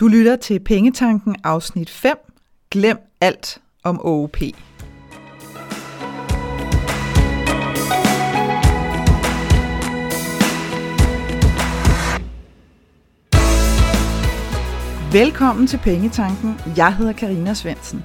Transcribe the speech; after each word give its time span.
Du 0.00 0.08
lytter 0.08 0.36
til 0.36 0.60
Pengetanken 0.60 1.36
afsnit 1.44 1.90
5. 1.90 2.16
Glem 2.70 2.98
alt 3.20 3.58
om 3.84 4.00
OOP. 4.04 4.36
Velkommen 15.12 15.66
til 15.66 15.78
Pengetanken. 15.78 16.54
Jeg 16.76 16.96
hedder 16.96 17.12
Karina 17.12 17.54
Svensen. 17.54 18.04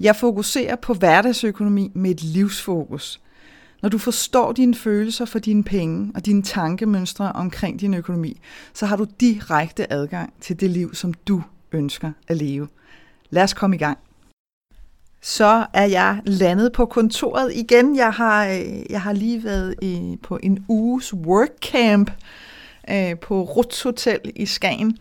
Jeg 0.00 0.16
fokuserer 0.16 0.76
på 0.76 0.94
hverdagsøkonomi 0.94 1.90
med 1.94 2.10
et 2.10 2.22
livsfokus. 2.22 3.20
Når 3.82 3.88
du 3.88 3.98
forstår 3.98 4.52
dine 4.52 4.74
følelser 4.74 5.24
for 5.24 5.38
dine 5.38 5.64
penge 5.64 6.12
og 6.14 6.26
dine 6.26 6.42
tankemønstre 6.42 7.32
omkring 7.32 7.80
din 7.80 7.94
økonomi, 7.94 8.40
så 8.74 8.86
har 8.86 8.96
du 8.96 9.06
direkte 9.20 9.92
adgang 9.92 10.32
til 10.40 10.60
det 10.60 10.70
liv, 10.70 10.94
som 10.94 11.14
du 11.14 11.42
ønsker 11.72 12.12
at 12.28 12.36
leve. 12.36 12.68
Lad 13.30 13.42
os 13.42 13.54
komme 13.54 13.76
i 13.76 13.78
gang. 13.78 13.98
Så 15.22 15.66
er 15.72 15.84
jeg 15.84 16.20
landet 16.24 16.72
på 16.72 16.86
kontoret 16.86 17.52
igen. 17.54 17.96
Jeg 17.96 18.12
har, 18.12 18.46
øh, 18.46 18.90
jeg 18.90 19.02
har 19.02 19.12
lige 19.12 19.44
været 19.44 19.74
i, 19.82 20.18
på 20.22 20.38
en 20.42 20.64
uges 20.68 21.14
workcamp 21.14 22.10
øh, 22.90 23.18
på 23.18 23.42
Ruts 23.42 23.82
Hotel 23.82 24.20
i 24.36 24.46
Skagen. 24.46 24.96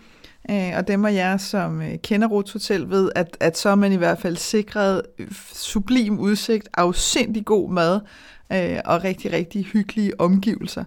Øh, 0.52 0.72
og 0.78 0.88
dem 0.88 1.06
af 1.06 1.14
jer, 1.14 1.38
som 1.38 1.82
øh, 1.82 1.98
kender 2.04 2.28
Ruts 2.28 2.52
Hotel, 2.52 2.90
ved, 2.90 3.12
at, 3.16 3.38
at 3.40 3.58
så 3.58 3.70
er 3.70 3.76
man 3.76 3.92
i 3.92 3.96
hvert 3.96 4.20
fald 4.20 4.38
sikret 4.38 5.02
øh, 5.20 5.28
sublim 5.54 6.20
udsigt, 6.20 6.70
afsindig 6.74 7.46
god 7.46 7.72
mad 7.72 8.00
øh, 8.52 8.78
og 8.86 9.04
rigtig, 9.04 9.34
rigtig 9.34 9.66
hyggelige 9.66 10.22
omgivelser. 10.22 10.84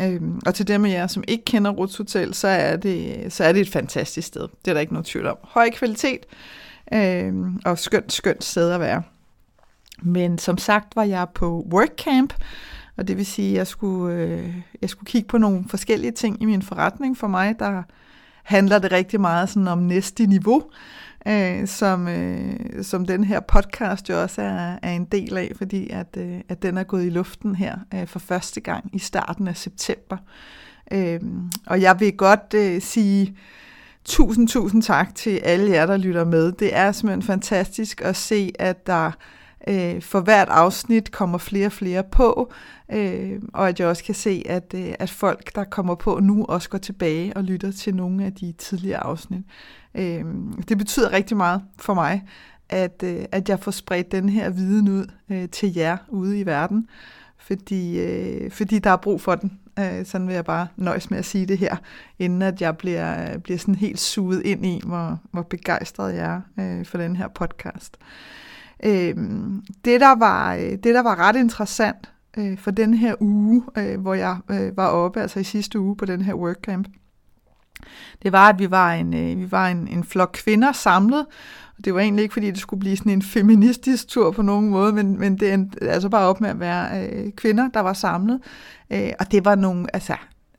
Øh, 0.00 0.20
og 0.46 0.54
til 0.54 0.68
dem 0.68 0.84
af 0.84 0.90
jer, 0.90 1.06
som 1.06 1.24
ikke 1.28 1.44
kender 1.44 1.70
Ruts 1.70 1.96
Hotel, 1.96 2.34
så 2.34 2.48
er, 2.48 2.76
det, 2.76 3.26
så 3.32 3.44
er 3.44 3.52
det 3.52 3.60
et 3.60 3.70
fantastisk 3.70 4.28
sted. 4.28 4.48
Det 4.64 4.70
er 4.70 4.72
der 4.72 4.80
ikke 4.80 4.92
noget 4.92 5.06
tvivl 5.06 5.26
om. 5.26 5.36
Høj 5.42 5.70
kvalitet 5.70 6.26
øh, 6.94 7.34
og 7.64 7.78
skønt, 7.78 8.12
skønt 8.12 8.44
sted 8.44 8.70
at 8.70 8.80
være. 8.80 9.02
Men 10.02 10.38
som 10.38 10.58
sagt 10.58 10.96
var 10.96 11.04
jeg 11.04 11.26
på 11.34 11.66
workcamp, 11.72 12.34
og 12.96 13.08
det 13.08 13.16
vil 13.16 13.26
sige, 13.26 13.50
at 13.50 13.56
jeg 13.56 13.66
skulle, 13.66 14.14
øh, 14.14 14.54
jeg 14.80 14.90
skulle 14.90 15.06
kigge 15.06 15.28
på 15.28 15.38
nogle 15.38 15.64
forskellige 15.68 16.12
ting 16.12 16.42
i 16.42 16.44
min 16.44 16.62
forretning. 16.62 17.18
For 17.18 17.26
mig, 17.26 17.58
der 17.58 17.82
handler 18.42 18.78
det 18.78 18.92
rigtig 18.92 19.20
meget 19.20 19.48
sådan 19.48 19.68
om 19.68 19.78
næste 19.78 20.26
niveau, 20.26 20.62
øh, 21.28 21.68
som, 21.68 22.08
øh, 22.08 22.56
som 22.82 23.06
den 23.06 23.24
her 23.24 23.40
podcast 23.40 24.08
jo 24.08 24.22
også 24.22 24.42
er, 24.42 24.78
er 24.82 24.92
en 24.92 25.04
del 25.04 25.36
af, 25.36 25.52
fordi 25.56 25.90
at, 25.90 26.16
øh, 26.18 26.40
at 26.48 26.62
den 26.62 26.78
er 26.78 26.82
gået 26.82 27.06
i 27.06 27.10
luften 27.10 27.54
her 27.54 27.76
øh, 27.94 28.06
for 28.06 28.18
første 28.18 28.60
gang 28.60 28.90
i 28.92 28.98
starten 28.98 29.48
af 29.48 29.56
september. 29.56 30.16
Øh, 30.92 31.20
og 31.66 31.80
jeg 31.80 32.00
vil 32.00 32.16
godt 32.16 32.54
øh, 32.54 32.82
sige 32.82 33.36
tusind, 34.04 34.48
tusind 34.48 34.82
tak 34.82 35.14
til 35.14 35.36
alle 35.36 35.70
jer, 35.70 35.86
der 35.86 35.96
lytter 35.96 36.24
med. 36.24 36.52
Det 36.52 36.76
er 36.76 36.92
simpelthen 36.92 37.22
fantastisk 37.22 38.00
at 38.00 38.16
se, 38.16 38.52
at 38.58 38.86
der 38.86 39.10
øh, 39.68 40.02
for 40.02 40.20
hvert 40.20 40.48
afsnit 40.48 41.12
kommer 41.12 41.38
flere 41.38 41.66
og 41.66 41.72
flere 41.72 42.04
på, 42.04 42.52
øh, 42.92 43.40
og 43.54 43.68
at 43.68 43.80
jeg 43.80 43.88
også 43.88 44.04
kan 44.04 44.14
se, 44.14 44.42
at, 44.46 44.74
øh, 44.74 44.94
at 44.98 45.10
folk, 45.10 45.54
der 45.54 45.64
kommer 45.64 45.94
på 45.94 46.20
nu, 46.20 46.44
også 46.44 46.68
går 46.68 46.78
tilbage 46.78 47.36
og 47.36 47.44
lytter 47.44 47.72
til 47.72 47.94
nogle 47.94 48.24
af 48.24 48.32
de 48.32 48.52
tidligere 48.52 49.00
afsnit. 49.00 49.44
Øh, 49.94 50.24
det 50.68 50.78
betyder 50.78 51.12
rigtig 51.12 51.36
meget 51.36 51.62
for 51.78 51.94
mig, 51.94 52.24
at, 52.68 53.02
øh, 53.04 53.24
at 53.32 53.48
jeg 53.48 53.60
får 53.60 53.70
spredt 53.70 54.12
den 54.12 54.28
her 54.28 54.50
viden 54.50 54.88
ud 54.88 55.06
øh, 55.30 55.48
til 55.48 55.74
jer 55.74 55.96
ude 56.08 56.40
i 56.40 56.46
verden, 56.46 56.88
fordi, 57.38 58.00
øh, 58.00 58.50
fordi 58.50 58.78
der 58.78 58.90
er 58.90 58.96
brug 58.96 59.20
for 59.20 59.34
den. 59.34 59.58
Øh, 59.78 60.06
sådan 60.06 60.26
vil 60.26 60.34
jeg 60.34 60.44
bare 60.44 60.66
nøjes 60.76 61.10
med 61.10 61.18
at 61.18 61.24
sige 61.24 61.46
det 61.46 61.58
her, 61.58 61.76
inden 62.18 62.42
at 62.42 62.60
jeg 62.60 62.76
bliver, 62.76 63.38
bliver 63.38 63.58
sådan 63.58 63.74
helt 63.74 64.00
suget 64.00 64.42
ind 64.42 64.66
i, 64.66 64.80
hvor, 64.86 65.20
hvor 65.30 65.42
begejstret 65.42 66.14
jeg 66.14 66.40
er 66.56 66.78
øh, 66.78 66.84
for 66.84 66.98
den 66.98 67.16
her 67.16 67.28
podcast. 67.28 67.96
Øh, 68.00 68.45
Øh, 68.84 69.14
det, 69.84 70.00
der 70.00 70.18
var, 70.18 70.54
øh, 70.54 70.70
det, 70.70 70.84
der 70.84 71.02
var 71.02 71.18
ret 71.18 71.36
interessant 71.36 72.12
øh, 72.36 72.58
for 72.58 72.70
den 72.70 72.94
her 72.94 73.14
uge, 73.20 73.62
øh, 73.78 74.00
hvor 74.00 74.14
jeg 74.14 74.36
øh, 74.50 74.76
var 74.76 74.88
oppe, 74.88 75.20
altså 75.20 75.40
i 75.40 75.44
sidste 75.44 75.80
uge 75.80 75.96
på 75.96 76.04
den 76.04 76.22
her 76.22 76.34
workcamp, 76.34 76.88
det 78.22 78.32
var, 78.32 78.48
at 78.48 78.58
vi 78.58 78.70
var 78.70 78.92
en, 78.92 79.14
øh, 79.14 79.38
vi 79.38 79.52
var 79.52 79.68
en, 79.68 79.88
en 79.88 80.04
flok 80.04 80.30
kvinder 80.32 80.72
samlet, 80.72 81.26
og 81.78 81.84
det 81.84 81.94
var 81.94 82.00
egentlig 82.00 82.22
ikke, 82.22 82.32
fordi 82.32 82.50
det 82.50 82.58
skulle 82.58 82.80
blive 82.80 82.96
sådan 82.96 83.12
en 83.12 83.22
feministisk 83.22 84.08
tur 84.08 84.30
på 84.30 84.42
nogen 84.42 84.68
måde, 84.68 84.92
men, 84.92 85.18
men 85.18 85.38
det 85.38 85.52
endte 85.52 85.88
altså 85.88 86.08
bare 86.08 86.26
op 86.26 86.40
med 86.40 86.50
at 86.50 86.60
være 86.60 87.08
øh, 87.08 87.32
kvinder, 87.32 87.68
der 87.68 87.80
var 87.80 87.92
samlet. 87.92 88.40
Øh, 88.90 89.10
og 89.20 89.32
det 89.32 89.44
var 89.44 89.54
nogle, 89.54 89.86
altså, 89.92 90.16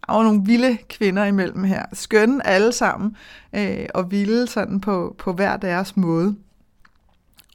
der 0.07 0.13
var 0.13 0.23
nogle 0.23 0.41
vilde 0.45 0.77
kvinder 0.89 1.25
imellem 1.25 1.63
her. 1.63 1.85
Skønne 1.93 2.47
alle 2.47 2.71
sammen, 2.71 3.15
øh, 3.55 3.85
og 3.93 4.11
vilde 4.11 4.47
sådan 4.47 4.81
på, 4.81 5.15
på 5.17 5.33
hver 5.33 5.57
deres 5.57 5.97
måde. 5.97 6.35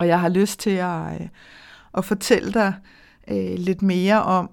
Og 0.02 0.08
jeg 0.08 0.20
har 0.20 0.28
lyst 0.28 0.60
til 0.60 0.70
at, 0.70 1.20
øh, 1.20 1.28
at 1.98 2.04
fortælle 2.04 2.52
dig 2.52 2.74
øh, 3.30 3.54
lidt 3.58 3.82
mere 3.82 4.22
om 4.22 4.50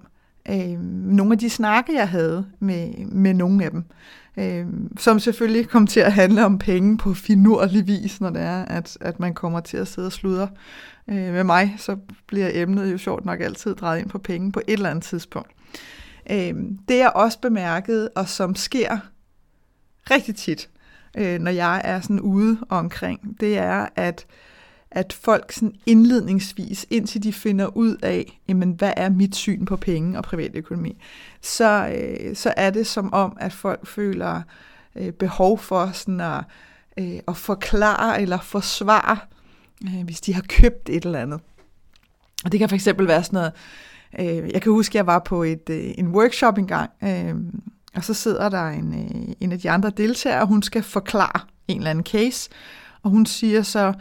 øh, 0.50 0.80
nogle 0.80 1.32
af 1.32 1.38
de 1.38 1.50
snakke, 1.50 1.94
jeg 1.94 2.08
havde 2.08 2.46
med, 2.60 3.06
med 3.06 3.34
nogle 3.34 3.64
af 3.64 3.70
dem. 3.70 3.84
Øh, 4.36 4.66
som 4.98 5.18
selvfølgelig 5.18 5.68
kom 5.68 5.86
til 5.86 6.00
at 6.00 6.12
handle 6.12 6.44
om 6.44 6.58
penge 6.58 6.98
på 6.98 7.14
finurlig 7.14 7.86
vis, 7.86 8.20
når 8.20 8.30
det 8.30 8.42
er, 8.42 8.64
at, 8.64 8.98
at 9.00 9.20
man 9.20 9.34
kommer 9.34 9.60
til 9.60 9.76
at 9.76 9.88
sidde 9.88 10.06
og 10.06 10.12
sludre 10.12 10.48
øh, 11.08 11.32
med 11.32 11.44
mig, 11.44 11.74
så 11.78 11.96
bliver 12.26 12.50
emnet 12.52 12.92
jo 12.92 12.98
sjovt 12.98 13.24
nok 13.24 13.40
altid 13.40 13.74
drejet 13.74 14.00
ind 14.00 14.08
på 14.08 14.18
penge 14.18 14.52
på 14.52 14.60
et 14.68 14.72
eller 14.72 14.90
andet 14.90 15.04
tidspunkt. 15.04 15.50
Øh, 16.30 16.54
det 16.88 16.98
jeg 16.98 17.12
også 17.14 17.40
bemærkede, 17.40 18.10
og 18.16 18.28
som 18.28 18.54
sker 18.54 18.98
rigtig 20.10 20.36
tit, 20.36 20.68
øh, 21.16 21.38
når 21.38 21.50
jeg 21.50 21.80
er 21.84 22.00
sådan 22.00 22.20
ude 22.20 22.58
omkring, 22.68 23.36
det 23.40 23.58
er, 23.58 23.86
at 23.96 24.26
at 24.90 25.12
folk 25.12 25.52
sådan 25.52 25.74
indledningsvis, 25.86 26.86
indtil 26.90 27.22
de 27.22 27.32
finder 27.32 27.76
ud 27.76 27.96
af, 28.02 28.40
jamen, 28.48 28.70
hvad 28.70 28.92
er 28.96 29.08
mit 29.08 29.36
syn 29.36 29.64
på 29.64 29.76
penge 29.76 30.18
og 30.18 30.24
privatøkonomi, 30.24 31.02
så, 31.40 31.96
øh, 31.96 32.36
så 32.36 32.54
er 32.56 32.70
det 32.70 32.86
som 32.86 33.12
om, 33.12 33.36
at 33.40 33.52
folk 33.52 33.86
føler 33.86 34.42
øh, 34.96 35.12
behov 35.12 35.58
for 35.58 35.90
sådan 35.92 36.20
at, 36.20 36.44
øh, 36.98 37.20
at 37.28 37.36
forklare 37.36 38.22
eller 38.22 38.38
forsvare, 38.40 39.18
øh, 39.84 40.04
hvis 40.04 40.20
de 40.20 40.34
har 40.34 40.44
købt 40.48 40.88
et 40.88 41.04
eller 41.04 41.20
andet. 41.20 41.40
Og 42.44 42.52
det 42.52 42.60
kan 42.60 42.68
for 42.68 42.76
eksempel 42.76 43.08
være 43.08 43.24
sådan 43.24 43.36
noget, 43.36 43.52
øh, 44.44 44.50
jeg 44.52 44.62
kan 44.62 44.72
huske, 44.72 44.92
at 44.92 44.94
jeg 44.94 45.06
var 45.06 45.18
på 45.18 45.42
et, 45.42 45.70
øh, 45.70 45.90
en 45.98 46.08
workshop 46.08 46.58
engang, 46.58 46.90
øh, 47.04 47.34
og 47.94 48.04
så 48.04 48.14
sidder 48.14 48.48
der 48.48 48.68
en, 48.68 48.94
øh, 48.94 49.34
en 49.40 49.52
af 49.52 49.58
de 49.58 49.70
andre 49.70 49.90
deltagere, 49.90 50.40
og 50.40 50.46
hun 50.46 50.62
skal 50.62 50.82
forklare 50.82 51.40
en 51.68 51.76
eller 51.76 51.90
anden 51.90 52.04
case, 52.04 52.50
og 53.02 53.10
hun 53.10 53.26
siger 53.26 53.62
så, 53.62 53.92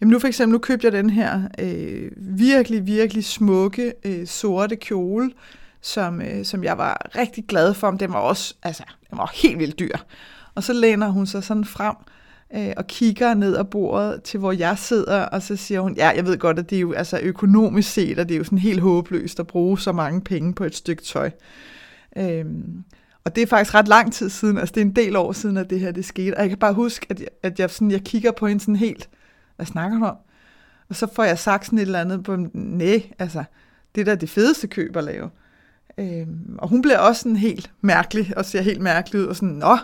Jamen 0.00 0.12
nu 0.12 0.18
for 0.18 0.28
eksempel, 0.28 0.52
nu 0.52 0.58
købte 0.58 0.84
jeg 0.84 0.92
den 0.92 1.10
her 1.10 1.42
øh, 1.58 2.10
virkelig, 2.16 2.86
virkelig 2.86 3.24
smukke 3.24 3.92
øh, 4.04 4.26
sorte 4.26 4.76
kjole, 4.76 5.30
som, 5.80 6.22
øh, 6.22 6.44
som 6.44 6.64
jeg 6.64 6.78
var 6.78 7.10
rigtig 7.18 7.44
glad 7.46 7.74
for. 7.74 7.90
Den 7.90 8.12
var 8.12 8.18
også, 8.18 8.54
altså, 8.62 8.82
den 9.10 9.18
var 9.18 9.32
helt 9.34 9.58
vildt 9.58 9.78
dyr. 9.78 9.96
Og 10.54 10.62
så 10.62 10.72
læner 10.72 11.08
hun 11.08 11.26
sig 11.26 11.44
sådan 11.44 11.64
frem 11.64 11.94
øh, 12.56 12.72
og 12.76 12.86
kigger 12.86 13.34
ned 13.34 13.56
ad 13.56 13.64
bordet 13.64 14.22
til, 14.22 14.40
hvor 14.40 14.52
jeg 14.52 14.78
sidder, 14.78 15.22
og 15.22 15.42
så 15.42 15.56
siger 15.56 15.80
hun, 15.80 15.96
ja, 15.96 16.08
jeg 16.08 16.26
ved 16.26 16.38
godt, 16.38 16.58
at 16.58 16.70
det 16.70 16.76
er 16.76 16.80
jo 16.80 16.92
altså, 16.92 17.20
økonomisk 17.22 17.92
set, 17.92 18.18
og 18.18 18.28
det 18.28 18.34
er 18.34 18.38
jo 18.38 18.44
sådan 18.44 18.58
helt 18.58 18.80
håbløst 18.80 19.40
at 19.40 19.46
bruge 19.46 19.78
så 19.78 19.92
mange 19.92 20.20
penge 20.20 20.54
på 20.54 20.64
et 20.64 20.74
stykke 20.74 21.02
tøj. 21.02 21.30
Øh, 22.16 22.44
og 23.26 23.36
det 23.36 23.42
er 23.42 23.46
faktisk 23.46 23.74
ret 23.74 23.88
lang 23.88 24.12
tid 24.12 24.30
siden, 24.30 24.58
altså 24.58 24.72
det 24.72 24.80
er 24.80 24.84
en 24.84 24.96
del 24.96 25.16
år 25.16 25.32
siden, 25.32 25.56
at 25.56 25.70
det 25.70 25.80
her 25.80 25.92
det 25.92 26.04
skete. 26.04 26.34
Og 26.34 26.40
jeg 26.40 26.48
kan 26.48 26.58
bare 26.58 26.74
huske, 26.74 27.06
at 27.10 27.20
jeg, 27.20 27.28
at 27.42 27.60
jeg, 27.60 27.70
sådan, 27.70 27.90
jeg 27.90 28.00
kigger 28.02 28.32
på 28.32 28.46
hende 28.46 28.60
sådan 28.60 28.76
helt, 28.76 29.08
hvad 29.56 29.66
snakker 29.66 29.98
du 29.98 30.04
om? 30.04 30.16
Og 30.88 30.96
så 30.96 31.06
får 31.14 31.24
jeg 31.24 31.38
sagt 31.38 31.66
sådan 31.66 31.78
et 31.78 31.82
eller 31.82 32.00
andet 32.00 32.24
på, 32.24 32.36
nej, 32.52 33.02
altså, 33.18 33.44
det 33.94 34.06
der 34.06 34.14
da 34.14 34.20
det 34.20 34.30
fedeste 34.30 34.66
køb 34.66 34.96
at 34.96 35.04
lave. 35.04 35.30
Øhm, 35.98 36.56
og 36.58 36.68
hun 36.68 36.82
bliver 36.82 36.98
også 36.98 37.22
sådan 37.22 37.36
helt 37.36 37.70
mærkelig, 37.80 38.32
og 38.36 38.44
ser 38.44 38.60
helt 38.60 38.80
mærkelig 38.80 39.20
ud, 39.20 39.26
og 39.26 39.36
sådan, 39.36 39.54
nå, 39.54 39.76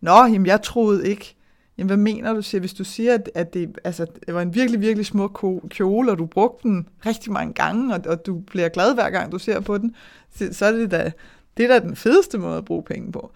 nå, 0.00 0.24
jamen 0.24 0.46
jeg 0.46 0.62
troede 0.62 1.08
ikke, 1.08 1.34
jamen 1.78 1.86
hvad 1.86 1.96
mener 1.96 2.32
du, 2.32 2.42
siger, 2.42 2.60
hvis 2.60 2.74
du 2.74 2.84
siger, 2.84 3.14
at, 3.14 3.30
at 3.34 3.54
det, 3.54 3.78
altså, 3.84 4.06
det 4.26 4.34
var 4.34 4.42
en 4.42 4.54
virkelig, 4.54 4.80
virkelig 4.80 5.06
smuk 5.06 5.44
kjole, 5.68 6.12
og 6.12 6.18
du 6.18 6.26
brugte 6.26 6.68
den 6.68 6.88
rigtig 7.06 7.32
mange 7.32 7.54
gange, 7.54 7.94
og, 7.94 8.00
og 8.06 8.26
du 8.26 8.38
bliver 8.38 8.68
glad 8.68 8.94
hver 8.94 9.10
gang, 9.10 9.32
du 9.32 9.38
ser 9.38 9.60
på 9.60 9.78
den, 9.78 9.94
så, 10.34 10.48
så 10.52 10.66
er 10.66 10.72
det 10.72 10.90
da, 10.90 11.12
det 11.60 11.70
er 11.70 11.80
da 11.80 11.86
den 11.86 11.96
fedeste 11.96 12.38
måde 12.38 12.58
at 12.58 12.64
bruge 12.64 12.82
penge 12.82 13.12
på. 13.12 13.32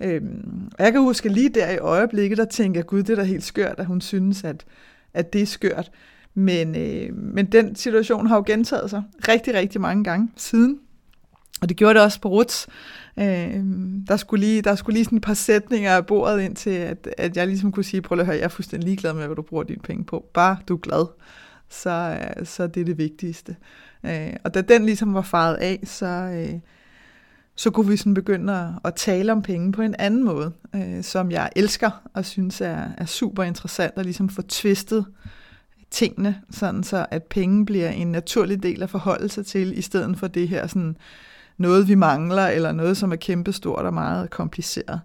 Øhm, 0.00 0.70
og 0.78 0.84
jeg 0.84 0.92
kan 0.92 1.00
huske 1.00 1.28
lige 1.28 1.48
der 1.48 1.70
i 1.70 1.78
øjeblikket, 1.78 2.38
der 2.38 2.44
tænker 2.44 2.80
jeg, 2.80 2.86
gud, 2.86 3.02
det 3.02 3.10
er 3.10 3.16
da 3.16 3.22
helt 3.22 3.44
skørt, 3.44 3.74
at 3.78 3.86
hun 3.86 4.00
synes, 4.00 4.44
at, 4.44 4.64
at 5.14 5.32
det 5.32 5.42
er 5.42 5.46
skørt. 5.46 5.90
Men, 6.34 6.76
øh, 6.76 7.16
men 7.16 7.46
den 7.46 7.76
situation 7.76 8.26
har 8.26 8.36
jo 8.36 8.42
gentaget 8.46 8.90
sig 8.90 9.02
rigtig, 9.28 9.54
rigtig 9.54 9.80
mange 9.80 10.04
gange 10.04 10.28
siden. 10.36 10.78
Og 11.60 11.68
det 11.68 11.76
gjorde 11.76 11.94
det 11.94 12.02
også 12.02 12.20
på 12.20 12.28
Ruts. 12.28 12.66
Øh, 13.18 13.60
der, 14.08 14.16
skulle 14.16 14.46
lige, 14.46 14.62
der 14.62 14.74
skulle 14.74 14.94
lige 14.94 15.04
sådan 15.04 15.18
et 15.18 15.24
par 15.24 15.34
sætninger 15.34 15.90
af 15.90 16.06
bordet 16.06 16.40
ind 16.40 16.56
til, 16.56 16.70
at, 16.70 17.08
at 17.18 17.36
jeg 17.36 17.46
ligesom 17.46 17.72
kunne 17.72 17.84
sige, 17.84 18.02
prøv 18.02 18.18
at 18.18 18.26
høre, 18.26 18.36
jeg 18.36 18.44
er 18.44 18.48
fuldstændig 18.48 18.88
ligeglad 18.88 19.12
med, 19.12 19.26
hvad 19.26 19.36
du 19.36 19.42
bruger 19.42 19.64
dine 19.64 19.82
penge 19.82 20.04
på. 20.04 20.24
Bare 20.34 20.56
du 20.68 20.74
er 20.74 20.78
glad, 20.78 21.06
så, 21.68 22.18
øh, 22.40 22.46
så 22.46 22.66
det 22.66 22.80
er 22.80 22.84
det 22.84 22.98
vigtigste. 22.98 23.56
Øh, 24.04 24.32
og 24.44 24.54
da 24.54 24.60
den 24.60 24.84
ligesom 24.84 25.14
var 25.14 25.22
faret 25.22 25.54
af, 25.54 25.80
så, 25.84 26.06
øh, 26.06 26.60
så 27.58 27.70
kunne 27.70 27.88
vi 27.88 27.96
sådan 27.96 28.14
begynde 28.14 28.52
at, 28.52 28.68
at 28.84 28.94
tale 28.94 29.32
om 29.32 29.42
penge 29.42 29.72
på 29.72 29.82
en 29.82 29.94
anden 29.98 30.24
måde, 30.24 30.52
øh, 30.74 31.02
som 31.04 31.30
jeg 31.30 31.50
elsker 31.56 31.90
og 32.14 32.24
synes 32.24 32.60
er, 32.60 32.84
er 32.98 33.04
super 33.04 33.42
interessant 33.42 33.92
at 33.96 34.04
ligesom 34.04 34.28
få 34.28 34.42
tvistet 34.42 35.06
tingene, 35.90 36.40
sådan 36.50 36.82
så 36.82 37.06
at 37.10 37.22
penge 37.22 37.66
bliver 37.66 37.88
en 37.88 38.12
naturlig 38.12 38.62
del 38.62 38.82
at 38.82 38.90
forholde 38.90 39.28
sig 39.28 39.46
til, 39.46 39.78
i 39.78 39.82
stedet 39.82 40.18
for 40.18 40.26
det 40.26 40.48
her 40.48 40.66
sådan 40.66 40.96
noget, 41.56 41.88
vi 41.88 41.94
mangler, 41.94 42.46
eller 42.46 42.72
noget, 42.72 42.96
som 42.96 43.12
er 43.12 43.16
kæmpestort 43.16 43.84
og 43.86 43.94
meget 43.94 44.30
kompliceret. 44.30 45.00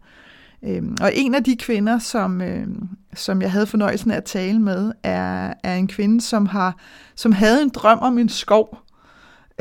Øhm, 0.63 0.97
og 1.01 1.11
en 1.13 1.35
af 1.35 1.43
de 1.43 1.55
kvinder, 1.55 1.99
som, 1.99 2.41
øh, 2.41 2.67
som 3.13 3.41
jeg 3.41 3.51
havde 3.51 3.67
fornøjelsen 3.67 4.11
af 4.11 4.17
at 4.17 4.23
tale 4.23 4.59
med, 4.59 4.91
er, 5.03 5.53
er 5.63 5.75
en 5.75 5.87
kvinde, 5.87 6.21
som 6.21 6.45
har 6.45 6.77
som 7.15 7.31
havde 7.31 7.63
en 7.63 7.69
drøm 7.69 7.99
om 7.99 8.17
en 8.17 8.29
skov 8.29 8.77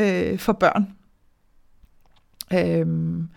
øh, 0.00 0.38
for 0.38 0.52
børn. 0.52 0.88
Øhm, 2.54 3.28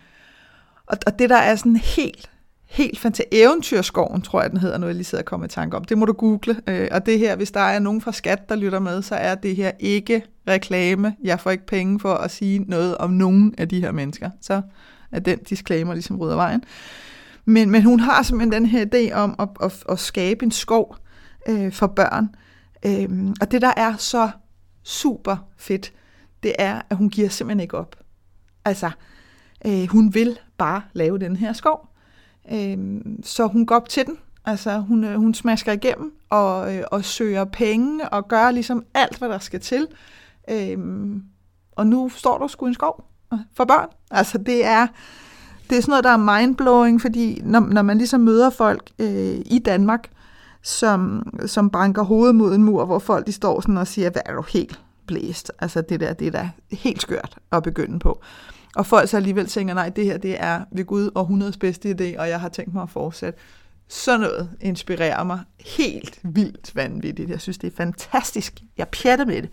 og, 0.87 0.97
og 1.05 1.19
det 1.19 1.29
der 1.29 1.37
er 1.37 1.55
sådan 1.55 1.75
helt, 1.75 2.29
helt 2.65 2.99
fantastisk, 2.99 3.27
Eventyrskoven, 3.31 4.21
tror 4.21 4.41
jeg, 4.41 4.51
den 4.51 4.59
hedder, 4.59 4.77
noget 4.77 4.89
jeg 4.89 4.95
lige 4.95 5.05
sidder 5.05 5.21
og 5.21 5.25
kommer 5.25 5.45
i 5.45 5.49
tanke 5.49 5.77
om. 5.77 5.83
Det 5.83 5.97
må 5.97 6.05
du 6.05 6.13
google. 6.13 6.61
Øh, 6.67 6.87
og 6.91 7.05
det 7.05 7.19
her, 7.19 7.35
hvis 7.35 7.51
der 7.51 7.59
er 7.59 7.79
nogen 7.79 8.01
fra 8.01 8.11
Skat, 8.11 8.49
der 8.49 8.55
lytter 8.55 8.79
med, 8.79 9.01
så 9.01 9.15
er 9.15 9.35
det 9.35 9.55
her 9.55 9.71
ikke 9.79 10.23
reklame. 10.47 11.15
Jeg 11.23 11.39
får 11.39 11.51
ikke 11.51 11.65
penge 11.65 11.99
for 11.99 12.13
at 12.13 12.31
sige 12.31 12.59
noget 12.59 12.97
om 12.97 13.09
nogen 13.09 13.55
af 13.57 13.69
de 13.69 13.81
her 13.81 13.91
mennesker. 13.91 14.29
Så 14.41 14.61
er 15.11 15.19
den 15.19 15.39
disclaimer 15.39 15.93
ligesom 15.93 16.17
rydder 16.17 16.35
vejen. 16.35 16.63
Men, 17.45 17.69
men 17.69 17.83
hun 17.83 17.99
har 17.99 18.23
simpelthen 18.23 18.63
den 18.63 18.65
her 18.65 18.85
idé 18.85 19.13
om 19.13 19.35
at, 19.39 19.49
at, 19.63 19.83
at 19.89 19.99
skabe 19.99 20.45
en 20.45 20.51
skov 20.51 20.97
øh, 21.49 21.71
for 21.71 21.87
børn. 21.87 22.29
Øhm, 22.85 23.35
og 23.41 23.51
det, 23.51 23.61
der 23.61 23.73
er 23.77 23.95
så 23.97 24.29
super 24.83 25.37
fedt, 25.57 25.93
det 26.43 26.53
er, 26.59 26.81
at 26.89 26.97
hun 26.97 27.09
giver 27.09 27.29
simpelthen 27.29 27.59
ikke 27.59 27.77
op. 27.77 27.95
Altså, 28.65 28.91
øh, 29.65 29.87
hun 29.87 30.13
vil 30.13 30.39
bare 30.57 30.81
lave 30.93 31.19
den 31.19 31.35
her 31.35 31.53
skov. 31.53 31.89
Øh, 32.51 32.77
så 33.23 33.47
hun 33.47 33.65
går 33.65 33.75
op 33.75 33.89
til 33.89 34.05
den. 34.05 34.17
Altså, 34.45 34.79
hun, 34.79 35.03
øh, 35.03 35.15
hun 35.15 35.33
smasker 35.33 35.71
igennem 35.71 36.13
og, 36.29 36.75
øh, 36.75 36.83
og 36.91 37.05
søger 37.05 37.45
penge 37.45 38.09
og 38.09 38.27
gør 38.27 38.51
ligesom 38.51 38.83
alt, 38.93 39.17
hvad 39.17 39.29
der 39.29 39.39
skal 39.39 39.59
til. 39.59 39.87
Øh, 40.49 40.77
og 41.71 41.87
nu 41.87 42.09
står 42.09 42.37
der 42.37 42.47
sgu 42.47 42.65
en 42.65 42.73
skov 42.73 43.05
for 43.53 43.65
børn. 43.65 43.89
Altså, 44.11 44.37
det 44.37 44.65
er, 44.65 44.87
det 45.69 45.77
er 45.77 45.81
sådan 45.81 45.91
noget, 45.91 46.03
der 46.03 46.09
er 46.09 46.39
mindblowing, 46.39 47.01
fordi 47.01 47.41
når, 47.43 47.59
når 47.59 47.81
man 47.81 47.97
ligesom 47.97 48.21
møder 48.21 48.49
folk 48.49 48.89
øh, 48.99 49.37
i 49.45 49.61
Danmark, 49.65 50.09
som, 50.61 51.27
som 51.45 51.69
banker 51.69 52.03
hovedet 52.03 52.35
mod 52.35 52.55
en 52.55 52.63
mur, 52.63 52.85
hvor 52.85 52.99
folk 52.99 53.27
de 53.27 53.31
står 53.31 53.61
sådan 53.61 53.77
og 53.77 53.87
siger, 53.87 54.09
hvad 54.09 54.21
er 54.25 54.33
du 54.33 54.41
helt 54.41 54.81
blæst? 55.07 55.51
Altså 55.59 55.81
det 55.81 55.99
der, 55.99 56.13
det 56.13 56.27
er 56.27 56.31
da 56.31 56.49
helt 56.71 57.01
skørt 57.01 57.37
at 57.51 57.63
begynde 57.63 57.99
på. 57.99 58.21
Og 58.75 58.85
folk 58.85 59.09
så 59.09 59.17
alligevel 59.17 59.47
tænker, 59.47 59.73
nej, 59.73 59.89
det 59.89 60.05
her 60.05 60.17
det 60.17 60.35
er 60.39 60.61
ved 60.71 60.85
Gud 60.85 61.09
århundredes 61.15 61.57
bedste 61.57 61.89
idé, 61.89 62.19
og 62.19 62.29
jeg 62.29 62.39
har 62.39 62.49
tænkt 62.49 62.73
mig 62.73 62.83
at 62.83 62.89
fortsætte. 62.89 63.39
Sådan 63.87 64.19
noget 64.19 64.49
inspirerer 64.61 65.23
mig 65.23 65.39
helt 65.65 66.19
vildt 66.23 66.75
vanvittigt. 66.75 67.29
Jeg 67.29 67.41
synes, 67.41 67.57
det 67.57 67.73
er 67.73 67.77
fantastisk. 67.77 68.61
Jeg 68.77 68.87
pjatter 68.87 69.25
med 69.25 69.41
det. 69.41 69.49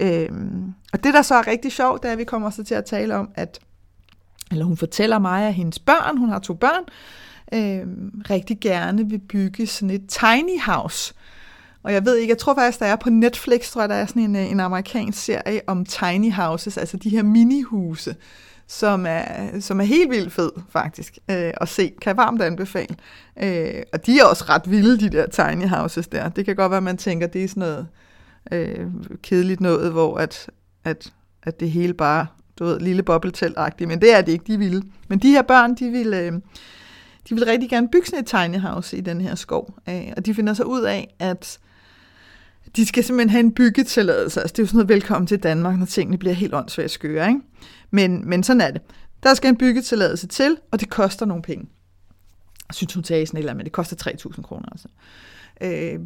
Øhm, 0.00 0.74
og 0.92 1.04
det, 1.04 1.14
der 1.14 1.22
så 1.22 1.34
er 1.34 1.46
rigtig 1.46 1.72
sjovt, 1.72 2.02
det 2.02 2.08
er, 2.08 2.12
at 2.12 2.18
vi 2.18 2.24
kommer 2.24 2.50
så 2.50 2.64
til 2.64 2.74
at 2.74 2.84
tale 2.84 3.16
om, 3.16 3.30
at 3.34 3.60
eller 4.50 4.64
hun 4.64 4.76
fortæller 4.76 5.18
mig, 5.18 5.46
at 5.46 5.54
hendes 5.54 5.78
børn, 5.78 6.18
hun 6.18 6.28
har 6.28 6.38
to 6.38 6.54
børn, 6.54 6.84
øhm, 7.54 8.22
rigtig 8.30 8.60
gerne 8.60 9.08
vil 9.08 9.18
bygge 9.18 9.66
sådan 9.66 9.90
et 9.90 10.08
tiny 10.08 10.60
house. 10.66 11.14
Og 11.82 11.92
jeg 11.92 12.04
ved 12.04 12.16
ikke, 12.16 12.30
jeg 12.30 12.38
tror 12.38 12.54
faktisk, 12.54 12.78
der 12.80 12.86
er 12.86 12.96
på 12.96 13.10
Netflix, 13.10 13.70
tror 13.70 13.82
jeg, 13.82 13.88
der 13.88 13.94
er 13.94 14.06
sådan 14.06 14.22
en, 14.22 14.36
øh, 14.36 14.50
en 14.50 14.60
amerikansk 14.60 15.24
serie 15.24 15.60
om 15.66 15.84
tiny 15.84 16.32
houses, 16.32 16.78
altså 16.78 16.96
de 16.96 17.10
her 17.10 17.22
minihuse, 17.22 18.16
som 18.66 19.06
er, 19.08 19.60
som 19.60 19.80
er 19.80 19.84
helt 19.84 20.10
vildt 20.10 20.32
fed, 20.32 20.50
faktisk, 20.68 21.18
øh, 21.30 21.52
at 21.60 21.68
se. 21.68 21.92
Kan 22.02 22.08
jeg 22.08 22.16
varmt 22.16 22.42
anbefale. 22.42 22.96
Øh, 23.42 23.82
og 23.92 24.06
de 24.06 24.20
er 24.20 24.24
også 24.24 24.44
ret 24.48 24.70
vilde, 24.70 25.00
de 25.00 25.10
der 25.10 25.26
tiny 25.26 25.68
houses 25.68 26.08
der. 26.08 26.28
Det 26.28 26.44
kan 26.44 26.56
godt 26.56 26.70
være, 26.70 26.76
at 26.76 26.82
man 26.82 26.96
tænker, 26.96 27.26
det 27.26 27.44
er 27.44 27.48
sådan 27.48 27.60
noget 27.60 27.86
øh, 28.52 28.86
kedeligt 29.22 29.60
noget, 29.60 29.92
hvor 29.92 30.16
at, 30.16 30.50
at, 30.84 31.12
at 31.42 31.60
det 31.60 31.70
hele 31.70 31.94
bare 31.94 32.26
du 32.58 32.64
ved, 32.64 32.80
lille 32.80 33.02
bobbeltelt 33.02 33.58
men 33.80 34.00
det 34.00 34.16
er 34.16 34.20
det 34.20 34.32
ikke, 34.32 34.44
de 34.52 34.58
ville. 34.58 34.82
Men 35.08 35.18
de 35.18 35.30
her 35.30 35.42
børn, 35.42 35.74
de 35.74 35.90
ville, 35.90 36.18
øh, 36.18 36.32
de 37.28 37.34
ville 37.34 37.46
rigtig 37.46 37.70
gerne 37.70 37.88
bygge 37.88 38.06
sådan 38.06 38.18
et 38.18 38.26
tiny 38.26 38.60
house 38.60 38.96
i 38.96 39.00
den 39.00 39.20
her 39.20 39.34
skov, 39.34 39.74
øh, 39.88 40.12
og 40.16 40.26
de 40.26 40.34
finder 40.34 40.54
så 40.54 40.62
ud 40.62 40.82
af, 40.82 41.14
at 41.18 41.58
de 42.76 42.86
skal 42.86 43.04
simpelthen 43.04 43.30
have 43.30 43.40
en 43.40 43.54
byggetilladelse. 43.54 44.40
Altså, 44.40 44.52
det 44.52 44.58
er 44.58 44.62
jo 44.62 44.66
sådan 44.66 44.76
noget 44.76 44.88
velkommen 44.88 45.26
til 45.26 45.42
Danmark, 45.42 45.78
når 45.78 45.86
tingene 45.86 46.18
bliver 46.18 46.34
helt 46.34 46.54
åndssvagt 46.54 46.90
skøre, 46.90 47.28
ikke? 47.28 47.40
Men, 47.90 48.28
men 48.28 48.42
sådan 48.42 48.60
er 48.60 48.70
det. 48.70 48.82
Der 49.22 49.34
skal 49.34 49.48
en 49.48 49.56
byggetilladelse 49.56 50.26
til, 50.26 50.56
og 50.70 50.80
det 50.80 50.90
koster 50.90 51.26
nogle 51.26 51.42
penge. 51.42 51.68
Jeg 52.68 52.74
synes, 52.74 52.94
hun 52.94 53.02
tager 53.02 53.26
sådan 53.26 53.38
et 53.38 53.40
eller 53.40 53.50
andet, 53.50 53.56
men 53.58 53.64
det 53.64 53.72
koster 53.72 54.10
3.000 54.10 54.42
kroner. 54.42 54.68
Altså. 54.72 54.88
Øh, 55.60 56.00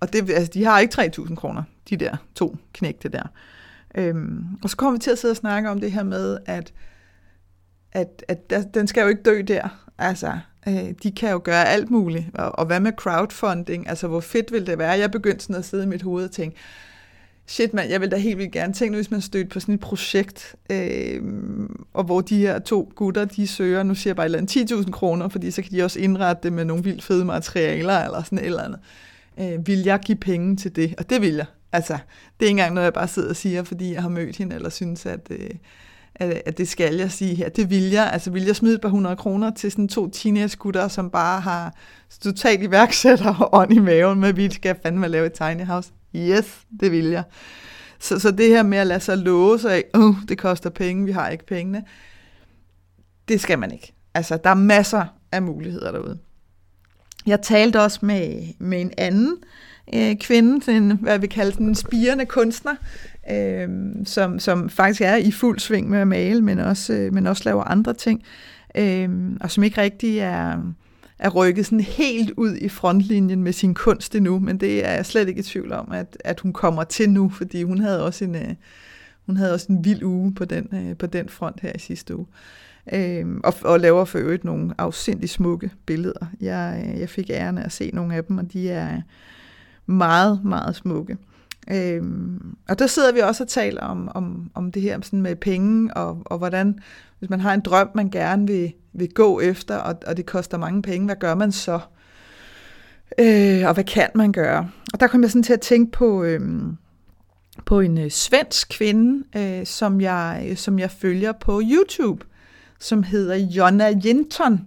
og 0.00 0.12
det, 0.12 0.30
altså, 0.30 0.50
de 0.54 0.64
har 0.64 0.78
ikke 0.78 1.02
3.000 1.18 1.34
kroner, 1.34 1.62
de 1.90 1.96
der 1.96 2.16
to 2.34 2.56
knægte 2.72 3.08
der. 3.08 3.22
Øh, 3.94 4.14
og 4.62 4.70
så 4.70 4.76
kommer 4.76 4.92
vi 4.92 4.98
til 4.98 5.10
at 5.10 5.18
sidde 5.18 5.32
og 5.32 5.36
snakke 5.36 5.70
om 5.70 5.80
det 5.80 5.92
her 5.92 6.02
med, 6.02 6.38
at, 6.46 6.72
at, 7.92 8.24
at 8.28 8.50
der, 8.50 8.62
den 8.62 8.86
skal 8.86 9.02
jo 9.02 9.08
ikke 9.08 9.22
dø 9.22 9.42
der. 9.48 9.68
Altså, 9.98 10.38
øh, 10.68 10.94
de 11.02 11.10
kan 11.10 11.30
jo 11.30 11.40
gøre 11.44 11.68
alt 11.68 11.90
muligt. 11.90 12.24
Og, 12.34 12.58
og 12.58 12.66
hvad 12.66 12.80
med 12.80 12.92
crowdfunding? 12.92 13.88
Altså, 13.88 14.06
hvor 14.08 14.20
fedt 14.20 14.52
vil 14.52 14.66
det 14.66 14.78
være? 14.78 14.90
Jeg 14.90 15.10
begyndte 15.10 15.44
sådan 15.44 15.56
at 15.56 15.64
sidde 15.64 15.84
i 15.84 15.86
mit 15.86 16.02
hoved 16.02 16.24
og 16.24 16.30
tænke, 16.30 16.56
shit 17.46 17.74
mand, 17.74 17.90
jeg 17.90 18.00
vil 18.00 18.10
da 18.10 18.16
helt 18.16 18.38
vildt 18.38 18.52
gerne 18.52 18.72
tænke, 18.72 18.96
hvis 18.96 19.10
man 19.10 19.20
stødte 19.20 19.48
på 19.48 19.60
sådan 19.60 19.74
et 19.74 19.80
projekt, 19.80 20.56
øh, 20.70 21.22
og 21.94 22.04
hvor 22.04 22.20
de 22.20 22.38
her 22.38 22.58
to 22.58 22.92
gutter, 22.94 23.24
de 23.24 23.46
søger, 23.46 23.82
nu 23.82 23.94
siger 23.94 24.10
jeg 24.10 24.16
bare 24.16 24.26
et 24.26 24.34
eller 24.34 24.38
andet, 24.38 24.86
10.000 24.86 24.90
kroner, 24.90 25.28
fordi 25.28 25.50
så 25.50 25.62
kan 25.62 25.72
de 25.72 25.82
også 25.82 26.00
indrette 26.00 26.42
det 26.42 26.52
med 26.52 26.64
nogle 26.64 26.84
vildt 26.84 27.02
fede 27.02 27.24
materialer, 27.24 28.04
eller 28.04 28.22
sådan 28.22 28.38
et 28.38 28.46
eller 28.46 28.62
andet. 28.62 28.80
Øh, 29.40 29.66
vil 29.66 29.82
jeg 29.82 30.00
give 30.00 30.18
penge 30.18 30.56
til 30.56 30.76
det? 30.76 30.94
Og 30.98 31.10
det 31.10 31.20
vil 31.22 31.34
jeg. 31.34 31.46
Altså, 31.72 31.92
det 31.92 32.46
er 32.46 32.48
ikke 32.48 32.50
engang 32.50 32.74
noget, 32.74 32.84
jeg 32.84 32.92
bare 32.92 33.08
sidder 33.08 33.28
og 33.28 33.36
siger, 33.36 33.62
fordi 33.62 33.92
jeg 33.92 34.02
har 34.02 34.08
mødt 34.08 34.36
hende, 34.36 34.56
eller 34.56 34.68
synes, 34.68 35.06
at, 35.06 35.26
øh, 35.30 35.50
at, 36.14 36.42
at 36.46 36.58
det 36.58 36.68
skal 36.68 36.94
jeg 36.94 37.10
sige 37.10 37.34
her. 37.34 37.48
Det 37.48 37.70
vil 37.70 37.90
jeg. 37.90 38.10
Altså, 38.12 38.30
vil 38.30 38.44
jeg 38.44 38.56
smide 38.56 38.74
et 38.74 38.80
par 38.80 38.88
hundrede 38.88 39.16
kroner 39.16 39.50
til 39.50 39.70
sådan 39.70 39.88
to 39.88 40.10
teenage 40.10 40.88
som 40.88 41.10
bare 41.10 41.40
har 41.40 41.74
totalt 42.20 42.62
iværksætter 42.62 43.34
og 43.34 43.48
ånd 43.52 43.72
i 43.72 43.78
maven 43.78 44.20
med, 44.20 44.28
at 44.28 44.36
vi 44.36 44.50
skal 44.50 44.76
fandme 44.82 45.08
lave 45.08 45.26
et 45.26 45.32
tiny 45.32 45.64
house? 45.66 45.90
Yes, 46.16 46.58
det 46.80 46.92
vil 46.92 47.04
jeg. 47.04 47.22
Så, 47.98 48.18
så 48.18 48.30
det 48.30 48.48
her 48.48 48.62
med 48.62 48.78
at 48.78 48.86
lade 48.86 49.00
sig 49.00 49.18
låse 49.18 49.70
af, 49.70 49.84
uh, 49.96 50.16
det 50.28 50.38
koster 50.38 50.70
penge, 50.70 51.06
vi 51.06 51.12
har 51.12 51.28
ikke 51.28 51.46
pengene, 51.46 51.84
det 53.28 53.40
skal 53.40 53.58
man 53.58 53.72
ikke. 53.72 53.92
Altså, 54.14 54.38
der 54.44 54.50
er 54.50 54.54
masser 54.54 55.04
af 55.32 55.42
muligheder 55.42 55.92
derude. 55.92 56.18
Jeg 57.26 57.42
talte 57.42 57.80
også 57.80 57.98
med, 58.02 58.42
med 58.58 58.80
en 58.80 58.92
anden, 58.98 59.36
øh, 59.94 60.16
kvinde, 60.16 60.62
sådan 60.64 60.82
en, 60.82 60.98
hvad 61.00 61.18
vi 61.18 61.26
kalder 61.26 61.56
den, 61.56 61.68
en 61.68 61.74
spirende 61.74 62.26
kunstner, 62.26 62.74
øh, 63.30 63.68
som, 64.04 64.38
som 64.38 64.70
faktisk 64.70 65.00
er 65.00 65.16
i 65.16 65.30
fuld 65.30 65.58
sving 65.58 65.90
med 65.90 65.98
at 65.98 66.08
male, 66.08 66.42
men 66.42 66.58
også, 66.58 66.92
øh, 66.92 67.14
men 67.14 67.26
også 67.26 67.42
laver 67.44 67.64
andre 67.64 67.94
ting, 67.94 68.22
øh, 68.74 69.10
og 69.40 69.50
som 69.50 69.64
ikke 69.64 69.80
rigtig 69.80 70.18
er, 70.18 70.58
er 71.18 71.30
rykket 71.30 71.66
sådan 71.66 71.80
helt 71.80 72.30
ud 72.36 72.56
i 72.56 72.68
frontlinjen 72.68 73.42
med 73.42 73.52
sin 73.52 73.74
kunst 73.74 74.14
endnu, 74.14 74.38
men 74.38 74.60
det 74.60 74.86
er 74.86 74.92
jeg 74.92 75.06
slet 75.06 75.28
ikke 75.28 75.38
i 75.38 75.42
tvivl 75.42 75.72
om, 75.72 75.92
at, 75.92 76.16
at 76.24 76.40
hun 76.40 76.52
kommer 76.52 76.84
til 76.84 77.10
nu, 77.10 77.28
fordi 77.28 77.62
hun 77.62 77.78
havde 77.78 78.04
også 78.04 78.24
en, 78.24 78.34
øh, 78.34 78.54
hun 79.26 79.36
havde 79.36 79.54
også 79.54 79.66
en 79.70 79.84
vild 79.84 80.02
uge 80.02 80.34
på 80.34 80.44
den, 80.44 80.68
øh, 80.72 80.96
på 80.96 81.06
den 81.06 81.28
front 81.28 81.60
her 81.60 81.72
i 81.74 81.78
sidste 81.78 82.16
uge. 82.16 82.26
Øh, 82.92 83.26
og, 83.44 83.54
og 83.64 83.80
laver 83.80 84.04
for 84.04 84.18
øvrigt 84.18 84.44
nogle 84.44 84.74
afsindig 84.78 85.30
smukke 85.30 85.70
billeder. 85.86 86.26
Jeg, 86.40 86.84
øh, 86.86 87.00
jeg 87.00 87.08
fik 87.08 87.30
æren 87.30 87.58
af 87.58 87.64
at 87.64 87.72
se 87.72 87.90
nogle 87.94 88.14
af 88.14 88.24
dem, 88.24 88.38
og 88.38 88.52
de 88.52 88.70
er, 88.70 89.00
meget, 89.90 90.44
meget 90.44 90.76
smukke. 90.76 91.16
Øhm, 91.72 92.56
og 92.68 92.78
der 92.78 92.86
sidder 92.86 93.12
vi 93.12 93.20
også 93.20 93.44
og 93.44 93.48
taler 93.48 93.80
om, 93.80 94.10
om, 94.14 94.50
om 94.54 94.72
det 94.72 94.82
her 94.82 95.00
sådan 95.02 95.22
med 95.22 95.36
penge, 95.36 95.94
og, 95.94 96.22
og 96.24 96.38
hvordan, 96.38 96.78
hvis 97.18 97.30
man 97.30 97.40
har 97.40 97.54
en 97.54 97.60
drøm, 97.60 97.90
man 97.94 98.10
gerne 98.10 98.46
vil, 98.46 98.72
vil 98.92 99.14
gå 99.14 99.40
efter, 99.40 99.76
og, 99.76 99.94
og 100.06 100.16
det 100.16 100.26
koster 100.26 100.58
mange 100.58 100.82
penge, 100.82 101.06
hvad 101.06 101.16
gør 101.16 101.34
man 101.34 101.52
så? 101.52 101.80
Øh, 103.18 103.66
og 103.66 103.74
hvad 103.74 103.84
kan 103.84 104.08
man 104.14 104.32
gøre? 104.32 104.70
Og 104.92 105.00
der 105.00 105.06
kom 105.06 105.22
jeg 105.22 105.30
sådan 105.30 105.42
til 105.42 105.52
at 105.52 105.60
tænke 105.60 105.92
på, 105.92 106.22
øhm, 106.22 106.76
på 107.66 107.80
en 107.80 107.98
øh, 107.98 108.10
svensk 108.10 108.68
kvinde, 108.68 109.24
øh, 109.36 109.66
som, 109.66 110.00
jeg, 110.00 110.46
øh, 110.48 110.56
som 110.56 110.78
jeg 110.78 110.90
følger 110.90 111.32
på 111.32 111.62
YouTube, 111.64 112.24
som 112.78 113.02
hedder 113.02 113.36
Jonna 113.36 113.94
Jinton. 114.04 114.60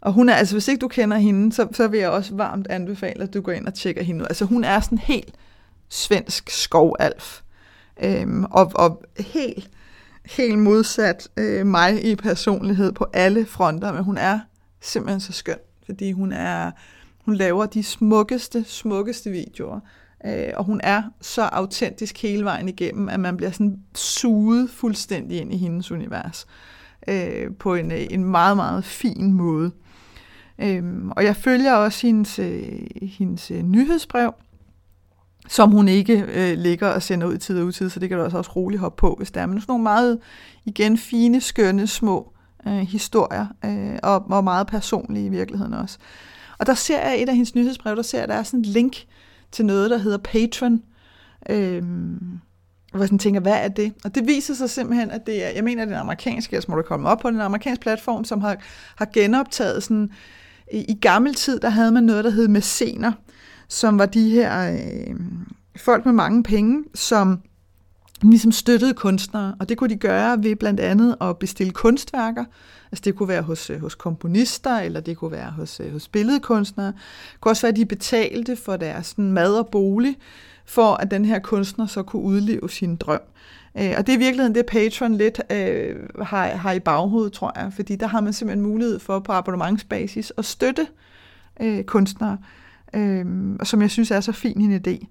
Og 0.00 0.12
hun 0.12 0.28
er, 0.28 0.34
altså 0.34 0.54
hvis 0.54 0.68
ikke 0.68 0.80
du 0.80 0.88
kender 0.88 1.16
hende, 1.16 1.52
så, 1.52 1.68
så 1.72 1.88
vil 1.88 2.00
jeg 2.00 2.10
også 2.10 2.34
varmt 2.34 2.66
anbefale, 2.66 3.22
at 3.22 3.34
du 3.34 3.40
går 3.40 3.52
ind 3.52 3.66
og 3.66 3.74
tjekker 3.74 4.02
hende 4.02 4.20
ud. 4.20 4.26
Altså 4.26 4.44
hun 4.44 4.64
er 4.64 4.80
sådan 4.80 4.98
helt 4.98 5.34
svensk 5.88 6.50
skovalf. 6.50 7.40
Øhm, 8.02 8.44
og, 8.44 8.72
og 8.74 9.02
helt, 9.18 9.70
helt 10.24 10.58
modsat 10.58 11.28
øh, 11.36 11.66
mig 11.66 12.04
i 12.04 12.16
personlighed 12.16 12.92
på 12.92 13.06
alle 13.12 13.46
fronter, 13.46 13.92
men 13.92 14.04
hun 14.04 14.18
er 14.18 14.40
simpelthen 14.80 15.20
så 15.20 15.32
skøn, 15.32 15.58
fordi 15.86 16.12
hun 16.12 16.32
er, 16.32 16.70
hun 17.24 17.34
laver 17.34 17.66
de 17.66 17.82
smukkeste, 17.82 18.64
smukkeste 18.64 19.30
videoer. 19.30 19.80
Øh, 20.26 20.52
og 20.54 20.64
hun 20.64 20.80
er 20.82 21.02
så 21.20 21.42
autentisk 21.42 22.22
hele 22.22 22.44
vejen 22.44 22.68
igennem, 22.68 23.08
at 23.08 23.20
man 23.20 23.36
bliver 23.36 23.50
sådan 23.50 23.78
suget 23.94 24.70
fuldstændig 24.70 25.40
ind 25.40 25.54
i 25.54 25.56
hendes 25.56 25.90
univers. 25.90 26.46
øh, 27.08 27.54
på 27.58 27.74
en, 27.74 27.92
øh, 27.92 28.06
en 28.10 28.24
meget, 28.24 28.56
meget 28.56 28.84
fin 28.84 29.32
måde. 29.32 29.70
Øhm, 30.58 31.10
og 31.10 31.24
jeg 31.24 31.36
følger 31.36 31.74
også 31.74 32.06
hendes, 32.06 32.38
øh, 32.38 32.86
hendes 33.02 33.50
øh, 33.50 33.62
nyhedsbrev, 33.62 34.34
som 35.48 35.70
hun 35.70 35.88
ikke 35.88 36.24
øh, 36.34 36.58
ligger 36.58 36.88
og 36.88 37.02
sender 37.02 37.26
ud 37.26 37.34
i 37.34 37.38
tid 37.38 37.60
og 37.60 37.66
utid, 37.66 37.90
så 37.90 38.00
det 38.00 38.08
kan 38.08 38.18
du 38.18 38.24
også, 38.24 38.38
også 38.38 38.50
roligt 38.50 38.80
hoppe 38.80 39.00
på, 39.00 39.14
hvis 39.18 39.30
der 39.30 39.40
er. 39.40 39.46
Men 39.46 39.60
sådan 39.60 39.70
nogle 39.72 39.82
meget, 39.82 40.18
igen, 40.64 40.98
fine, 40.98 41.40
skønne, 41.40 41.86
små 41.86 42.32
øh, 42.66 42.72
historier, 42.72 43.46
øh, 43.64 43.98
og, 44.02 44.24
og 44.30 44.44
meget 44.44 44.66
personlige 44.66 45.26
i 45.26 45.28
virkeligheden 45.28 45.74
også. 45.74 45.98
Og 46.58 46.66
der 46.66 46.74
ser 46.74 47.00
jeg 47.00 47.22
et 47.22 47.28
af 47.28 47.34
hendes 47.34 47.54
nyhedsbrev, 47.54 47.96
der 47.96 48.02
ser 48.02 48.18
jeg, 48.18 48.28
der 48.28 48.34
er 48.34 48.42
sådan 48.42 48.60
et 48.60 48.66
link 48.66 48.96
til 49.52 49.66
noget, 49.66 49.90
der 49.90 49.98
hedder 49.98 50.18
Patreon. 50.18 50.82
øh, 51.50 51.82
hvor 52.96 53.02
jeg 53.02 53.08
sådan 53.08 53.18
tænker, 53.18 53.40
hvad 53.40 53.64
er 53.64 53.68
det? 53.68 53.92
Og 54.04 54.14
det 54.14 54.26
viser 54.26 54.54
sig 54.54 54.70
simpelthen, 54.70 55.10
at 55.10 55.26
det 55.26 55.44
er, 55.44 55.48
jeg 55.48 55.64
mener, 55.64 55.84
det 55.84 55.92
er 55.92 55.96
en 55.96 56.00
amerikansk, 56.00 56.52
jeg 56.52 56.62
må 56.68 56.76
du 56.76 56.82
komme 56.82 57.08
op 57.08 57.18
på, 57.18 57.30
den 57.30 57.40
amerikansk 57.40 57.80
platform, 57.80 58.24
som 58.24 58.40
har, 58.40 58.56
har 58.96 59.08
genoptaget 59.12 59.82
sådan, 59.82 60.10
i, 60.72 60.78
i 60.78 60.98
gammel 61.00 61.34
tid, 61.34 61.60
der 61.60 61.68
havde 61.68 61.92
man 61.92 62.02
noget, 62.02 62.24
der 62.24 62.30
hed 62.30 62.48
mæscener, 62.48 63.12
som 63.68 63.98
var 63.98 64.06
de 64.06 64.30
her 64.30 64.72
øh, 64.72 65.16
folk 65.76 66.04
med 66.04 66.12
mange 66.12 66.42
penge, 66.42 66.84
som 66.94 67.40
ligesom 68.22 68.52
støttede 68.52 68.94
kunstnere, 68.94 69.54
og 69.60 69.68
det 69.68 69.78
kunne 69.78 69.90
de 69.90 69.96
gøre 69.96 70.42
ved 70.42 70.56
blandt 70.56 70.80
andet 70.80 71.16
at 71.20 71.38
bestille 71.38 71.72
kunstværker. 71.72 72.44
Altså 72.92 73.02
det 73.04 73.14
kunne 73.14 73.28
være 73.28 73.42
hos, 73.42 73.70
øh, 73.70 73.80
hos 73.80 73.94
komponister, 73.94 74.76
eller 74.78 75.00
det 75.00 75.16
kunne 75.16 75.32
være 75.32 75.50
hos, 75.50 75.80
øh, 75.80 75.92
hos 75.92 76.08
billedkunstnere. 76.08 76.86
Det 76.86 77.40
kunne 77.40 77.52
også 77.52 77.62
være, 77.62 77.72
at 77.72 77.76
de 77.76 77.86
betalte 77.86 78.56
for 78.56 78.76
deres 78.76 79.06
sådan, 79.06 79.32
mad 79.32 79.54
og 79.54 79.68
bolig, 79.68 80.16
for 80.64 80.94
at 80.94 81.10
den 81.10 81.24
her 81.24 81.38
kunstner 81.38 81.86
så 81.86 82.02
kunne 82.02 82.22
udleve 82.22 82.70
sin 82.70 82.96
drøm. 82.96 83.20
Øh, 83.78 83.94
og 83.98 84.06
det 84.06 84.12
er 84.12 84.16
i 84.16 84.18
virkeligheden 84.18 84.54
det, 84.54 84.66
Patreon 84.66 85.14
lidt 85.14 85.40
øh, 85.52 85.96
har, 86.22 86.46
har 86.46 86.72
i 86.72 86.80
baghovedet, 86.80 87.32
tror 87.32 87.52
jeg, 87.56 87.72
fordi 87.72 87.96
der 87.96 88.06
har 88.06 88.20
man 88.20 88.32
simpelthen 88.32 88.66
mulighed 88.66 88.98
for 88.98 89.18
på 89.18 89.32
abonnementsbasis 89.32 90.32
at 90.38 90.44
støtte 90.44 90.86
øh, 91.60 91.84
kunstnere, 91.84 92.32
øh, 92.32 92.38
Øhm, 92.96 93.58
som 93.64 93.82
jeg 93.82 93.90
synes 93.90 94.10
er 94.10 94.20
så 94.20 94.32
fin 94.32 94.60
en 94.60 94.80
idé. 94.86 95.06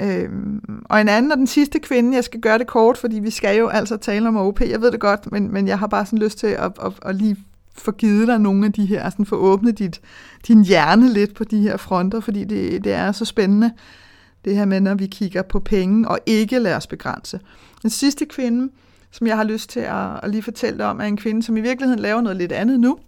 Øhm, 0.00 0.60
og 0.84 1.00
en 1.00 1.08
anden 1.08 1.32
og 1.32 1.38
den 1.38 1.46
sidste 1.46 1.78
kvinde, 1.78 2.14
jeg 2.14 2.24
skal 2.24 2.40
gøre 2.40 2.58
det 2.58 2.66
kort, 2.66 2.98
fordi 2.98 3.18
vi 3.18 3.30
skal 3.30 3.58
jo 3.58 3.68
altså 3.68 3.96
tale 3.96 4.28
om 4.28 4.36
OP, 4.36 4.60
jeg 4.60 4.80
ved 4.80 4.92
det 4.92 5.00
godt, 5.00 5.32
men, 5.32 5.52
men 5.52 5.68
jeg 5.68 5.78
har 5.78 5.86
bare 5.86 6.06
sådan 6.06 6.18
lyst 6.18 6.38
til 6.38 6.46
at, 6.46 6.72
at, 6.84 6.92
at 7.02 7.16
lige 7.16 7.36
få 7.78 7.92
givet 7.92 8.28
dig 8.28 8.38
nogle 8.38 8.66
af 8.66 8.72
de 8.72 8.86
her, 8.86 9.02
altså 9.02 9.14
sådan 9.16 9.26
få 9.26 9.36
åbnet 9.36 9.78
dit, 9.78 10.00
din 10.48 10.64
hjerne 10.64 11.12
lidt 11.12 11.34
på 11.34 11.44
de 11.44 11.60
her 11.60 11.76
fronter, 11.76 12.20
fordi 12.20 12.44
det, 12.44 12.84
det 12.84 12.92
er 12.92 13.12
så 13.12 13.24
spændende, 13.24 13.70
det 14.44 14.56
her 14.56 14.64
med, 14.64 14.80
når 14.80 14.94
vi 14.94 15.06
kigger 15.06 15.42
på 15.42 15.60
penge 15.60 16.08
og 16.08 16.18
ikke 16.26 16.58
lader 16.58 16.76
os 16.76 16.86
begrænse. 16.86 17.40
Den 17.82 17.90
sidste 17.90 18.26
kvinde, 18.26 18.72
som 19.10 19.26
jeg 19.26 19.36
har 19.36 19.44
lyst 19.44 19.70
til 19.70 19.80
at, 19.80 20.20
at 20.22 20.30
lige 20.30 20.42
fortælle 20.42 20.78
dig 20.78 20.86
om, 20.86 21.00
er 21.00 21.04
en 21.04 21.16
kvinde, 21.16 21.42
som 21.42 21.56
i 21.56 21.60
virkeligheden 21.60 22.00
laver 22.00 22.20
noget 22.20 22.36
lidt 22.36 22.52
andet 22.52 22.80
nu. 22.80 22.98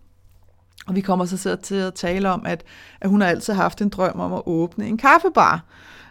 Og 0.87 0.95
vi 0.95 1.01
kommer 1.01 1.25
så 1.25 1.57
til 1.57 1.75
at 1.75 1.95
tale 1.95 2.31
om, 2.31 2.47
at, 2.47 2.65
at 3.01 3.11
hun 3.11 3.21
har 3.21 3.29
altid 3.29 3.55
haft 3.55 3.81
en 3.81 3.89
drøm 3.89 4.21
om 4.21 4.33
at 4.33 4.43
åbne 4.47 4.87
en 4.87 4.97
kaffebar. 4.97 5.65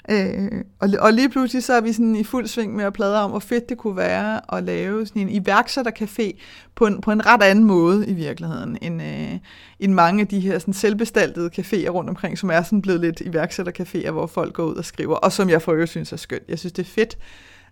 Øh, 0.09 0.63
og, 0.79 0.89
og 0.99 1.13
lige 1.13 1.29
pludselig 1.29 1.63
så 1.63 1.73
er 1.73 1.81
vi 1.81 1.93
sådan 1.93 2.15
i 2.15 2.23
fuld 2.23 2.47
sving 2.47 2.75
med 2.75 2.85
at 2.85 2.93
plade 2.93 3.21
om, 3.23 3.29
hvor 3.29 3.39
fedt 3.39 3.69
det 3.69 3.77
kunne 3.77 3.97
være 3.97 4.57
at 4.57 4.63
lave 4.63 5.05
sådan 5.05 5.21
en 5.21 5.29
iværksættercafé 5.29 6.39
på 6.75 6.85
en, 6.85 7.01
på 7.01 7.11
en 7.11 7.25
ret 7.25 7.43
anden 7.43 7.65
måde 7.65 8.07
i 8.07 8.13
virkeligheden, 8.13 8.77
end, 8.81 9.01
øh, 9.01 9.39
end 9.79 9.93
mange 9.93 10.21
af 10.21 10.27
de 10.27 10.39
her 10.39 10.59
sådan 10.59 10.73
selvbestaltede 10.73 11.49
caféer 11.59 11.89
rundt 11.89 12.09
omkring, 12.09 12.37
som 12.37 12.49
er 12.49 12.61
sådan 12.61 12.81
blevet 12.81 13.01
lidt 13.01 13.21
iværksættercaféer, 13.21 14.11
hvor 14.11 14.27
folk 14.27 14.53
går 14.53 14.63
ud 14.63 14.75
og 14.75 14.85
skriver, 14.85 15.15
og 15.15 15.31
som 15.31 15.49
jeg 15.49 15.61
for 15.61 15.71
øvrigt 15.71 15.91
synes 15.91 16.13
er 16.13 16.17
skønt. 16.17 16.43
Jeg 16.49 16.59
synes, 16.59 16.73
det 16.73 16.83
er 16.83 16.91
fedt, 16.91 17.17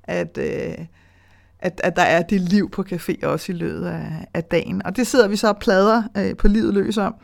at... 0.04 0.38
Øh, 0.38 0.86
at, 1.60 1.82
at 1.84 1.96
der 1.96 2.02
er 2.02 2.22
det 2.22 2.42
liv 2.42 2.70
på 2.70 2.86
café 2.92 3.26
også 3.26 3.52
i 3.52 3.56
løbet 3.56 3.86
af, 3.86 4.28
af 4.34 4.44
dagen. 4.44 4.86
Og 4.86 4.96
det 4.96 5.08
sidder 5.08 5.28
vi 5.28 5.36
så 5.36 5.48
og 5.48 5.58
plader 5.58 6.04
øh, 6.18 6.36
på 6.36 6.48
livet 6.48 6.74
løs 6.74 6.98
om. 6.98 7.16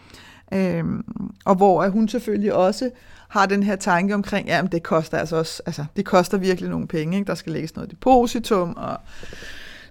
Øhm, 0.53 1.03
og 1.45 1.55
hvor 1.55 1.89
hun 1.89 2.07
selvfølgelig 2.07 2.53
også 2.53 2.89
har 3.29 3.45
den 3.45 3.63
her 3.63 3.75
tanke 3.75 4.13
omkring, 4.13 4.47
ja, 4.47 4.61
det 4.71 4.83
koster 4.83 5.17
altså 5.17 5.35
også, 5.35 5.63
altså 5.65 5.85
det 5.95 6.05
koster 6.05 6.37
virkelig 6.37 6.69
nogle 6.69 6.87
penge, 6.87 7.17
ikke? 7.17 7.27
der 7.27 7.35
skal 7.35 7.53
lægges 7.53 7.75
noget 7.75 7.91
depositum, 7.91 8.73
og 8.77 8.97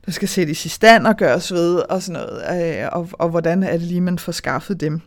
der 0.07 0.13
skal 0.13 0.29
sættes 0.29 0.65
i 0.65 0.69
stand 0.69 1.07
og 1.07 1.17
gøres 1.17 1.53
ved, 1.53 1.77
og 1.91 2.03
sådan 2.03 2.23
noget, 2.23 2.83
øh, 2.83 2.89
og, 2.93 3.09
og 3.13 3.29
hvordan 3.29 3.63
er 3.63 3.73
det 3.73 3.83
lige, 3.83 4.01
man 4.01 4.19
får 4.19 4.33
skaffet 4.33 4.81
dem. 4.81 5.01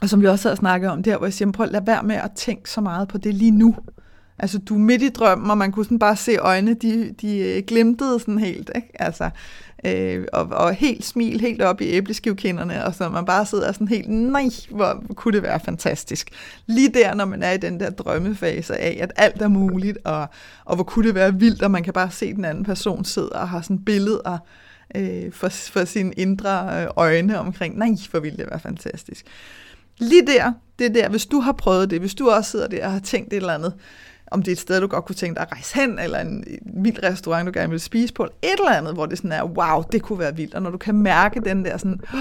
Og 0.00 0.08
som 0.08 0.22
vi 0.22 0.26
også 0.26 0.48
har 0.48 0.56
snakket 0.56 0.90
om 0.90 1.02
der, 1.02 1.16
hvor 1.16 1.26
jeg 1.26 1.32
siger, 1.32 1.52
prøv 1.52 1.66
at 1.66 1.72
lade 1.72 1.86
være 1.86 2.02
med 2.02 2.16
at 2.16 2.30
tænke 2.36 2.70
så 2.70 2.80
meget 2.80 3.08
på 3.08 3.18
det 3.18 3.34
lige 3.34 3.50
nu. 3.50 3.76
Altså, 4.38 4.58
du 4.58 4.74
er 4.74 4.78
midt 4.78 5.02
i 5.02 5.08
drømmen, 5.08 5.50
og 5.50 5.58
man 5.58 5.72
kunne 5.72 5.84
sådan 5.84 5.98
bare 5.98 6.16
se 6.16 6.36
øjnene, 6.36 6.74
de, 6.74 7.14
de 7.20 7.38
øh, 7.38 7.62
glimtede 7.66 8.20
sådan 8.20 8.38
helt, 8.38 8.70
ikke? 8.74 9.02
Altså, 9.02 9.30
øh, 9.84 10.24
og, 10.32 10.46
og 10.46 10.74
helt 10.74 11.04
smil 11.04 11.40
helt 11.40 11.62
op 11.62 11.80
i 11.80 11.84
æbleskivkinderne, 11.84 12.84
og 12.84 12.94
så 12.94 13.08
man 13.08 13.24
bare 13.24 13.46
sidder 13.46 13.72
sådan 13.72 13.88
helt, 13.88 14.08
nej, 14.08 14.48
hvor 14.70 15.04
kunne 15.14 15.34
det 15.34 15.42
være 15.42 15.60
fantastisk. 15.60 16.30
Lige 16.66 16.88
der, 16.88 17.14
når 17.14 17.24
man 17.24 17.42
er 17.42 17.50
i 17.50 17.56
den 17.56 17.80
der 17.80 17.90
drømmefase 17.90 18.76
af, 18.76 18.98
at 19.00 19.12
alt 19.16 19.42
er 19.42 19.48
muligt, 19.48 19.98
og, 20.04 20.26
og 20.64 20.74
hvor 20.74 20.84
kunne 20.84 21.06
det 21.06 21.14
være 21.14 21.34
vildt, 21.34 21.62
og 21.62 21.70
man 21.70 21.82
kan 21.82 21.92
bare 21.92 22.10
se 22.10 22.34
den 22.34 22.44
anden 22.44 22.64
person 22.64 23.04
sidde 23.04 23.28
og 23.28 23.48
har 23.48 23.60
sådan 23.62 23.78
billeder 23.78 24.38
øh, 24.96 25.32
for, 25.32 25.48
for 25.48 25.84
sine 25.84 26.12
indre 26.12 26.82
øh, 26.82 26.88
øjne 26.96 27.38
omkring, 27.38 27.78
nej, 27.78 27.96
hvor 28.10 28.20
ville 28.20 28.36
det 28.36 28.46
være 28.50 28.60
fantastisk. 28.60 29.26
Lige 29.98 30.26
der, 30.26 30.52
det 30.78 30.86
er 30.86 30.92
der, 30.92 31.08
hvis 31.08 31.26
du 31.26 31.40
har 31.40 31.52
prøvet 31.52 31.90
det, 31.90 32.00
hvis 32.00 32.14
du 32.14 32.30
også 32.30 32.50
sidder 32.50 32.68
der 32.68 32.86
og 32.86 32.92
har 32.92 33.00
tænkt 33.00 33.32
et 33.32 33.36
eller 33.36 33.54
andet, 33.54 33.74
om 34.30 34.42
det 34.42 34.48
er 34.48 34.52
et 34.52 34.58
sted, 34.58 34.80
du 34.80 34.86
godt 34.86 35.04
kunne 35.04 35.14
tænke 35.14 35.34
dig 35.34 35.42
at 35.42 35.52
rejse 35.52 35.74
hen, 35.74 35.98
eller 35.98 36.20
en 36.20 36.44
vild 36.62 37.02
restaurant, 37.02 37.46
du 37.46 37.52
gerne 37.54 37.70
vil 37.70 37.80
spise 37.80 38.14
på, 38.14 38.24
et 38.24 38.52
eller 38.58 38.70
andet, 38.70 38.94
hvor 38.94 39.06
det 39.06 39.18
sådan 39.18 39.32
er, 39.32 39.44
wow, 39.44 39.82
det 39.92 40.02
kunne 40.02 40.18
være 40.18 40.36
vildt. 40.36 40.54
Og 40.54 40.62
når 40.62 40.70
du 40.70 40.78
kan 40.78 40.94
mærke 40.94 41.40
den 41.40 41.64
der 41.64 41.76
sådan, 41.76 42.00
oh, 42.14 42.20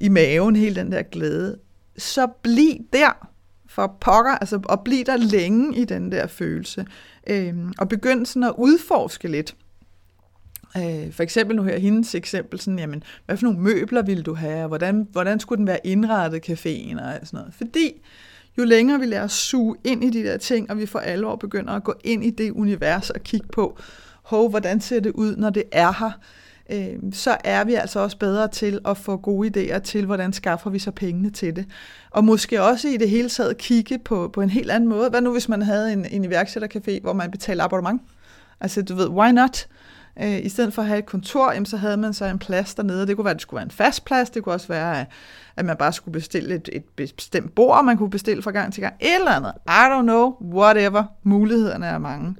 i 0.06 0.08
maven, 0.08 0.56
hele 0.56 0.74
den 0.74 0.92
der 0.92 1.02
glæde, 1.02 1.58
så 1.98 2.26
bliv 2.42 2.74
der 2.92 3.28
for 3.68 3.96
pokker, 4.00 4.30
altså, 4.30 4.60
og 4.64 4.80
bliv 4.84 5.04
der 5.04 5.16
længe 5.16 5.76
i 5.76 5.84
den 5.84 6.12
der 6.12 6.26
følelse. 6.26 6.86
Øhm, 7.26 7.72
og 7.78 7.88
begynd 7.88 8.26
sådan 8.26 8.44
at 8.44 8.54
udforske 8.58 9.28
lidt. 9.28 9.56
Øh, 10.76 11.12
for 11.12 11.22
eksempel 11.22 11.56
nu 11.56 11.62
her, 11.62 11.78
hendes 11.78 12.14
eksempel, 12.14 12.60
sådan, 12.60 12.78
jamen, 12.78 13.02
hvad 13.26 13.36
for 13.36 13.44
nogle 13.44 13.60
møbler 13.60 14.02
ville 14.02 14.22
du 14.22 14.34
have, 14.34 14.62
og 14.62 14.68
hvordan, 14.68 15.08
hvordan 15.12 15.40
skulle 15.40 15.58
den 15.58 15.66
være 15.66 15.86
indrettet, 15.86 16.50
caféen 16.50 17.02
og 17.02 17.26
sådan 17.26 17.38
noget. 17.38 17.54
Fordi 17.54 17.92
jo 18.58 18.64
længere 18.64 19.00
vi 19.00 19.06
lærer 19.06 19.24
at 19.24 19.30
suge 19.30 19.76
ind 19.84 20.04
i 20.04 20.10
de 20.10 20.22
der 20.22 20.36
ting, 20.36 20.70
og 20.70 20.78
vi 20.78 20.86
for 20.86 20.98
alvor 20.98 21.36
begynder 21.36 21.72
at 21.72 21.84
gå 21.84 21.94
ind 22.04 22.24
i 22.24 22.30
det 22.30 22.50
univers 22.50 23.10
og 23.10 23.20
kigge 23.20 23.48
på, 23.52 23.78
hov, 24.22 24.50
hvordan 24.50 24.80
ser 24.80 25.00
det 25.00 25.12
ud, 25.12 25.36
når 25.36 25.50
det 25.50 25.62
er 25.72 25.92
her, 25.92 26.10
øh, 26.70 27.12
så 27.12 27.36
er 27.44 27.64
vi 27.64 27.74
altså 27.74 28.00
også 28.00 28.16
bedre 28.18 28.48
til 28.48 28.78
at 28.84 28.96
få 28.96 29.16
gode 29.16 29.48
idéer 29.48 29.78
til, 29.78 30.06
hvordan 30.06 30.32
skaffer 30.32 30.70
vi 30.70 30.78
så 30.78 30.90
pengene 30.90 31.30
til 31.30 31.56
det. 31.56 31.66
Og 32.10 32.24
måske 32.24 32.62
også 32.62 32.88
i 32.88 32.96
det 32.96 33.10
hele 33.10 33.28
taget 33.28 33.58
kigge 33.58 33.98
på, 33.98 34.30
på 34.32 34.40
en 34.40 34.50
helt 34.50 34.70
anden 34.70 34.88
måde. 34.88 35.10
Hvad 35.10 35.20
nu, 35.20 35.32
hvis 35.32 35.48
man 35.48 35.62
havde 35.62 35.92
en, 35.92 36.06
en 36.10 36.24
iværksættercafé, 36.24 37.00
hvor 37.00 37.12
man 37.12 37.30
betaler 37.30 37.64
abonnement? 37.64 38.02
Altså, 38.60 38.82
du 38.82 38.94
ved, 38.94 39.08
why 39.08 39.30
not? 39.30 39.66
Øh, 40.22 40.44
I 40.44 40.48
stedet 40.48 40.74
for 40.74 40.82
at 40.82 40.88
have 40.88 40.98
et 40.98 41.06
kontor, 41.06 41.52
jamen, 41.52 41.66
så 41.66 41.76
havde 41.76 41.96
man 41.96 42.12
så 42.12 42.24
en 42.24 42.38
plads 42.38 42.74
dernede. 42.74 43.06
Det 43.06 43.16
kunne 43.16 43.24
være, 43.24 43.30
at 43.30 43.36
det 43.36 43.42
skulle 43.42 43.58
være 43.58 43.64
en 43.64 43.70
fast 43.70 44.04
plads. 44.04 44.30
Det 44.30 44.42
kunne 44.42 44.54
også 44.54 44.68
være, 44.68 45.06
at 45.56 45.64
man 45.64 45.76
bare 45.76 45.92
skulle 45.92 46.12
bestille 46.12 46.54
et, 46.54 46.68
et 46.72 46.84
bestemt 46.96 47.54
bord, 47.54 47.84
man 47.84 47.96
kunne 47.96 48.10
bestille 48.10 48.42
fra 48.42 48.50
gang 48.50 48.72
til 48.72 48.80
gang. 48.80 48.94
Et 49.00 49.14
eller 49.14 49.30
andet. 49.30 49.52
I 49.66 49.70
don't 49.70 50.02
know. 50.02 50.36
Whatever. 50.40 51.04
Mulighederne 51.22 51.86
er 51.86 51.98
mange. 51.98 52.36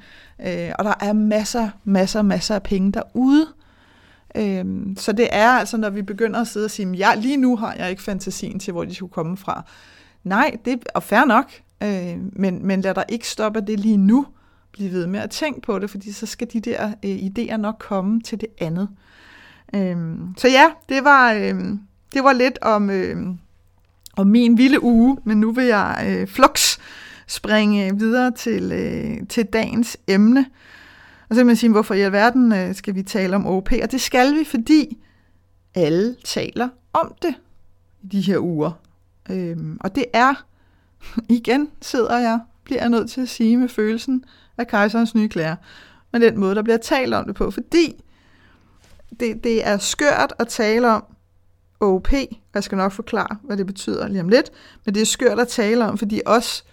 Øh, 0.46 0.72
og 0.78 0.84
der 0.84 0.94
er 1.00 1.12
masser, 1.12 1.68
masser, 1.84 2.22
masser 2.22 2.54
af 2.54 2.62
penge 2.62 2.92
derude. 2.92 3.46
Øh, 4.34 4.64
så 4.96 5.12
det 5.12 5.28
er 5.32 5.48
altså, 5.48 5.76
når 5.76 5.90
vi 5.90 6.02
begynder 6.02 6.40
at 6.40 6.46
sidde 6.46 6.64
og 6.64 6.70
sige, 6.70 6.92
ja, 6.92 7.14
lige 7.14 7.36
nu 7.36 7.56
har 7.56 7.74
jeg 7.78 7.90
ikke 7.90 8.02
fantasien 8.02 8.58
til, 8.58 8.72
hvor 8.72 8.84
de 8.84 8.94
skulle 8.94 9.12
komme 9.12 9.36
fra. 9.36 9.64
Nej, 10.24 10.56
det 10.64 10.82
er 10.94 11.00
fair 11.00 11.24
nok. 11.24 11.52
Øh, 11.82 12.18
men, 12.32 12.66
men 12.66 12.80
lad 12.80 12.94
dig 12.94 13.04
ikke 13.08 13.28
stoppe 13.28 13.60
det 13.60 13.80
lige 13.80 13.96
nu 13.96 14.26
blive 14.72 14.92
ved 14.92 15.06
med 15.06 15.20
at 15.20 15.30
tænke 15.30 15.60
på 15.60 15.78
det, 15.78 15.90
fordi 15.90 16.12
så 16.12 16.26
skal 16.26 16.48
de 16.52 16.60
der 16.60 16.86
øh, 17.04 17.16
idéer 17.16 17.56
nok 17.56 17.76
komme 17.78 18.20
til 18.20 18.40
det 18.40 18.48
andet. 18.60 18.88
Øhm, 19.74 20.34
så 20.36 20.48
ja, 20.48 20.70
det 20.88 21.04
var, 21.04 21.32
øhm, 21.32 21.80
det 22.14 22.24
var 22.24 22.32
lidt 22.32 22.58
om, 22.62 22.90
øhm, 22.90 23.38
om 24.16 24.26
min 24.26 24.58
vilde 24.58 24.82
uge, 24.82 25.18
men 25.24 25.40
nu 25.40 25.52
vil 25.52 25.64
jeg 25.64 26.06
øh, 26.08 26.28
flux 26.28 26.78
springe 27.26 27.98
videre 27.98 28.30
til, 28.30 28.72
øh, 28.72 29.28
til 29.28 29.44
dagens 29.44 29.96
emne. 30.06 30.46
Og 31.28 31.34
så 31.34 31.40
vil 31.40 31.46
man 31.46 31.56
sige, 31.56 31.70
hvorfor 31.70 31.94
i 31.94 32.00
alverden 32.00 32.52
øh, 32.52 32.74
skal 32.74 32.94
vi 32.94 33.02
tale 33.02 33.36
om 33.36 33.46
OP? 33.46 33.72
Og 33.82 33.92
det 33.92 34.00
skal 34.00 34.34
vi, 34.38 34.44
fordi 34.44 34.98
alle 35.74 36.16
taler 36.24 36.68
om 36.92 37.14
det 37.22 37.34
i 38.02 38.06
de 38.06 38.20
her 38.20 38.38
uger. 38.38 38.72
Øhm, 39.30 39.78
og 39.80 39.94
det 39.94 40.04
er, 40.12 40.44
igen 41.38 41.68
sidder 41.80 42.18
jeg, 42.18 42.40
bliver 42.64 42.80
jeg 42.80 42.90
nødt 42.90 43.10
til 43.10 43.20
at 43.20 43.28
sige 43.28 43.56
med 43.56 43.68
følelsen 43.68 44.24
af 44.60 44.66
kejserens 44.66 45.14
nye 45.14 45.28
klæder. 45.28 45.56
Men 46.12 46.22
den 46.22 46.38
måde, 46.38 46.54
der 46.54 46.62
bliver 46.62 46.76
talt 46.76 47.14
om 47.14 47.24
det 47.24 47.34
på, 47.34 47.50
fordi 47.50 48.02
det, 49.20 49.44
det 49.44 49.66
er 49.66 49.78
skørt 49.78 50.32
at 50.38 50.48
tale 50.48 50.88
om 50.88 51.04
OP, 51.80 52.12
jeg 52.54 52.64
skal 52.64 52.78
nok 52.78 52.92
forklare, 52.92 53.36
hvad 53.42 53.56
det 53.56 53.66
betyder 53.66 54.08
lige 54.08 54.20
om 54.20 54.28
lidt, 54.28 54.50
men 54.84 54.94
det 54.94 55.00
er 55.00 55.06
skørt 55.06 55.40
at 55.40 55.48
tale 55.48 55.84
om, 55.88 55.98
fordi 55.98 56.20
os, 56.26 56.64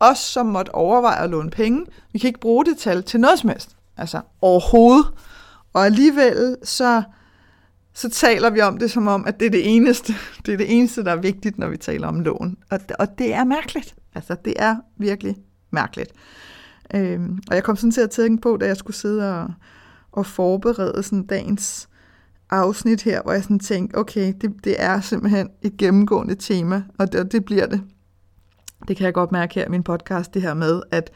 os 0.00 0.18
som 0.18 0.46
måtte 0.46 0.74
overveje 0.74 1.22
at 1.22 1.30
låne 1.30 1.50
penge, 1.50 1.86
vi 2.12 2.18
kan 2.18 2.28
ikke 2.28 2.40
bruge 2.40 2.64
det 2.64 2.78
tal 2.78 3.02
til 3.02 3.20
noget 3.20 3.38
som 3.38 3.48
helst, 3.50 3.76
altså 3.96 4.20
overhovedet. 4.40 5.06
Og 5.72 5.86
alligevel 5.86 6.56
så, 6.62 7.02
så 7.94 8.10
taler 8.10 8.50
vi 8.50 8.60
om 8.60 8.78
det 8.78 8.90
som 8.90 9.06
om, 9.06 9.26
at 9.26 9.40
det 9.40 9.46
er 9.46 9.50
det 9.50 9.74
eneste, 9.76 10.14
det 10.46 10.52
er 10.52 10.58
det 10.58 10.76
eneste, 10.78 11.04
der 11.04 11.12
er 11.12 11.16
vigtigt, 11.16 11.58
når 11.58 11.68
vi 11.68 11.76
taler 11.76 12.08
om 12.08 12.20
lån. 12.20 12.56
Og, 12.70 12.80
og 12.98 13.18
det 13.18 13.34
er 13.34 13.44
mærkeligt. 13.44 13.94
Altså, 14.14 14.36
det 14.44 14.54
er 14.56 14.76
virkelig 14.96 15.36
mærkeligt. 15.70 16.12
Øhm, 16.94 17.38
og 17.50 17.54
jeg 17.54 17.64
kom 17.64 17.76
sådan 17.76 17.90
til 17.90 18.00
at 18.00 18.10
tænke 18.10 18.42
på, 18.42 18.56
da 18.56 18.66
jeg 18.66 18.76
skulle 18.76 18.96
sidde 18.96 19.40
og, 19.40 19.48
og 20.12 20.26
forberede 20.26 21.02
sådan 21.02 21.26
dagens 21.26 21.88
afsnit 22.50 23.02
her, 23.02 23.22
hvor 23.22 23.32
jeg 23.32 23.42
sådan 23.42 23.58
tænkte, 23.58 23.96
okay, 23.96 24.34
det, 24.40 24.64
det 24.64 24.76
er 24.78 25.00
simpelthen 25.00 25.50
et 25.62 25.76
gennemgående 25.76 26.34
tema, 26.34 26.82
og 26.98 27.12
det, 27.12 27.20
og 27.20 27.32
det 27.32 27.44
bliver 27.44 27.66
det. 27.66 27.82
Det 28.88 28.96
kan 28.96 29.04
jeg 29.04 29.14
godt 29.14 29.32
mærke 29.32 29.54
her 29.54 29.66
i 29.66 29.68
min 29.68 29.82
podcast, 29.82 30.34
det 30.34 30.42
her 30.42 30.54
med, 30.54 30.82
at, 30.90 31.10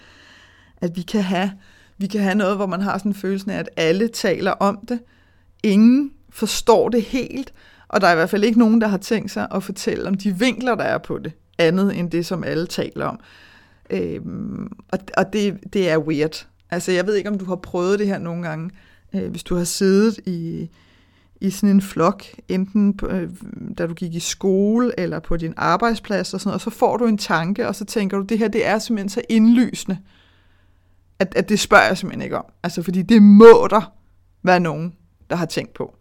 at 0.81 0.97
vi, 0.97 1.03
kan 1.03 1.23
have, 1.23 1.53
vi 1.99 2.07
kan 2.07 2.21
have 2.21 2.35
noget, 2.35 2.57
hvor 2.57 2.67
man 2.67 2.81
har 2.81 2.99
sådan 2.99 3.11
en 3.11 3.15
følelse 3.15 3.53
af, 3.53 3.59
at 3.59 3.69
alle 3.77 4.09
taler 4.09 4.53
om 4.53 4.79
det. 4.89 5.01
Ingen 5.63 6.11
forstår 6.31 6.89
det 6.89 7.03
helt, 7.03 7.53
og 7.89 8.01
der 8.01 8.07
er 8.07 8.13
i 8.13 8.15
hvert 8.15 8.31
fald 8.31 8.45
ikke 8.45 8.59
nogen, 8.59 8.81
der 8.81 8.89
har 8.89 8.99
tænkt 8.99 9.31
sig 9.31 9.49
at 9.55 9.63
fortælle 9.63 10.09
om 10.09 10.15
de 10.15 10.39
vinkler, 10.39 10.75
der 10.75 10.85
er 10.85 10.99
på 10.99 11.19
det, 11.19 11.33
andet 11.59 11.99
end 11.99 12.11
det, 12.11 12.27
som 12.27 12.45
alle 12.45 12.67
taler 12.67 13.07
om. 13.07 13.21
Øhm, 13.91 14.73
og 14.89 14.99
og 15.17 15.33
det, 15.33 15.59
det 15.73 15.91
er 15.91 15.99
weird. 15.99 16.47
Altså, 16.71 16.93
jeg 16.93 17.07
ved 17.07 17.15
ikke, 17.15 17.31
om 17.31 17.39
du 17.39 17.45
har 17.45 17.57
prøvet 17.57 17.99
det 17.99 18.07
her 18.07 18.19
nogle 18.19 18.49
gange, 18.49 18.71
øh, 19.15 19.31
hvis 19.31 19.43
du 19.43 19.57
har 19.57 19.65
siddet 19.65 20.19
i, 20.27 20.71
i 21.41 21.51
sådan 21.51 21.71
en 21.71 21.83
flok, 21.83 22.25
enten 22.49 22.97
på, 22.97 23.07
øh, 23.07 23.31
da 23.79 23.87
du 23.87 23.95
gik 23.95 24.15
i 24.15 24.21
skole 24.21 25.01
eller 25.01 25.19
på 25.19 25.37
din 25.37 25.55
arbejdsplads 25.57 26.35
og 26.35 26.41
sådan 26.41 26.49
noget, 26.49 26.55
og 26.55 26.61
så 26.61 26.79
får 26.79 26.97
du 26.97 27.07
en 27.07 27.19
tanke, 27.19 27.69
og 27.69 27.75
så 27.75 27.85
tænker 27.85 28.17
du, 28.17 28.23
det 28.23 28.39
her 28.39 28.49
det 28.49 28.67
er 28.67 28.79
simpelthen 28.79 29.09
så 29.09 29.23
indlysende, 29.29 29.99
at, 31.19 31.33
at 31.37 31.49
det 31.49 31.61
spørger 31.61 31.87
jeg 31.87 31.99
simpelthen 31.99 32.23
ikke 32.23 32.39
om. 32.39 32.45
Altså, 32.63 32.83
fordi 32.83 33.03
det 33.03 33.23
må 33.23 33.67
der 33.71 33.93
være 34.43 34.61
nogen, 34.61 34.95
der 35.31 35.37
har 35.37 35.47
tænkt 35.47 35.75
på. 35.75 35.95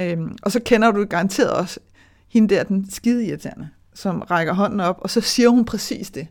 Øhm, 0.00 0.36
og 0.42 0.52
så 0.52 0.60
kender 0.64 0.90
du 0.90 1.04
garanteret 1.04 1.50
også 1.50 1.80
hende 2.28 2.54
der, 2.54 2.62
den 2.62 2.90
skide 2.90 3.26
irriterende, 3.26 3.68
som 3.94 4.20
rækker 4.20 4.52
hånden 4.52 4.80
op, 4.80 4.98
og 5.00 5.10
så 5.10 5.20
siger 5.20 5.48
hun 5.48 5.64
præcis 5.64 6.10
det. 6.10 6.26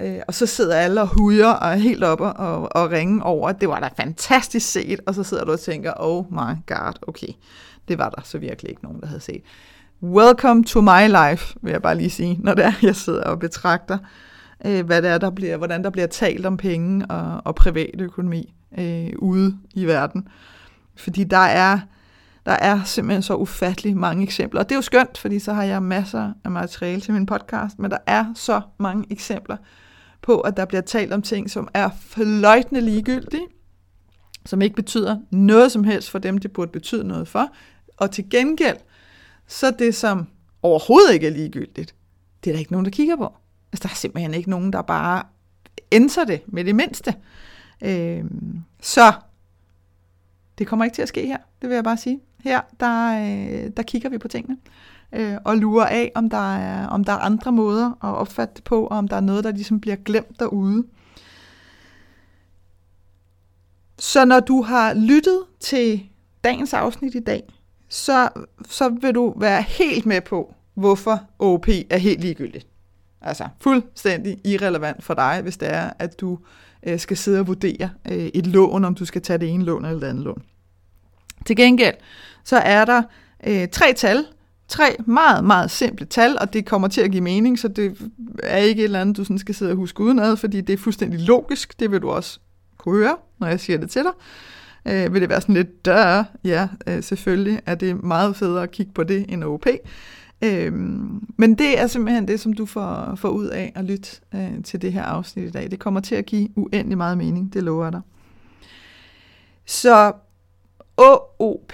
Øh, 0.00 0.18
og 0.28 0.34
så 0.34 0.46
sidder 0.46 0.76
alle 0.76 1.00
og 1.00 1.08
hujer 1.08 1.48
og 1.48 1.70
er 1.70 1.76
helt 1.76 2.04
oppe 2.04 2.24
og, 2.24 2.76
og 2.76 2.90
ringe 2.90 3.22
over, 3.22 3.48
at 3.48 3.60
det 3.60 3.68
var 3.68 3.80
da 3.80 3.88
fantastisk 3.96 4.72
set, 4.72 5.00
og 5.06 5.14
så 5.14 5.22
sidder 5.22 5.44
du 5.44 5.52
og 5.52 5.60
tænker, 5.60 5.92
oh 5.96 6.24
my 6.32 6.56
god, 6.66 6.92
okay, 7.08 7.32
det 7.88 7.98
var 7.98 8.10
der 8.10 8.22
så 8.24 8.38
virkelig 8.38 8.70
ikke 8.70 8.84
nogen, 8.84 9.00
der 9.00 9.06
havde 9.06 9.20
set. 9.20 9.42
Welcome 10.02 10.64
to 10.64 10.80
my 10.80 11.06
life, 11.06 11.56
vil 11.62 11.70
jeg 11.70 11.82
bare 11.82 11.94
lige 11.94 12.10
sige, 12.10 12.38
når 12.40 12.54
det 12.54 12.64
er, 12.64 12.72
jeg 12.82 12.96
sidder 12.96 13.24
og 13.24 13.38
betragter, 13.38 13.98
øh, 14.66 14.86
hvad 14.86 15.02
det 15.02 15.10
er, 15.10 15.18
der 15.18 15.30
bliver, 15.30 15.56
hvordan 15.56 15.84
der 15.84 15.90
bliver 15.90 16.06
talt 16.06 16.46
om 16.46 16.56
penge 16.56 17.06
og, 17.06 17.42
og 17.44 17.54
privatøkonomi 17.54 18.54
øh, 18.78 19.12
ude 19.18 19.58
i 19.74 19.84
verden. 19.84 20.28
Fordi 20.96 21.24
der 21.24 21.36
er, 21.36 21.78
der 22.46 22.52
er 22.52 22.84
simpelthen 22.84 23.22
så 23.22 23.34
ufattelig 23.34 23.96
mange 23.96 24.22
eksempler. 24.22 24.60
Og 24.60 24.68
det 24.68 24.74
er 24.74 24.78
jo 24.78 24.82
skønt, 24.82 25.18
fordi 25.18 25.38
så 25.38 25.52
har 25.52 25.62
jeg 25.62 25.82
masser 25.82 26.32
af 26.44 26.50
materiale 26.50 27.00
til 27.00 27.14
min 27.14 27.26
podcast, 27.26 27.78
men 27.78 27.90
der 27.90 27.98
er 28.06 28.26
så 28.34 28.60
mange 28.78 29.06
eksempler 29.10 29.56
på, 30.22 30.40
at 30.40 30.56
der 30.56 30.64
bliver 30.64 30.80
talt 30.80 31.12
om 31.12 31.22
ting, 31.22 31.50
som 31.50 31.68
er 31.74 31.90
fløjtende 32.00 32.80
ligegyldige, 32.80 33.46
som 34.46 34.62
ikke 34.62 34.76
betyder 34.76 35.16
noget 35.30 35.72
som 35.72 35.84
helst 35.84 36.10
for 36.10 36.18
dem, 36.18 36.38
det 36.38 36.52
burde 36.52 36.70
betyde 36.72 37.04
noget 37.04 37.28
for. 37.28 37.48
Og 37.96 38.10
til 38.10 38.30
gengæld, 38.30 38.76
så 39.46 39.70
det, 39.70 39.94
som 39.94 40.26
overhovedet 40.62 41.14
ikke 41.14 41.26
er 41.26 41.30
ligegyldigt, 41.30 41.94
det 42.44 42.50
er 42.50 42.54
der 42.54 42.58
ikke 42.58 42.72
nogen, 42.72 42.84
der 42.84 42.90
kigger 42.90 43.16
på. 43.16 43.36
Altså, 43.72 43.82
der 43.82 43.88
er 43.88 43.96
simpelthen 43.96 44.34
ikke 44.34 44.50
nogen, 44.50 44.72
der 44.72 44.82
bare 44.82 45.22
ændrer 45.92 46.24
det 46.24 46.40
med 46.46 46.64
det 46.64 46.74
mindste. 46.74 47.14
Øh, 47.82 48.24
så 48.80 49.12
det 50.58 50.66
kommer 50.66 50.84
ikke 50.84 50.94
til 50.94 51.02
at 51.02 51.08
ske 51.08 51.26
her, 51.26 51.38
det 51.62 51.68
vil 51.68 51.74
jeg 51.74 51.84
bare 51.84 51.96
sige. 51.96 52.20
Her, 52.42 52.60
der, 52.80 53.12
øh, 53.20 53.70
der 53.76 53.82
kigger 53.82 54.08
vi 54.08 54.18
på 54.18 54.28
tingene 54.28 54.56
øh, 55.12 55.36
og 55.44 55.56
lurer 55.56 55.86
af, 55.86 56.12
om 56.14 56.30
der, 56.30 56.56
er, 56.56 56.86
om 56.86 57.04
der 57.04 57.12
er 57.12 57.18
andre 57.18 57.52
måder 57.52 57.86
at 57.86 58.16
opfatte 58.16 58.54
det 58.54 58.64
på, 58.64 58.86
og 58.86 58.98
om 58.98 59.08
der 59.08 59.16
er 59.16 59.20
noget, 59.20 59.44
der 59.44 59.52
ligesom 59.52 59.80
bliver 59.80 59.96
glemt 59.96 60.40
derude. 60.40 60.84
Så 63.98 64.24
når 64.24 64.40
du 64.40 64.62
har 64.62 64.94
lyttet 64.94 65.42
til 65.60 66.02
dagens 66.44 66.74
afsnit 66.74 67.14
i 67.14 67.20
dag, 67.20 67.42
så, 67.88 68.28
så 68.68 68.88
vil 68.88 69.14
du 69.14 69.34
være 69.36 69.62
helt 69.62 70.06
med 70.06 70.20
på, 70.20 70.54
hvorfor 70.74 71.20
OP 71.38 71.68
er 71.90 71.98
helt 71.98 72.20
ligegyldigt. 72.20 72.66
Altså 73.20 73.48
fuldstændig 73.60 74.40
irrelevant 74.44 75.04
for 75.04 75.14
dig, 75.14 75.40
hvis 75.42 75.56
det 75.56 75.72
er, 75.72 75.90
at 75.98 76.20
du 76.20 76.38
øh, 76.82 76.98
skal 76.98 77.16
sidde 77.16 77.40
og 77.40 77.46
vurdere 77.46 77.90
øh, 78.10 78.30
et 78.34 78.46
lån, 78.46 78.84
om 78.84 78.94
du 78.94 79.04
skal 79.04 79.22
tage 79.22 79.38
det 79.38 79.48
ene 79.48 79.64
lån 79.64 79.84
eller 79.84 80.00
det 80.00 80.06
andet 80.06 80.24
lån. 80.24 80.42
Til 81.46 81.56
gengæld, 81.56 81.94
så 82.44 82.56
er 82.56 82.84
der 82.84 83.02
øh, 83.46 83.68
tre 83.68 83.92
tal, 83.96 84.24
tre 84.68 84.96
meget, 85.06 85.44
meget 85.44 85.70
simple 85.70 86.06
tal, 86.06 86.38
og 86.40 86.52
det 86.52 86.66
kommer 86.66 86.88
til 86.88 87.00
at 87.00 87.10
give 87.10 87.22
mening, 87.22 87.58
så 87.58 87.68
det 87.68 88.10
er 88.42 88.56
ikke 88.56 88.80
et 88.80 88.84
eller 88.84 89.00
andet, 89.00 89.16
du 89.16 89.24
sådan 89.24 89.38
skal 89.38 89.54
sidde 89.54 89.70
og 89.70 89.76
huske 89.76 90.00
udenad, 90.00 90.36
fordi 90.36 90.60
det 90.60 90.72
er 90.72 90.76
fuldstændig 90.78 91.20
logisk, 91.20 91.80
det 91.80 91.90
vil 91.90 92.02
du 92.02 92.10
også 92.10 92.38
kunne 92.78 92.98
høre, 92.98 93.16
når 93.38 93.46
jeg 93.46 93.60
siger 93.60 93.78
det 93.78 93.90
til 93.90 94.02
dig. 94.02 94.12
Øh, 94.86 95.14
vil 95.14 95.20
det 95.20 95.28
være 95.28 95.40
sådan 95.40 95.54
lidt, 95.54 95.84
dør, 95.84 96.24
ja, 96.44 96.68
øh, 96.86 97.02
selvfølgelig 97.02 97.60
er 97.66 97.74
det 97.74 98.02
meget 98.04 98.36
federe 98.36 98.62
at 98.62 98.70
kigge 98.70 98.92
på 98.92 99.02
det 99.02 99.24
end 99.28 99.44
OP. 99.44 99.66
Øh, 100.44 100.72
men 101.36 101.54
det 101.54 101.80
er 101.80 101.86
simpelthen 101.86 102.28
det, 102.28 102.40
som 102.40 102.52
du 102.52 102.66
får, 102.66 103.14
får 103.16 103.28
ud 103.28 103.46
af 103.46 103.72
at 103.74 103.84
lytte 103.84 104.10
øh, 104.34 104.62
til 104.64 104.82
det 104.82 104.92
her 104.92 105.02
afsnit 105.02 105.48
i 105.48 105.50
dag. 105.50 105.70
Det 105.70 105.78
kommer 105.78 106.00
til 106.00 106.14
at 106.14 106.26
give 106.26 106.48
uendelig 106.56 106.98
meget 106.98 107.18
mening, 107.18 107.54
det 107.54 107.62
lover 107.62 107.84
jeg 107.84 107.92
dig. 107.92 108.00
Så 109.66 110.12
OOP, 110.96 111.72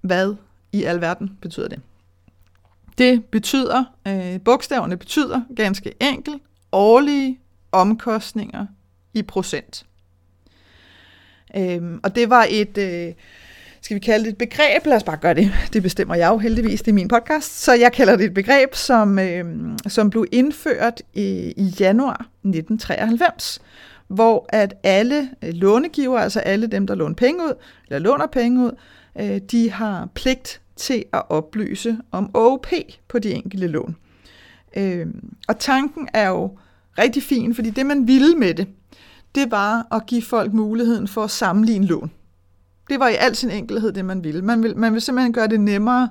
hvad 0.00 0.34
i 0.72 0.84
alverden 0.84 1.38
betyder 1.42 1.68
det? 1.68 1.80
Det 2.98 3.24
betyder, 3.24 3.84
øh, 4.08 4.40
bogstaverne 4.40 4.96
betyder 4.96 5.40
ganske 5.56 5.92
enkelt 6.00 6.42
årlige 6.72 7.40
omkostninger 7.72 8.66
i 9.14 9.22
procent. 9.22 9.86
Øhm, 11.56 12.00
og 12.02 12.16
det 12.16 12.30
var 12.30 12.46
et, 12.50 12.78
øh, 12.78 13.14
skal 13.80 13.94
vi 13.94 14.00
kalde 14.00 14.24
det 14.24 14.32
et 14.32 14.38
begreb? 14.38 14.86
Lad 14.86 14.96
os 14.96 15.04
bare 15.04 15.16
gøre 15.16 15.34
det. 15.34 15.52
Det 15.72 15.82
bestemmer 15.82 16.14
jeg 16.14 16.28
jo 16.28 16.38
heldigvis, 16.38 16.82
det 16.82 16.88
er 16.88 16.94
min 16.94 17.08
podcast. 17.08 17.60
Så 17.60 17.72
jeg 17.74 17.92
kalder 17.92 18.16
det 18.16 18.26
et 18.26 18.34
begreb, 18.34 18.74
som, 18.74 19.18
øh, 19.18 19.44
som 19.86 20.10
blev 20.10 20.26
indført 20.32 21.02
i, 21.14 21.52
i 21.56 21.74
januar 21.80 22.26
1993, 22.42 23.60
hvor 24.10 24.46
at 24.48 24.74
alle 24.82 25.30
øh, 25.42 25.54
lånegiver, 25.54 26.18
altså 26.18 26.40
alle 26.40 26.66
dem, 26.66 26.86
der 26.86 26.94
låner 26.94 27.14
penge 27.14 27.44
ud, 27.44 27.52
eller 27.88 27.98
låner 27.98 28.26
penge 28.26 28.66
ud, 28.66 28.72
øh, 29.20 29.40
de 29.50 29.70
har 29.70 30.08
pligt 30.14 30.60
til 30.76 31.04
at 31.12 31.22
oplyse 31.28 31.98
om 32.10 32.30
OP 32.34 32.66
på 33.08 33.18
de 33.18 33.32
enkelte 33.32 33.66
lån. 33.66 33.96
Øh, 34.76 35.06
og 35.48 35.58
tanken 35.58 36.08
er 36.14 36.28
jo 36.28 36.58
rigtig 36.98 37.22
fin, 37.22 37.54
fordi 37.54 37.70
det 37.70 37.86
man 37.86 38.06
ville 38.06 38.34
med 38.34 38.54
det, 38.54 38.68
det 39.34 39.50
var 39.50 39.86
at 39.92 40.06
give 40.06 40.22
folk 40.22 40.52
muligheden 40.52 41.08
for 41.08 41.24
at 41.24 41.30
sammenligne 41.30 41.86
lån. 41.86 42.10
Det 42.90 43.00
var 43.00 43.08
i 43.08 43.14
al 43.14 43.36
sin 43.36 43.50
enkelhed 43.50 43.92
det, 43.92 44.04
man 44.04 44.24
ville. 44.24 44.42
Man 44.42 44.62
vil, 44.62 44.76
man 44.76 44.92
vil 44.92 45.00
simpelthen 45.00 45.32
gøre 45.32 45.48
det 45.48 45.60
nemmere 45.60 46.08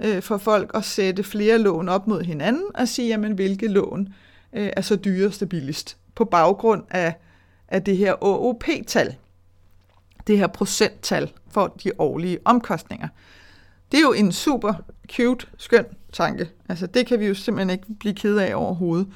øh, 0.00 0.22
for 0.22 0.38
folk 0.38 0.70
at 0.74 0.84
sætte 0.84 1.22
flere 1.22 1.58
lån 1.58 1.88
op 1.88 2.06
mod 2.06 2.22
hinanden 2.22 2.64
og 2.74 2.88
sige, 2.88 3.08
jamen, 3.08 3.32
hvilke 3.32 3.68
lån 3.68 4.08
øh, 4.52 4.70
er 4.76 4.80
så 4.80 4.96
dyrest 4.96 5.42
og 5.42 5.48
billigst 5.48 5.96
på 6.14 6.24
baggrund 6.24 6.82
af, 6.90 7.14
af 7.68 7.82
det 7.82 7.96
her 7.96 8.24
OOP-tal, 8.24 9.16
det 10.26 10.38
her 10.38 10.46
procenttal 10.46 11.32
for 11.50 11.66
de 11.84 11.90
årlige 11.98 12.38
omkostninger. 12.44 13.08
Det 13.92 13.98
er 13.98 14.02
jo 14.02 14.12
en 14.12 14.32
super 14.32 14.74
cute, 15.12 15.46
skøn 15.58 15.84
tanke. 16.12 16.50
Altså, 16.68 16.86
det 16.86 17.06
kan 17.06 17.20
vi 17.20 17.26
jo 17.26 17.34
simpelthen 17.34 17.70
ikke 17.70 17.86
blive 18.00 18.14
ked 18.14 18.36
af 18.36 18.54
overhovedet. 18.54 19.08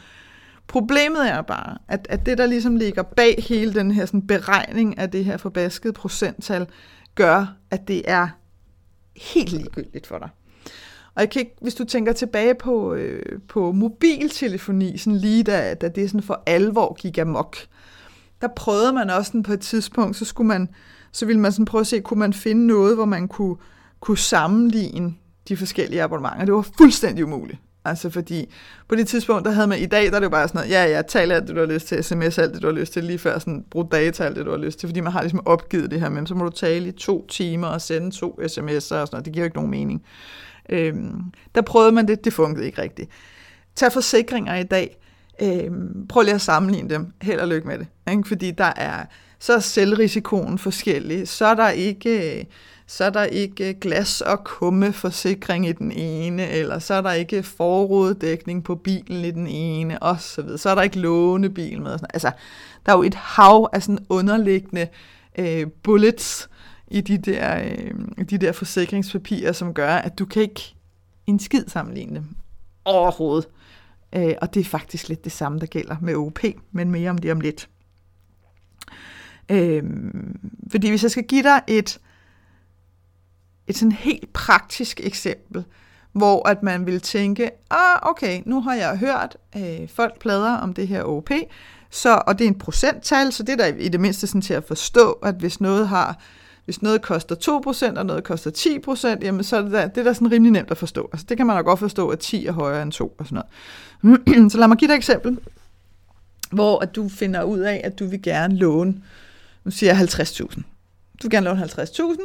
Problemet 0.67 1.29
er 1.29 1.43
bare, 1.43 1.79
at, 1.89 2.07
at 2.11 2.27
det, 2.27 2.39
der 2.39 2.47
ligesom 2.47 2.77
ligger 2.77 3.03
bag 3.03 3.45
hele 3.49 3.75
den 3.75 3.91
her 3.91 4.07
sådan, 4.07 4.27
beregning 4.27 4.99
af 4.99 5.11
det 5.11 5.25
her 5.25 5.37
forbaskede 5.37 5.93
procenttal, 5.93 6.67
gør, 7.15 7.57
at 7.71 7.89
det 7.89 8.03
er 8.05 8.29
helt 9.17 9.53
ligegyldigt 9.53 10.07
for 10.07 10.19
dig. 10.19 10.29
Og 11.15 11.23
jeg 11.23 11.31
kan 11.31 11.41
ikke, 11.41 11.57
hvis 11.61 11.75
du 11.75 11.85
tænker 11.85 12.13
tilbage 12.13 12.55
på, 12.55 12.95
øh, 12.95 13.39
på 13.49 13.73
mobiltelefoni, 13.73 14.99
sådan 14.99 15.17
lige 15.17 15.43
da, 15.43 15.75
da 15.75 15.89
det 15.89 16.11
sådan 16.11 16.23
for 16.23 16.43
alvor 16.47 16.95
gik 16.95 17.19
amok, 17.19 17.57
der 18.41 18.49
prøvede 18.57 18.93
man 18.93 19.11
også 19.11 19.29
sådan 19.29 19.43
på 19.43 19.53
et 19.53 19.61
tidspunkt, 19.61 20.17
så 20.17 20.25
skulle 20.25 20.49
man, 20.49 20.69
så 21.13 21.27
ville 21.27 21.41
man 21.41 21.53
sådan 21.53 21.65
prøve 21.65 21.81
at 21.81 21.87
se, 21.87 22.01
kunne 22.01 22.21
man 22.21 22.33
finde 22.33 22.67
noget, 22.67 22.97
hvor 22.97 23.05
man 23.05 23.29
kunne 23.29 23.57
kunne 24.01 24.19
sammenligne 24.19 25.15
de 25.49 25.57
forskellige 25.57 26.03
abonnementer. 26.03 26.45
Det 26.45 26.55
var 26.55 26.67
fuldstændig 26.79 27.25
umuligt. 27.25 27.59
Altså 27.85 28.11
fordi 28.11 28.53
på 28.89 28.95
det 28.95 29.09
tidspunkt, 29.09 29.45
der 29.45 29.51
havde 29.51 29.67
man 29.67 29.79
i 29.79 29.87
dag, 29.87 30.07
der 30.07 30.15
er 30.15 30.19
det 30.19 30.25
jo 30.25 30.31
bare 30.31 30.49
sådan 30.49 30.59
noget, 30.59 30.71
ja, 30.71 30.85
ja, 30.85 31.03
tal 31.03 31.33
alt 31.33 31.49
det, 31.49 31.55
du 31.57 31.61
har 31.61 31.67
lyst 31.67 31.87
til, 31.87 32.05
sms 32.05 32.39
alt 32.39 32.55
det, 32.55 32.63
du 32.63 32.67
har 32.67 32.75
lyst 32.75 32.93
til, 32.93 33.05
lige 33.05 33.19
før 33.19 33.39
sådan, 33.39 33.65
brug 33.71 33.93
data 33.93 34.25
alt 34.25 34.37
det, 34.37 34.47
du 34.47 34.51
har 34.51 34.59
lyst 34.59 34.79
til, 34.79 34.89
fordi 34.89 35.01
man 35.01 35.13
har 35.13 35.23
ligesom 35.23 35.47
opgivet 35.47 35.91
det 35.91 36.01
her, 36.01 36.09
men 36.09 36.27
så 36.27 36.35
må 36.35 36.45
du 36.45 36.51
tale 36.51 36.89
i 36.89 36.93
to 36.93 37.27
timer 37.27 37.67
og 37.67 37.81
sende 37.81 38.11
to 38.11 38.39
sms'er 38.43 38.75
og 38.75 38.83
sådan 38.83 39.09
noget, 39.13 39.25
det 39.25 39.33
giver 39.33 39.43
jo 39.43 39.45
ikke 39.45 39.57
nogen 39.57 39.71
mening. 39.71 40.03
Øhm, 40.69 41.23
der 41.55 41.63
prøvede 41.63 41.93
man 41.93 42.09
det, 42.09 42.25
det 42.25 42.33
fungerede 42.33 42.67
ikke 42.67 42.83
rigtigt. 42.83 43.11
Tag 43.77 43.93
forsikringer 43.93 44.57
i 44.57 44.65
dag, 44.65 44.97
øhm, 45.43 46.07
prøv 46.09 46.23
lige 46.23 46.35
at 46.35 46.41
sammenligne 46.41 46.91
dem, 46.91 47.13
held 47.23 47.41
og 47.41 47.49
lykke 47.49 47.69
med 47.69 47.79
det, 47.79 47.87
ikke? 48.11 48.29
fordi 48.29 48.51
der 48.51 48.73
er 48.77 49.05
så 49.41 49.53
er 49.53 49.59
selvrisikoen 49.59 50.59
forskellig. 50.59 51.29
Så 51.29 51.47
er 51.47 51.55
der 51.55 51.69
ikke, 51.69 52.47
så 52.87 53.05
er 53.05 53.11
der 53.11 53.25
ikke 53.25 53.75
glas- 53.81 54.21
og 54.21 54.45
kummeforsikring 54.45 55.69
i 55.69 55.73
den 55.73 55.93
ene, 55.93 56.49
eller 56.49 56.79
så 56.79 56.95
er 56.95 57.01
der 57.01 57.13
ikke 57.13 57.43
forruddækning 57.43 58.65
på 58.65 58.75
bilen 58.75 59.25
i 59.25 59.31
den 59.31 59.47
ene, 59.47 60.03
og 60.03 60.21
så 60.21 60.43
videre. 60.43 60.59
Så 60.59 60.71
er 60.71 60.75
der 60.75 60.83
ikke 60.83 60.99
lånebil 60.99 61.83
med. 61.83 61.93
Sådan. 61.93 62.09
Altså, 62.15 62.31
der 62.87 62.93
er 62.93 62.97
jo 62.97 63.03
et 63.03 63.15
hav 63.15 63.69
af 63.73 63.83
sådan 63.83 64.07
underliggende 64.09 64.89
øh, 65.39 65.67
bullets 65.83 66.51
i 66.89 67.01
de 67.01 67.19
der, 67.19 67.63
øh, 67.65 68.25
de 68.31 68.39
der 68.39 68.53
forsikringspapirer, 68.53 69.53
som 69.53 69.75
gør, 69.75 69.95
at 69.95 70.19
du 70.19 70.27
kan 70.27 70.43
ikke 70.43 70.75
en 71.27 71.39
skid 71.39 71.65
sammenligne 71.69 72.15
dem 72.15 72.37
overhovedet. 72.85 73.49
Øh, 74.13 74.35
og 74.43 74.55
det 74.55 74.61
er 74.61 74.65
faktisk 74.65 75.09
lidt 75.09 75.25
det 75.25 75.33
samme, 75.33 75.59
der 75.59 75.67
gælder 75.67 75.97
med 76.03 76.15
OP, 76.15 76.39
men 76.73 76.91
mere 76.91 77.11
om 77.11 77.19
det 77.19 77.33
om 77.33 77.41
lidt. 77.41 77.69
Øh, 79.49 79.83
fordi 80.71 80.89
hvis 80.89 81.03
jeg 81.03 81.11
skal 81.11 81.25
give 81.25 81.43
dig 81.43 81.63
et, 81.67 82.01
et 83.67 83.77
sådan 83.77 83.93
helt 83.93 84.33
praktisk 84.33 85.01
eksempel, 85.05 85.65
hvor 86.13 86.49
at 86.49 86.63
man 86.63 86.87
vil 86.87 87.01
tænke, 87.01 87.51
ah, 87.71 87.99
okay, 88.03 88.43
nu 88.47 88.61
har 88.61 88.75
jeg 88.75 88.99
hørt 88.99 89.37
øh, 89.57 89.89
folk 89.89 90.21
plader 90.21 90.57
om 90.57 90.73
det 90.73 90.89
her 90.89 91.03
OP, 91.03 91.31
så, 91.91 92.23
og 92.27 92.39
det 92.39 92.45
er 92.45 92.49
en 92.49 92.59
procenttal, 92.59 93.33
så 93.33 93.43
det 93.43 93.53
er 93.53 93.57
der 93.57 93.67
i 93.67 93.89
det 93.89 94.01
mindste 94.01 94.27
sådan 94.27 94.41
til 94.41 94.55
at 94.55 94.65
forstå, 94.65 95.13
at 95.13 95.35
hvis 95.35 95.61
noget 95.61 95.89
har 95.89 96.21
hvis 96.71 96.83
noget 96.83 97.03
koster 97.03 97.35
2%, 97.95 97.99
og 97.99 98.07
noget 98.07 98.25
koster 98.25 98.51
10%, 99.19 99.25
jamen 99.25 99.45
så 99.45 99.57
er 99.57 99.63
det, 99.63 99.73
der, 99.73 99.89
det 99.89 99.99
er 99.99 100.05
da 100.05 100.13
sådan 100.13 100.33
rimelig 100.33 100.53
nemt 100.53 100.71
at 100.71 100.77
forstå. 100.77 101.11
Altså 101.13 101.27
det 101.29 101.37
kan 101.37 101.47
man 101.47 101.57
da 101.57 101.63
godt 101.63 101.79
forstå, 101.79 102.09
at 102.09 102.19
10 102.19 102.47
er 102.47 102.53
højere 102.53 102.83
end 102.83 102.93
2 102.93 103.15
og 103.19 103.27
sådan 103.27 103.43
noget. 104.03 104.53
så 104.53 104.59
lad 104.59 104.69
mig 104.69 104.77
give 104.77 104.89
dig 104.89 104.95
et 104.95 104.99
eksempel, 104.99 105.39
hvor 106.53 106.79
at 106.79 106.97
du 106.97 107.09
finder 107.09 107.43
ud 107.43 107.59
af, 107.59 107.81
at 107.85 107.99
du 107.99 108.07
vil 108.07 108.23
gerne 108.23 108.57
låne, 108.57 109.03
nu 109.65 109.71
siger 109.71 109.95
jeg 109.95 110.03
50.000. 110.03 110.47
Du 110.47 110.63
vil 111.23 111.31
gerne 111.31 111.45
låne 111.45 111.63
50.000, 111.63 112.19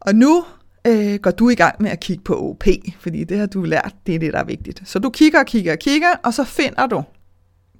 og 0.00 0.14
nu 0.14 0.44
øh, 0.86 1.14
går 1.14 1.30
du 1.30 1.48
i 1.48 1.54
gang 1.54 1.82
med 1.82 1.90
at 1.90 2.00
kigge 2.00 2.24
på 2.24 2.50
OP, 2.50 2.64
fordi 3.00 3.24
det 3.24 3.38
har 3.38 3.46
du 3.46 3.62
lært, 3.62 3.94
det 4.06 4.14
er 4.14 4.18
det, 4.18 4.32
der 4.32 4.38
er 4.38 4.44
vigtigt. 4.44 4.82
Så 4.84 4.98
du 4.98 5.10
kigger 5.10 5.38
og 5.38 5.46
kigger 5.46 5.72
og 5.72 5.78
kigger, 5.78 6.14
og 6.22 6.34
så 6.34 6.44
finder 6.44 6.86
du 6.86 7.02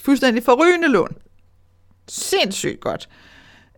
fuldstændig 0.00 0.42
forrygende 0.42 0.88
lån. 0.88 1.16
Sindssygt 2.08 2.80
godt. 2.80 3.08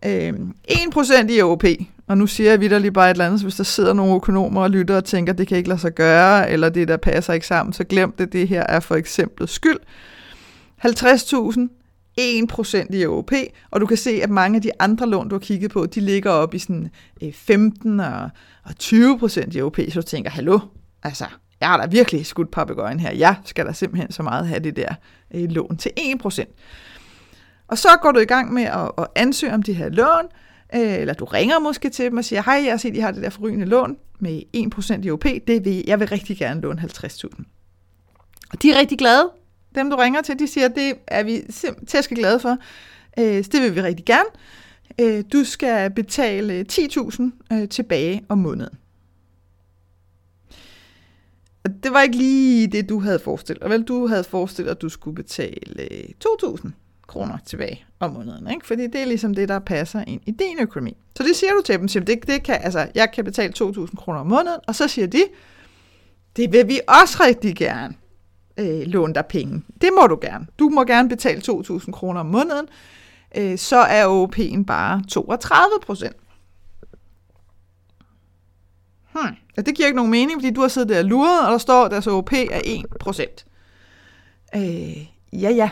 Øh, 0.05 0.33
1% 0.71 1.31
i 1.31 1.41
OP, 1.41 1.63
og 2.07 2.17
nu 2.17 2.27
siger 2.27 2.49
jeg 2.49 2.59
vidderligt 2.59 2.81
lige 2.81 2.91
bare 2.91 3.09
et 3.09 3.13
eller 3.13 3.25
andet, 3.25 3.39
så 3.39 3.45
hvis 3.45 3.55
der 3.55 3.63
sidder 3.63 3.93
nogle 3.93 4.15
økonomer 4.15 4.61
og 4.61 4.69
lytter 4.69 4.95
og 4.95 5.05
tænker, 5.05 5.33
det 5.33 5.47
kan 5.47 5.57
ikke 5.57 5.69
lade 5.69 5.79
sig 5.79 5.95
gøre, 5.95 6.51
eller 6.51 6.69
det 6.69 6.87
der 6.87 6.97
passer 6.97 7.33
ikke 7.33 7.47
sammen, 7.47 7.73
så 7.73 7.83
glem 7.83 8.11
det, 8.11 8.33
det 8.33 8.47
her 8.47 8.63
er 8.63 8.79
for 8.79 8.95
eksempel 8.95 9.47
skyld. 9.47 9.77
50.000, 10.85 11.69
1% 12.19 12.95
i 12.95 13.05
OP, 13.05 13.31
og 13.71 13.81
du 13.81 13.85
kan 13.85 13.97
se, 13.97 14.19
at 14.23 14.29
mange 14.29 14.55
af 14.55 14.61
de 14.61 14.71
andre 14.79 15.09
lån, 15.09 15.29
du 15.29 15.35
har 15.35 15.39
kigget 15.39 15.71
på, 15.71 15.85
de 15.85 15.99
ligger 15.99 16.31
op 16.31 16.53
i 16.53 16.59
sådan 16.59 16.89
øh, 17.23 17.33
15 17.33 17.99
og, 17.99 18.29
20% 18.83 19.57
i 19.57 19.61
OP, 19.61 19.77
så 19.89 20.01
du 20.01 20.01
tænker, 20.01 20.29
hallo, 20.29 20.59
altså, 21.03 21.25
jeg 21.59 21.69
har 21.69 21.77
da 21.77 21.87
virkelig 21.87 22.25
skudt 22.25 22.51
papegøjen 22.51 22.99
her, 22.99 23.11
jeg 23.11 23.35
skal 23.45 23.65
da 23.65 23.73
simpelthen 23.73 24.11
så 24.11 24.23
meget 24.23 24.47
have 24.47 24.59
det 24.59 24.75
der 24.75 24.93
øh, 25.33 25.49
lån 25.49 25.77
til 25.77 25.91
1%. 25.99 26.43
Og 27.67 27.77
så 27.77 27.89
går 28.01 28.11
du 28.11 28.19
i 28.19 28.25
gang 28.25 28.53
med 28.53 28.63
at, 28.63 28.91
at 28.97 29.07
ansøge 29.15 29.53
om 29.53 29.63
de 29.63 29.73
her 29.73 29.89
lån, 29.89 30.25
øh, 30.75 30.93
eller 30.93 31.13
du 31.13 31.25
ringer 31.25 31.59
måske 31.59 31.89
til 31.89 32.05
dem 32.05 32.17
og 32.17 32.25
siger, 32.25 32.41
hej, 32.41 32.61
jeg 32.63 32.71
har 32.71 32.77
set, 32.77 32.95
I 32.95 32.99
har 32.99 33.11
det 33.11 33.23
der 33.23 33.29
forrygende 33.29 33.65
lån 33.65 33.97
med 34.19 34.41
1% 35.01 35.05
i 35.05 35.11
OP, 35.11 35.23
det 35.23 35.65
vil, 35.65 35.83
jeg 35.87 35.99
vil 35.99 36.07
rigtig 36.07 36.37
gerne 36.37 36.61
låne 36.61 36.81
50.000. 36.81 37.43
Og 38.51 38.61
de 38.61 38.71
er 38.71 38.79
rigtig 38.79 38.97
glade. 38.97 39.29
Dem, 39.75 39.89
du 39.89 39.95
ringer 39.95 40.21
til, 40.21 40.39
de 40.39 40.47
siger, 40.47 40.67
det 40.67 40.93
er 41.07 41.23
vi 41.23 41.41
tæske 41.87 42.15
glade 42.15 42.39
for. 42.39 42.57
Øh, 43.19 43.25
det 43.25 43.61
vil 43.61 43.75
vi 43.75 43.81
rigtig 43.81 44.05
gerne. 44.05 44.29
Øh, 45.01 45.23
du 45.33 45.43
skal 45.43 45.91
betale 45.91 46.65
10.000 46.71 47.23
øh, 47.53 47.69
tilbage 47.69 48.25
om 48.29 48.37
måneden. 48.37 48.77
Det 51.83 51.93
var 51.93 52.01
ikke 52.01 52.17
lige 52.17 52.67
det, 52.67 52.89
du 52.89 52.99
havde 52.99 53.19
forestillet 53.19 53.61
dig. 53.61 53.69
Vel, 53.69 53.83
du 53.83 54.07
havde 54.07 54.23
forestillet, 54.23 54.71
at 54.71 54.81
du 54.81 54.89
skulle 54.89 55.15
betale 55.15 55.81
øh, 55.91 56.09
2.000 56.25 56.69
kroner 57.07 57.37
tilbage 57.45 57.85
om 57.99 58.11
måneden. 58.11 58.51
Ikke? 58.51 58.67
Fordi 58.67 58.87
det 58.87 59.01
er 59.01 59.05
ligesom 59.05 59.35
det, 59.35 59.49
der 59.49 59.59
passer 59.59 60.03
ind 60.07 60.21
i 60.25 60.31
din 60.31 60.59
økonomi. 60.59 60.97
Så 61.15 61.23
det 61.23 61.35
siger 61.35 61.53
du 61.53 61.61
til 61.65 61.79
dem, 61.79 61.87
siger, 61.87 62.03
det, 62.03 62.27
det 62.27 62.43
kan, 62.43 62.57
altså, 62.61 62.87
jeg 62.95 63.11
kan 63.11 63.25
betale 63.25 63.53
2.000 63.59 63.95
kroner 63.95 64.19
om 64.19 64.27
måneden, 64.27 64.59
og 64.67 64.75
så 64.75 64.87
siger 64.87 65.07
de, 65.07 65.23
det 66.35 66.51
vil 66.51 66.67
vi 66.67 66.79
også 66.87 67.23
rigtig 67.23 67.55
gerne 67.55 67.95
øh, 68.57 68.81
låne 68.81 69.13
dig 69.13 69.25
penge. 69.25 69.63
Det 69.81 69.89
må 70.01 70.07
du 70.07 70.17
gerne. 70.21 70.47
Du 70.59 70.69
må 70.69 70.83
gerne 70.83 71.09
betale 71.09 71.41
2.000 71.45 71.91
kroner 71.91 72.19
om 72.19 72.25
måneden, 72.25 72.67
øh, 73.37 73.57
så 73.57 73.77
er 73.77 74.25
OP'en 74.25 74.65
bare 74.65 75.03
32 75.07 75.69
procent. 75.85 76.15
Hmm. 79.11 79.35
Ja, 79.57 79.61
det 79.61 79.75
giver 79.75 79.87
ikke 79.87 79.95
nogen 79.95 80.11
mening, 80.11 80.41
fordi 80.41 80.53
du 80.53 80.61
har 80.61 80.67
siddet 80.67 80.89
der 80.89 80.99
og 80.99 81.05
luret, 81.05 81.45
og 81.45 81.51
der 81.51 81.57
står, 81.57 81.85
at 81.85 81.91
deres 81.91 82.07
OP 82.07 82.33
er 82.33 82.61
1 82.65 82.85
procent. 82.99 83.45
Øh, 84.55 84.97
ja, 85.33 85.49
ja, 85.49 85.69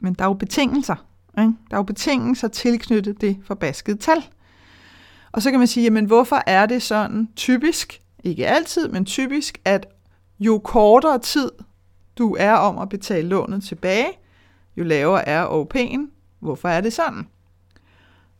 men 0.00 0.14
der 0.14 0.24
er 0.24 0.28
jo 0.28 0.34
betingelser. 0.34 1.06
Ikke? 1.38 1.52
Der 1.70 1.76
er 1.76 1.78
jo 1.78 1.82
betingelser 1.82 2.48
tilknyttet 2.48 3.20
det 3.20 3.36
forbaskede 3.44 3.96
tal. 3.96 4.24
Og 5.32 5.42
så 5.42 5.50
kan 5.50 5.58
man 5.58 5.66
sige, 5.66 5.84
jamen 5.84 6.04
hvorfor 6.04 6.42
er 6.46 6.66
det 6.66 6.82
sådan 6.82 7.28
typisk, 7.36 8.02
ikke 8.24 8.46
altid, 8.46 8.88
men 8.88 9.04
typisk, 9.04 9.60
at 9.64 9.86
jo 10.40 10.58
kortere 10.58 11.18
tid 11.18 11.50
du 12.18 12.36
er 12.38 12.52
om 12.52 12.78
at 12.78 12.88
betale 12.88 13.28
lånet 13.28 13.62
tilbage, 13.62 14.08
jo 14.76 14.84
lavere 14.84 15.28
er 15.28 15.46
OP'en. 15.46 16.10
Hvorfor 16.40 16.68
er 16.68 16.80
det 16.80 16.92
sådan? 16.92 17.26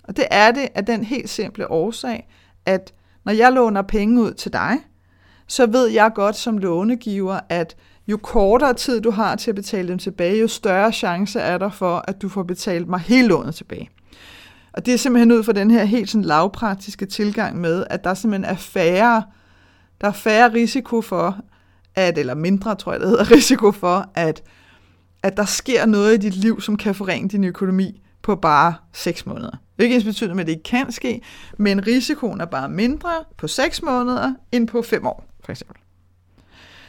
Og 0.05 0.17
det 0.17 0.25
er 0.31 0.51
det 0.51 0.69
af 0.75 0.87
den 0.87 1.05
helt 1.05 1.29
simple 1.29 1.71
årsag, 1.71 2.29
at 2.67 2.95
når 3.25 3.33
jeg 3.33 3.53
låner 3.53 3.83
penge 3.83 4.23
ud 4.23 4.33
til 4.35 4.53
dig, 4.53 4.79
så 5.47 5.67
ved 5.67 5.87
jeg 5.87 6.13
godt 6.15 6.37
som 6.37 6.59
lånegiver, 6.59 7.41
at 7.49 7.77
jo 8.09 8.17
kortere 8.17 8.75
tid 8.75 9.01
du 9.01 9.11
har 9.11 9.37
til 9.37 9.51
at 9.51 9.55
betale 9.55 9.89
dem 9.89 9.99
tilbage, 9.99 10.41
jo 10.41 10.49
større 10.49 10.93
chance 10.93 11.41
er 11.41 11.59
der 11.59 11.71
for, 11.71 12.05
at 12.09 12.23
du 12.23 12.29
får 12.29 12.43
betalt 12.43 12.89
mig 12.89 13.01
hele 13.01 13.29
lånet 13.29 13.55
tilbage. 13.55 13.91
Og 14.73 14.87
det 14.87 14.95
er 14.95 14.99
simpelthen 14.99 15.33
ud 15.33 15.43
fra 15.43 15.53
den 15.53 15.71
her 15.71 15.85
helt 15.85 16.11
sådan 16.11 16.25
lavpraktiske 16.25 17.07
tilgang 17.07 17.61
med, 17.61 17.85
at 17.91 18.05
der 18.05 18.15
simpelthen 18.15 18.55
er 18.55 18.57
færre, 18.57 19.23
der 20.01 20.09
er 20.09 20.13
færre 20.13 20.53
risiko 20.53 21.01
for, 21.01 21.39
at, 21.95 22.19
eller 22.19 22.35
mindre 22.35 22.75
tror 22.75 22.93
jeg 22.93 23.01
det 23.01 23.09
hedder, 23.09 23.31
risiko 23.37 23.73
for, 23.73 24.11
at, 24.15 24.43
at 25.23 25.37
der 25.37 25.45
sker 25.45 25.87
noget 25.87 26.15
i 26.15 26.17
dit 26.17 26.35
liv, 26.35 26.61
som 26.61 26.77
kan 26.77 26.95
forringe 26.95 27.29
din 27.29 27.45
økonomi 27.45 28.03
på 28.23 28.37
bare 28.37 28.75
6 28.93 29.27
måneder. 29.27 29.51
Det 29.51 30.05
betyder, 30.05 30.11
ikke 30.11 30.31
ens 30.31 30.41
at 30.41 30.47
det 30.47 30.53
ikke 30.53 30.63
kan 30.63 30.93
ske, 30.93 31.23
men 31.59 31.87
risikoen 31.87 32.41
er 32.41 32.45
bare 32.45 32.69
mindre 32.69 33.11
på 33.37 33.49
6 33.49 33.83
måneder 33.83 34.35
end 34.53 34.69
på 34.69 34.83
5 34.83 35.07
år, 35.07 35.25
for 35.45 35.53
eksempel. 35.53 35.77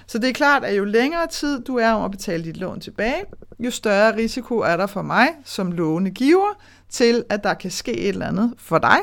Så 0.08 0.17
det 0.17 0.30
er 0.30 0.34
klart, 0.34 0.63
at 0.63 0.78
jo 0.78 0.84
længere 0.84 1.28
tid 1.28 1.62
du 1.62 1.76
er 1.76 1.91
om 1.91 2.04
at 2.04 2.12
betale 2.12 2.43
dit 2.43 2.58
lån 2.58 2.80
tilbage, 2.80 3.24
jo 3.60 3.72
større 3.72 4.15
risiko 4.15 4.58
er 4.58 4.78
der 4.78 4.88
for 4.88 5.02
mig 5.02 5.28
som 5.46 5.72
lånegiver 5.72 6.62
til, 6.89 7.24
at 7.30 7.43
der 7.43 7.54
kan 7.54 7.72
ske 7.72 7.98
et 7.98 8.10
eller 8.10 8.28
andet 8.28 8.54
for 8.58 8.78
dig, 8.78 8.98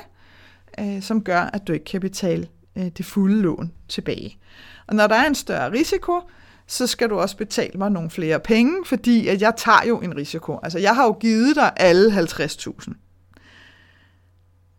øh, 0.80 1.02
som 1.02 1.24
gør, 1.24 1.40
at 1.40 1.66
du 1.66 1.72
ikke 1.72 1.84
kan 1.84 2.00
betale 2.00 2.48
øh, 2.76 2.86
det 2.96 3.06
fulde 3.06 3.42
lån 3.42 3.72
tilbage. 3.88 4.38
Og 4.86 4.94
når 4.94 5.06
der 5.06 5.14
er 5.14 5.26
en 5.26 5.34
større 5.34 5.72
risiko, 5.72 6.20
så 6.66 6.86
skal 6.86 7.10
du 7.10 7.18
også 7.18 7.36
betale 7.36 7.78
mig 7.78 7.90
nogle 7.90 8.10
flere 8.10 8.40
penge, 8.40 8.84
fordi 8.86 9.28
at 9.28 9.42
jeg 9.42 9.52
tager 9.56 9.88
jo 9.88 10.00
en 10.00 10.16
risiko. 10.16 10.58
Altså 10.62 10.78
jeg 10.78 10.94
har 10.94 11.04
jo 11.04 11.12
givet 11.12 11.56
dig 11.56 11.72
alle 11.76 12.20
50.000. 12.20 12.92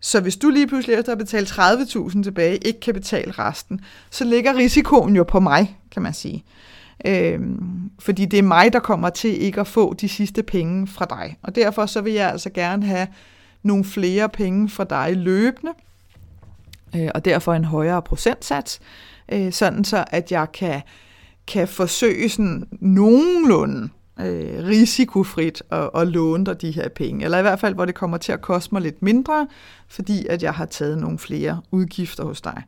Så 0.06 0.22
hvis 0.22 0.38
du 0.38 0.50
lige 0.50 0.68
pludselig 0.68 0.96
efter 0.96 1.12
at 1.12 1.18
betale 1.18 1.46
30.000 1.46 2.24
tilbage, 2.24 2.58
ikke 2.58 2.80
kan 2.80 2.94
betale 2.94 3.32
resten, 3.32 3.82
så 4.10 4.24
ligger 4.24 4.56
risikoen 4.56 5.16
jo 5.16 5.24
på 5.24 5.40
mig, 5.40 5.80
kan 5.92 6.02
man 6.02 6.14
sige. 6.14 6.44
Øhm, 7.06 7.92
fordi 8.00 8.26
det 8.26 8.40
er 8.40 8.44
mig, 8.44 8.74
der 8.74 8.80
kommer 8.80 9.10
til 9.10 9.42
ikke 9.42 9.60
at 9.60 9.68
få 9.68 9.94
de 9.94 10.10
sidste 10.10 10.44
penge 10.44 10.88
fra 10.88 11.06
dig. 11.06 11.38
Og 11.44 11.56
derfor 11.56 11.86
så 11.86 12.02
vil 12.02 12.14
jeg 12.14 12.30
altså 12.30 12.50
gerne 12.50 12.86
have 12.86 13.08
nogle 13.64 13.86
flere 13.86 14.30
penge 14.30 14.70
fra 14.70 14.84
dig 14.84 15.18
løbende, 15.18 15.74
øh, 16.96 17.10
og 17.16 17.26
derfor 17.26 17.54
en 17.54 17.66
højere 17.66 18.02
procentsats, 18.02 18.80
øh, 19.32 19.52
sådan 19.54 19.84
så 19.84 20.06
at 20.08 20.32
jeg 20.32 20.52
kan, 20.52 20.82
kan 21.48 21.68
forsøge 21.68 22.30
sådan 22.30 22.68
nogenlunde 22.72 23.90
øh, 24.20 24.66
risikofrit 24.68 25.64
at, 25.70 25.90
at 25.96 26.08
låne 26.08 26.46
dig 26.46 26.62
de 26.62 26.72
her 26.72 26.90
penge. 26.90 27.26
Eller 27.26 27.38
i 27.38 27.42
hvert 27.42 27.60
fald, 27.60 27.76
hvor 27.76 27.86
det 27.86 27.96
kommer 27.96 28.18
til 28.18 28.32
at 28.32 28.42
koste 28.42 28.76
mig 28.76 28.82
lidt 28.82 29.02
mindre, 29.02 29.48
fordi 29.88 30.26
at 30.30 30.44
jeg 30.44 30.54
har 30.54 30.66
taget 30.66 30.98
nogle 30.98 31.20
flere 31.20 31.62
udgifter 31.72 32.24
hos 32.24 32.42
dig. 32.42 32.64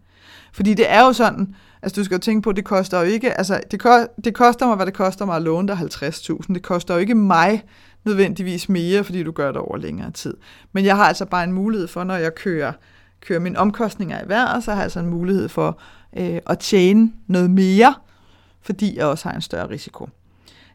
Fordi 0.54 0.74
det 0.74 0.92
er 0.92 1.02
jo 1.02 1.14
sådan, 1.14 1.56
altså 1.82 2.02
du 2.02 2.06
skal 2.06 2.16
jo 2.16 2.20
tænke 2.20 2.42
på, 2.42 2.52
det 2.52 2.66
koster 2.66 3.00
jo 3.00 3.06
ikke, 3.06 3.38
altså 3.38 3.62
det, 3.72 4.08
det 4.26 4.34
koster 4.34 4.68
mig, 4.68 4.76
hvad 4.76 4.86
det 4.86 4.94
koster 4.94 5.26
mig 5.26 5.36
at 5.36 5.42
låne 5.42 5.68
dig 5.68 5.78
50.000. 5.78 6.54
Det 6.54 6.64
koster 6.64 6.94
jo 6.94 7.00
ikke 7.00 7.16
mig 7.16 7.64
nødvendigvis 8.06 8.70
mere, 8.70 9.04
fordi 9.04 9.24
du 9.24 9.32
gør 9.32 9.48
det 9.48 9.62
over 9.62 9.78
længere 9.78 10.12
tid. 10.12 10.34
Men 10.72 10.86
jeg 10.86 10.96
har 10.96 11.04
altså 11.04 11.26
bare 11.26 11.44
en 11.44 11.52
mulighed 11.52 11.88
for, 11.88 12.04
når 12.04 12.16
jeg 12.16 12.36
kører, 12.36 12.74
kører 13.22 13.40
mine 13.40 13.60
omkostninger 13.60 14.24
i 14.26 14.30
vejret, 14.30 14.64
så 14.64 14.72
har 14.72 14.78
jeg 14.78 14.84
altså 14.84 15.00
en 15.00 15.10
mulighed 15.10 15.50
for 15.50 15.80
øh, 16.18 16.40
at 16.48 16.60
tjene 16.60 17.12
noget 17.28 17.52
mere, 17.52 17.94
fordi 18.62 18.98
jeg 18.98 19.06
også 19.06 19.30
har 19.30 19.36
en 19.36 19.42
større 19.42 19.70
risiko. 19.70 20.10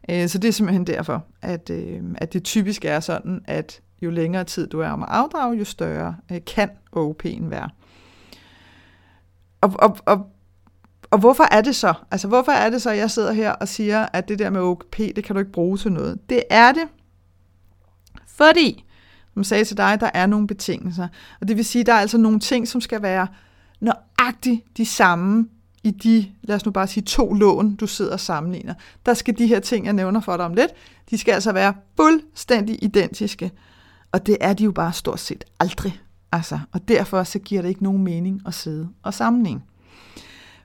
Øh, 0.09 0.27
så 0.29 0.37
det 0.37 0.47
er 0.47 0.51
simpelthen 0.51 0.87
derfor, 0.87 1.25
at, 1.41 1.69
øh, 1.69 2.01
at 2.17 2.33
det 2.33 2.43
typisk 2.43 2.85
er 2.85 2.99
sådan, 2.99 3.41
at 3.45 3.81
jo 4.01 4.09
længere 4.09 4.43
tid 4.43 4.67
du 4.67 4.79
er 4.79 4.89
om 4.89 5.03
at 5.03 5.09
afdrage, 5.11 5.57
jo 5.57 5.65
større 5.65 6.15
øh, 6.31 6.41
kan 6.47 6.69
OP'en 6.95 7.49
være. 7.49 7.69
Og, 9.61 9.73
og, 9.79 9.97
og, 10.05 10.27
og 11.11 11.19
hvorfor 11.19 11.43
er 11.51 11.61
det 11.61 11.75
så? 11.75 11.93
Altså 12.11 12.27
hvorfor 12.27 12.51
er 12.51 12.69
det 12.69 12.81
så, 12.81 12.89
at 12.89 12.97
jeg 12.97 13.11
sidder 13.11 13.33
her 13.33 13.51
og 13.51 13.67
siger, 13.67 14.07
at 14.13 14.29
det 14.29 14.39
der 14.39 14.49
med 14.49 14.61
OP, 14.61 14.97
det 14.97 15.23
kan 15.23 15.35
du 15.35 15.39
ikke 15.39 15.51
bruge 15.51 15.77
til 15.77 15.91
noget? 15.91 16.29
Det 16.29 16.43
er 16.49 16.71
det, 16.71 16.87
fordi, 18.27 18.85
som 19.33 19.39
jeg 19.39 19.45
sagde 19.45 19.65
til 19.65 19.77
dig, 19.77 19.97
der 19.99 20.09
er 20.13 20.25
nogle 20.25 20.47
betingelser. 20.47 21.07
Og 21.41 21.47
det 21.47 21.57
vil 21.57 21.65
sige, 21.65 21.83
der 21.83 21.93
er 21.93 21.99
altså 21.99 22.17
nogle 22.17 22.39
ting, 22.39 22.67
som 22.67 22.81
skal 22.81 23.01
være 23.01 23.27
nøjagtigt 23.79 24.77
de 24.77 24.85
samme 24.85 25.49
i 25.83 25.91
de, 25.91 26.31
lad 26.41 26.55
os 26.55 26.65
nu 26.65 26.71
bare 26.71 26.87
sige, 26.87 27.03
to 27.03 27.33
lån, 27.33 27.75
du 27.75 27.87
sidder 27.87 28.13
og 28.13 28.19
sammenligner. 28.19 28.73
Der 29.05 29.13
skal 29.13 29.37
de 29.37 29.47
her 29.47 29.59
ting, 29.59 29.85
jeg 29.85 29.93
nævner 29.93 30.19
for 30.19 30.37
dig 30.37 30.45
om 30.45 30.53
lidt, 30.53 30.71
de 31.09 31.17
skal 31.17 31.31
altså 31.31 31.51
være 31.51 31.73
fuldstændig 31.95 32.83
identiske. 32.83 33.51
Og 34.11 34.25
det 34.25 34.37
er 34.41 34.53
de 34.53 34.63
jo 34.63 34.71
bare 34.71 34.93
stort 34.93 35.19
set 35.19 35.43
aldrig. 35.59 36.01
Altså, 36.31 36.59
og 36.71 36.87
derfor 36.87 37.23
så 37.23 37.39
giver 37.39 37.61
det 37.61 37.69
ikke 37.69 37.83
nogen 37.83 38.03
mening 38.03 38.41
at 38.45 38.53
sidde 38.53 38.89
og 39.03 39.13
sammenligne. 39.13 39.61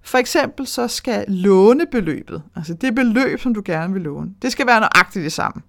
For 0.02 0.18
eksempel 0.18 0.66
så 0.66 0.88
skal 0.88 1.24
lånebeløbet, 1.28 2.42
altså 2.56 2.74
det 2.74 2.94
beløb, 2.94 3.40
som 3.40 3.54
du 3.54 3.62
gerne 3.64 3.92
vil 3.92 4.02
låne, 4.02 4.30
det 4.42 4.52
skal 4.52 4.66
være 4.66 4.80
nøjagtigt 4.80 5.22
det 5.22 5.32
samme. 5.32 5.62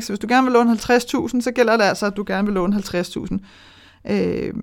Så 0.00 0.08
hvis 0.08 0.18
du 0.18 0.26
gerne 0.28 0.44
vil 0.44 0.52
låne 0.52 0.72
50.000, 0.72 1.40
så 1.40 1.52
gælder 1.54 1.76
det 1.76 1.84
altså, 1.84 2.06
at 2.06 2.16
du 2.16 2.24
gerne 2.26 2.44
vil 2.46 2.54
låne 2.54 2.76
50.000 2.76 3.38
øh, 4.10 4.54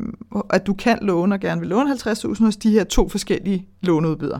at 0.49 0.67
du 0.67 0.73
kan 0.73 0.99
låne 1.01 1.35
og 1.35 1.39
gerne 1.39 1.61
vil 1.61 1.69
låne 1.69 1.91
50.000 1.93 2.43
hos 2.43 2.57
de 2.57 2.71
her 2.71 2.83
to 2.83 3.09
forskellige 3.09 3.67
låneudbydere. 3.81 4.39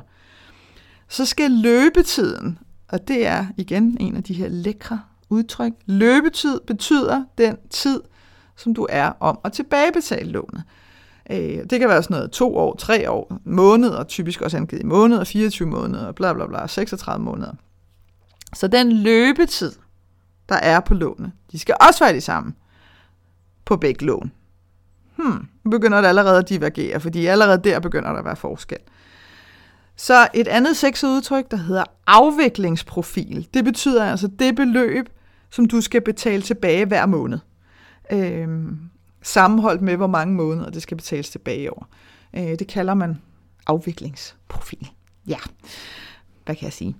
Så 1.09 1.25
skal 1.25 1.51
løbetiden, 1.51 2.59
og 2.87 3.07
det 3.07 3.27
er 3.27 3.45
igen 3.57 3.97
en 3.99 4.15
af 4.15 4.23
de 4.23 4.33
her 4.33 4.47
lækre 4.47 5.01
udtryk, 5.29 5.73
løbetid 5.85 6.59
betyder 6.67 7.23
den 7.37 7.57
tid, 7.69 8.01
som 8.55 8.73
du 8.73 8.87
er 8.89 9.11
om 9.19 9.39
at 9.45 9.53
tilbagebetale 9.53 10.31
lånet. 10.31 10.63
Øh, 11.29 11.63
det 11.69 11.79
kan 11.79 11.89
være 11.89 12.03
sådan 12.03 12.15
noget 12.15 12.31
to 12.31 12.57
år, 12.57 12.75
tre 12.75 13.11
år, 13.11 13.39
måneder, 13.43 14.03
typisk 14.03 14.41
også 14.41 14.57
angivet 14.57 14.81
i 14.81 14.85
måneder, 14.85 15.23
24 15.23 15.67
måneder, 15.67 16.11
bla 16.11 16.33
bla 16.33 16.47
bla, 16.47 16.67
36 16.67 17.25
måneder. 17.25 17.53
Så 18.55 18.67
den 18.67 18.91
løbetid, 18.91 19.71
der 20.49 20.55
er 20.55 20.79
på 20.79 20.93
lånet, 20.93 21.31
de 21.51 21.59
skal 21.59 21.75
også 21.87 22.03
være 22.05 22.15
de 22.15 22.21
samme 22.21 22.53
på 23.65 23.77
begge 23.77 24.05
lån 24.05 24.31
hmm, 25.15 25.47
begynder 25.71 26.01
det 26.01 26.07
allerede 26.07 26.37
at 26.37 26.49
divergere, 26.49 26.99
fordi 26.99 27.25
allerede 27.25 27.61
der 27.63 27.79
begynder 27.79 28.11
der 28.11 28.19
at 28.19 28.25
være 28.25 28.35
forskel. 28.35 28.77
Så 29.95 30.27
et 30.33 30.47
andet 30.47 30.77
sexet 30.77 31.07
udtryk, 31.07 31.51
der 31.51 31.57
hedder 31.57 31.83
afviklingsprofil, 32.07 33.47
det 33.53 33.63
betyder 33.63 34.05
altså 34.05 34.27
det 34.27 34.55
beløb, 34.55 35.09
som 35.49 35.65
du 35.65 35.81
skal 35.81 36.01
betale 36.01 36.41
tilbage 36.41 36.85
hver 36.85 37.05
måned. 37.05 37.39
Øhm, 38.11 38.77
sammenholdt 39.21 39.81
med, 39.81 39.95
hvor 39.95 40.07
mange 40.07 40.35
måneder 40.35 40.69
det 40.69 40.81
skal 40.81 40.97
betales 40.97 41.29
tilbage 41.29 41.73
over. 41.73 41.85
Øh, 42.35 42.59
det 42.59 42.67
kalder 42.67 42.93
man 42.93 43.21
afviklingsprofil. 43.67 44.89
Ja, 45.27 45.37
hvad 46.45 46.55
kan 46.55 46.65
jeg 46.65 46.73
sige? 46.73 46.95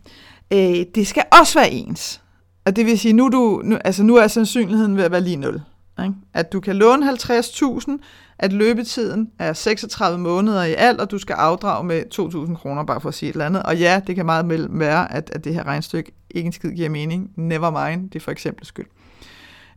Øh, 0.54 0.86
det 0.96 1.08
skal 1.08 1.24
også 1.40 1.60
være 1.60 1.72
ens. 1.72 2.22
Og 2.66 2.76
det 2.76 2.86
vil 2.86 3.00
sige, 3.00 3.14
nu, 3.14 3.30
du, 3.30 3.62
nu, 3.66 3.78
altså 3.86 4.04
nu 4.04 4.16
er 4.16 4.28
sandsynligheden 4.28 4.98
ved 4.98 5.04
at 5.04 5.12
være 5.12 5.22
lige 5.22 5.36
0. 5.36 5.62
Ikke? 6.00 6.16
At 6.34 6.54
du 6.54 6.60
kan 6.60 6.76
låne 6.76 7.10
50.000, 7.10 7.92
at 8.40 8.54
løbetiden 8.54 9.32
er 9.40 9.54
36 9.54 10.18
måneder 10.18 10.64
i 10.64 10.74
alt, 10.74 11.02
og 11.02 11.12
du 11.12 11.18
skal 11.18 11.34
afdrage 11.34 11.84
med 11.84 12.04
2.000 12.50 12.56
kroner, 12.56 12.84
bare 12.84 13.02
for 13.02 13.10
at 13.10 13.16
sige 13.16 13.30
et 13.30 13.34
eller 13.34 13.46
andet. 13.46 13.64
Og 13.64 13.78
ja, 13.78 14.02
det 14.08 14.16
kan 14.16 14.26
meget 14.26 14.50
vel 14.50 14.68
være, 14.70 15.14
at, 15.14 15.30
at 15.34 15.44
det 15.44 15.54
her 15.54 15.64
regnstykke 15.64 16.12
ikke 16.32 16.48
en 16.48 16.54
skid 16.54 16.72
giver 16.72 16.90
mening. 16.90 17.32
Never 17.36 17.88
mind, 17.88 18.10
det 18.10 18.16
er 18.16 18.24
for 18.24 18.32
eksempel 18.32 18.66
skyld. 18.66 18.86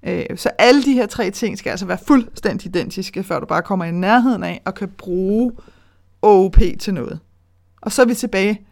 Øh, 0.02 0.24
så 0.36 0.50
alle 0.58 0.84
de 0.84 0.92
her 0.92 1.06
tre 1.06 1.30
ting 1.30 1.58
skal 1.58 1.70
altså 1.70 1.86
være 1.86 1.98
fuldstændig 2.06 2.66
identiske, 2.66 3.22
før 3.22 3.40
du 3.40 3.46
bare 3.46 3.62
kommer 3.62 3.84
i 3.84 3.90
nærheden 3.90 4.42
af 4.42 4.62
og 4.64 4.74
kan 4.74 4.88
bruge 4.88 5.52
OOP 6.22 6.58
til 6.80 6.94
noget. 6.94 7.18
Og 7.80 7.92
så 7.92 8.02
er 8.02 8.06
vi 8.06 8.14
tilbage 8.14 8.66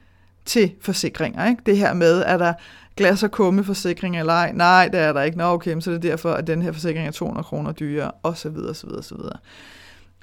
til 0.44 0.72
forsikringer. 0.80 1.48
Ikke? 1.48 1.62
Det 1.66 1.76
her 1.76 1.94
med, 1.94 2.22
er 2.26 2.36
der 2.36 2.52
glas- 3.00 3.24
og 3.24 3.30
kummeforsikring 3.30 4.18
eller 4.18 4.32
ej. 4.32 4.52
Nej, 4.52 4.88
det 4.88 5.00
er 5.00 5.12
der 5.12 5.22
ikke. 5.22 5.38
Nå, 5.38 5.44
okay, 5.44 5.80
så 5.80 5.92
er 5.92 5.98
derfor, 5.98 6.32
at 6.32 6.46
den 6.46 6.62
her 6.62 6.72
forsikring 6.72 7.06
er 7.06 7.10
200 7.10 7.44
kroner 7.44 7.72
dyrere, 7.72 8.10
og 8.10 8.38
så 8.38 8.48
videre, 8.48 8.74
så 8.74 8.86
videre, 8.86 9.02
så 9.02 9.14
videre. 9.14 9.36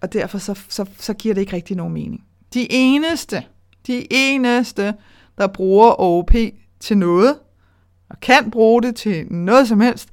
Og 0.02 0.14
derfor 0.14 0.38
så, 0.38 0.60
så, 0.70 0.86
så 0.98 1.14
giver 1.14 1.34
det 1.34 1.42
ikke 1.42 1.56
rigtig 1.56 1.78
nogen 1.78 1.94
mening. 1.94 2.24
De 2.54 2.72
eneste, 2.72 3.44
de 3.88 4.08
eneste, 4.14 4.94
der 5.38 5.48
bruger 5.48 6.02
OP 6.02 6.32
til 6.80 6.98
noget, 6.98 7.36
og 8.10 8.20
kan 8.20 8.52
bruge 8.52 8.82
det 8.82 8.96
til 8.96 9.34
noget 9.34 9.68
som 9.68 9.82
helst, 9.82 10.10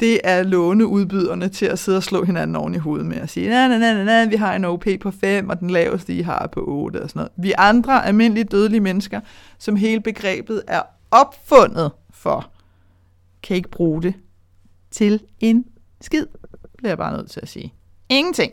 det 0.00 0.20
er 0.24 0.42
låneudbyderne 0.42 1.48
til 1.48 1.66
at 1.66 1.78
sidde 1.78 1.98
og 1.98 2.02
slå 2.02 2.24
hinanden 2.24 2.56
oven 2.56 2.74
i 2.74 2.78
hovedet 2.78 3.06
med 3.06 3.16
at 3.16 3.30
sige, 3.30 3.48
nej, 3.48 3.68
nej, 3.68 3.78
nej, 3.78 4.04
nej, 4.04 4.26
vi 4.26 4.36
har 4.36 4.54
en 4.54 4.64
OP 4.64 4.84
på 5.00 5.10
5, 5.10 5.48
og 5.48 5.60
den 5.60 5.70
laveste, 5.70 6.14
I 6.14 6.22
har 6.22 6.46
på 6.52 6.64
8 6.66 7.02
og 7.02 7.08
sådan 7.10 7.20
noget. 7.20 7.32
Vi 7.36 7.52
andre 7.58 8.06
almindelige 8.06 8.44
dødelige 8.44 8.80
mennesker, 8.80 9.20
som 9.58 9.76
hele 9.76 10.00
begrebet 10.00 10.62
er 10.68 10.82
opfundet 11.10 11.92
for, 12.10 12.50
kan 13.42 13.56
ikke 13.56 13.70
bruge 13.70 14.02
det 14.02 14.14
til 14.90 15.20
en 15.40 15.64
skid, 16.00 16.26
bliver 16.78 16.90
jeg 16.90 16.98
bare 16.98 17.16
nødt 17.16 17.30
til 17.30 17.40
at 17.42 17.48
sige. 17.48 17.74
Ingenting. 18.08 18.52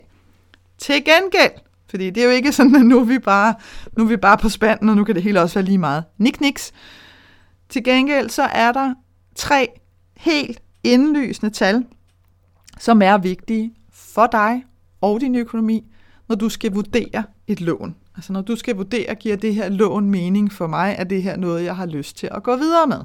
Til 0.78 1.04
gengæld, 1.04 1.52
fordi 1.90 2.10
det 2.10 2.20
er 2.20 2.24
jo 2.24 2.30
ikke 2.30 2.52
sådan, 2.52 2.76
at 2.76 2.86
nu 2.86 3.00
er 3.00 3.04
vi 3.04 3.18
bare, 3.18 3.54
nu 3.96 4.04
er 4.04 4.08
vi 4.08 4.16
bare 4.16 4.38
på 4.38 4.48
spanden, 4.48 4.88
og 4.88 4.96
nu 4.96 5.04
kan 5.04 5.14
det 5.14 5.22
hele 5.22 5.40
også 5.40 5.54
være 5.54 5.64
lige 5.64 5.78
meget. 5.78 6.04
Nik 6.18 6.40
niks. 6.40 6.72
Til 7.68 7.84
gengæld 7.84 8.30
så 8.30 8.42
er 8.42 8.72
der 8.72 8.94
tre 9.34 9.68
helt 10.16 10.62
indlysende 10.84 11.50
tal, 11.50 11.84
som 12.78 13.02
er 13.02 13.18
vigtige 13.18 13.74
for 13.92 14.26
dig 14.26 14.64
og 15.00 15.20
din 15.20 15.34
økonomi, 15.34 15.84
når 16.28 16.36
du 16.36 16.48
skal 16.48 16.72
vurdere 16.72 17.24
et 17.46 17.60
lån. 17.60 17.96
Altså 18.16 18.32
når 18.32 18.40
du 18.40 18.56
skal 18.56 18.76
vurdere, 18.76 19.14
giver 19.14 19.36
det 19.36 19.54
her 19.54 19.68
lån 19.68 20.10
mening 20.10 20.52
for 20.52 20.66
mig? 20.66 20.94
Er 20.98 21.04
det 21.04 21.22
her 21.22 21.36
noget, 21.36 21.64
jeg 21.64 21.76
har 21.76 21.86
lyst 21.86 22.16
til 22.16 22.28
at 22.32 22.42
gå 22.42 22.56
videre 22.56 22.86
med? 22.86 23.00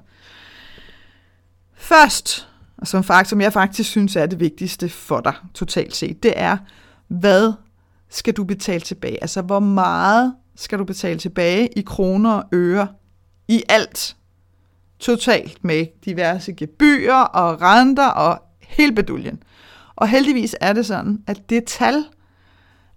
Først, 1.73 2.49
og 2.77 2.87
som, 2.87 3.03
faktisk, 3.03 3.29
som 3.29 3.41
jeg 3.41 3.53
faktisk 3.53 3.89
synes 3.89 4.15
er 4.15 4.25
det 4.25 4.39
vigtigste 4.39 4.89
for 4.89 5.19
dig 5.19 5.33
totalt 5.53 5.95
set, 5.95 6.23
det 6.23 6.33
er, 6.35 6.57
hvad 7.07 7.53
skal 8.09 8.33
du 8.33 8.43
betale 8.43 8.81
tilbage? 8.81 9.21
Altså 9.21 9.41
hvor 9.41 9.59
meget 9.59 10.33
skal 10.55 10.79
du 10.79 10.83
betale 10.83 11.19
tilbage 11.19 11.67
i 11.79 11.81
kroner 11.81 12.31
og 12.31 12.43
øre 12.53 12.87
i 13.47 13.63
alt? 13.69 14.15
Totalt 15.05 15.63
med 15.63 15.85
diverse 16.05 16.53
gebyrer 16.53 17.21
og 17.21 17.61
renter 17.61 18.07
og 18.07 18.41
hele 18.61 18.91
beduljen. 18.91 19.43
Og 19.95 20.07
heldigvis 20.07 20.55
er 20.61 20.73
det 20.73 20.85
sådan, 20.85 21.23
at 21.27 21.49
det 21.49 21.63
tal, 21.65 22.05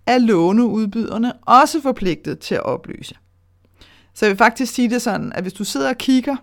er 0.06 0.18
låneudbyderne 0.18 1.32
også 1.32 1.82
forpligtet 1.82 2.38
til 2.38 2.54
at 2.54 2.62
oplyse. 2.62 3.14
Så 4.14 4.26
jeg 4.26 4.30
vil 4.30 4.38
faktisk 4.38 4.74
sige 4.74 4.90
det 4.90 5.02
sådan, 5.02 5.32
at 5.32 5.42
hvis 5.42 5.52
du 5.52 5.64
sidder 5.64 5.88
og 5.88 5.98
kigger 5.98 6.36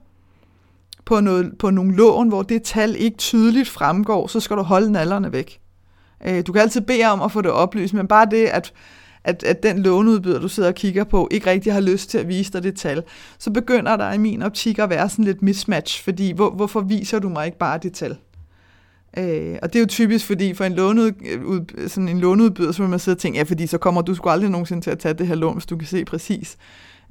på, 1.05 1.19
noget, 1.19 1.57
på 1.59 1.69
nogle 1.69 1.95
lån, 1.95 2.27
hvor 2.27 2.41
det 2.41 2.63
tal 2.63 2.95
ikke 2.95 3.17
tydeligt 3.17 3.69
fremgår, 3.69 4.27
så 4.27 4.39
skal 4.39 4.57
du 4.57 4.61
holde 4.61 4.91
nallerne 4.91 5.31
væk. 5.31 5.59
Øh, 6.27 6.43
du 6.47 6.53
kan 6.53 6.61
altid 6.61 6.81
bede 6.81 7.05
om 7.05 7.21
at 7.21 7.31
få 7.31 7.41
det 7.41 7.51
oplyst, 7.51 7.93
men 7.93 8.07
bare 8.07 8.27
det, 8.31 8.45
at, 8.45 8.73
at, 9.25 9.43
at 9.43 9.63
den 9.63 9.79
låneudbyder, 9.79 10.39
du 10.39 10.47
sidder 10.47 10.69
og 10.69 10.75
kigger 10.75 11.03
på, 11.03 11.27
ikke 11.31 11.49
rigtig 11.49 11.73
har 11.73 11.81
lyst 11.81 12.09
til 12.09 12.17
at 12.17 12.27
vise 12.27 12.53
dig 12.53 12.63
det 12.63 12.75
tal, 12.75 13.03
så 13.39 13.51
begynder 13.51 13.97
der 13.97 14.13
i 14.13 14.17
min 14.17 14.41
optik 14.41 14.79
at 14.79 14.89
være 14.89 15.09
sådan 15.09 15.25
lidt 15.25 15.41
mismatch, 15.41 16.03
fordi 16.03 16.31
hvor, 16.31 16.49
hvorfor 16.49 16.81
viser 16.81 17.19
du 17.19 17.29
mig 17.29 17.45
ikke 17.45 17.57
bare 17.57 17.77
det 17.77 17.93
tal? 17.93 18.17
Øh, 19.17 19.57
og 19.61 19.73
det 19.73 19.75
er 19.75 19.79
jo 19.79 19.85
typisk, 19.85 20.25
fordi 20.25 20.53
for 20.53 20.63
en, 20.63 20.73
låneud, 20.73 21.11
øh, 21.77 21.89
sådan 21.89 22.09
en 22.09 22.19
låneudbyder, 22.19 22.71
så 22.71 22.83
vil 22.83 22.89
man 22.89 22.99
sidde 22.99 23.15
og 23.15 23.19
tænke, 23.19 23.37
ja, 23.37 23.43
fordi 23.43 23.67
så 23.67 23.77
kommer 23.77 24.01
du 24.01 24.15
sgu 24.15 24.29
aldrig 24.29 24.49
nogensinde 24.49 24.81
til 24.81 24.89
at 24.91 24.99
tage 24.99 25.13
det 25.13 25.27
her 25.27 25.35
lån, 25.35 25.53
hvis 25.53 25.65
du 25.65 25.77
kan 25.77 25.87
se 25.87 26.05
præcis, 26.05 26.57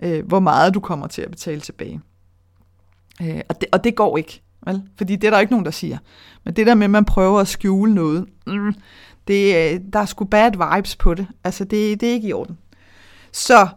øh, 0.02 0.26
hvor 0.26 0.40
meget 0.40 0.74
du 0.74 0.80
kommer 0.80 1.06
til 1.06 1.22
at 1.22 1.30
betale 1.30 1.60
tilbage. 1.60 2.00
Øh, 3.22 3.40
og, 3.48 3.60
det, 3.60 3.68
og 3.72 3.84
det 3.84 3.94
går 3.94 4.16
ikke, 4.16 4.42
vel? 4.66 4.82
fordi 4.96 5.16
det 5.16 5.26
er 5.26 5.30
der 5.30 5.40
ikke 5.40 5.52
nogen, 5.52 5.64
der 5.64 5.70
siger. 5.70 5.98
Men 6.44 6.54
det 6.54 6.66
der 6.66 6.74
med, 6.74 6.84
at 6.84 6.90
man 6.90 7.04
prøver 7.04 7.40
at 7.40 7.48
skjule 7.48 7.94
noget, 7.94 8.26
mm, 8.46 8.74
det, 9.28 9.72
øh, 9.74 9.80
der 9.92 9.98
er 9.98 10.06
sgu 10.06 10.24
bad 10.24 10.76
vibes 10.76 10.96
på 10.96 11.14
det. 11.14 11.26
Altså, 11.44 11.64
det, 11.64 12.00
det 12.00 12.08
er 12.08 12.12
ikke 12.12 12.28
i 12.28 12.32
orden. 12.32 12.58
Så 13.32 13.68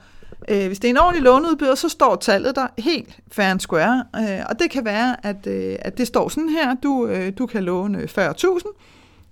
Øh, 0.48 0.68
hvis 0.68 0.80
det 0.80 0.88
er 0.88 0.90
en 0.90 0.98
ordentlig 0.98 1.24
låneudbyder, 1.24 1.76
så 1.76 1.90
står 1.90 2.16
tallet 2.16 2.56
der 2.56 2.68
helt 2.78 3.20
fair 3.32 3.46
and 3.46 3.60
square, 3.60 4.04
øh, 4.16 4.46
og 4.50 4.60
det 4.60 4.72
kan 4.72 4.86
være, 4.86 5.26
at, 5.26 5.48
øh, 5.48 5.76
at 5.80 5.98
det 5.98 6.08
står 6.08 6.30
sådan 6.30 6.50
her, 6.50 6.76
du, 6.84 7.08
øh, 7.08 7.34
du 7.38 7.46
kan 7.46 7.64
låne 7.64 8.04
40.000. 8.04 8.62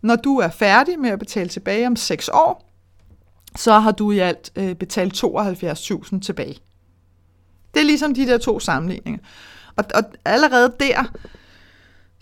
Når 0.01 0.15
du 0.15 0.38
er 0.38 0.49
færdig 0.49 0.99
med 0.99 1.10
at 1.10 1.19
betale 1.19 1.49
tilbage 1.49 1.88
om 1.88 1.95
6 1.95 2.30
år, 2.34 2.71
så 3.56 3.80
har 3.80 3.91
du 3.91 4.12
i 4.12 4.19
alt 4.19 4.51
øh, 4.56 4.75
betalt 4.75 5.23
72.000 5.23 6.19
tilbage. 6.19 6.58
Det 7.73 7.80
er 7.80 7.86
ligesom 7.86 8.13
de 8.13 8.28
der 8.28 8.38
to 8.38 8.60
sammenligninger. 8.60 9.19
Og, 9.75 9.86
og 9.95 10.04
allerede 10.25 10.73
der, 10.80 11.12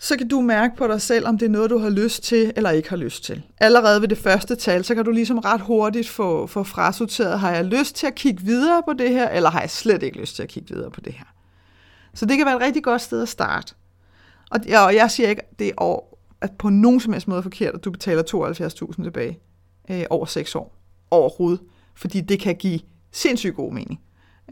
så 0.04 0.16
kan 0.16 0.28
du 0.28 0.40
mærke 0.40 0.76
på 0.76 0.86
dig 0.86 1.00
selv, 1.00 1.26
om 1.26 1.38
det 1.38 1.46
er 1.46 1.50
noget, 1.50 1.70
du 1.70 1.78
har 1.78 1.90
lyst 1.90 2.22
til 2.22 2.52
eller 2.56 2.70
ikke 2.70 2.88
har 2.88 2.96
lyst 2.96 3.24
til. 3.24 3.42
Allerede 3.60 4.00
ved 4.00 4.08
det 4.08 4.18
første 4.18 4.54
tal, 4.56 4.84
så 4.84 4.94
kan 4.94 5.04
du 5.04 5.10
ligesom 5.10 5.38
ret 5.38 5.60
hurtigt 5.60 6.08
få, 6.08 6.46
få 6.46 6.64
frasorteret, 6.64 7.40
har 7.40 7.50
jeg 7.50 7.64
lyst 7.64 7.96
til 7.96 8.06
at 8.06 8.14
kigge 8.14 8.42
videre 8.42 8.82
på 8.88 8.92
det 8.92 9.10
her, 9.10 9.28
eller 9.28 9.50
har 9.50 9.60
jeg 9.60 9.70
slet 9.70 10.02
ikke 10.02 10.20
lyst 10.20 10.36
til 10.36 10.42
at 10.42 10.48
kigge 10.48 10.74
videre 10.74 10.90
på 10.90 11.00
det 11.00 11.12
her. 11.12 11.24
Så 12.14 12.26
det 12.26 12.36
kan 12.36 12.46
være 12.46 12.56
et 12.56 12.62
rigtig 12.62 12.84
godt 12.84 13.02
sted 13.02 13.22
at 13.22 13.28
starte. 13.28 13.74
Og, 14.50 14.60
og 14.84 14.94
jeg 14.94 15.10
siger 15.10 15.28
ikke, 15.28 15.42
det 15.58 15.68
er 15.68 15.72
over, 15.76 16.00
at 16.40 16.52
på 16.58 16.68
nogen 16.68 17.00
som 17.00 17.12
helst 17.12 17.28
måde 17.28 17.42
forkert, 17.42 17.74
at 17.74 17.84
du 17.84 17.90
betaler 17.90 18.22
72.000 18.92 19.02
tilbage 19.02 19.38
øh, 19.90 20.04
over 20.10 20.26
6 20.26 20.54
år 20.54 20.76
overhovedet, 21.10 21.60
fordi 21.94 22.20
det 22.20 22.40
kan 22.40 22.56
give 22.56 22.80
sindssygt 23.12 23.56
god 23.56 23.72
mening. 23.72 24.00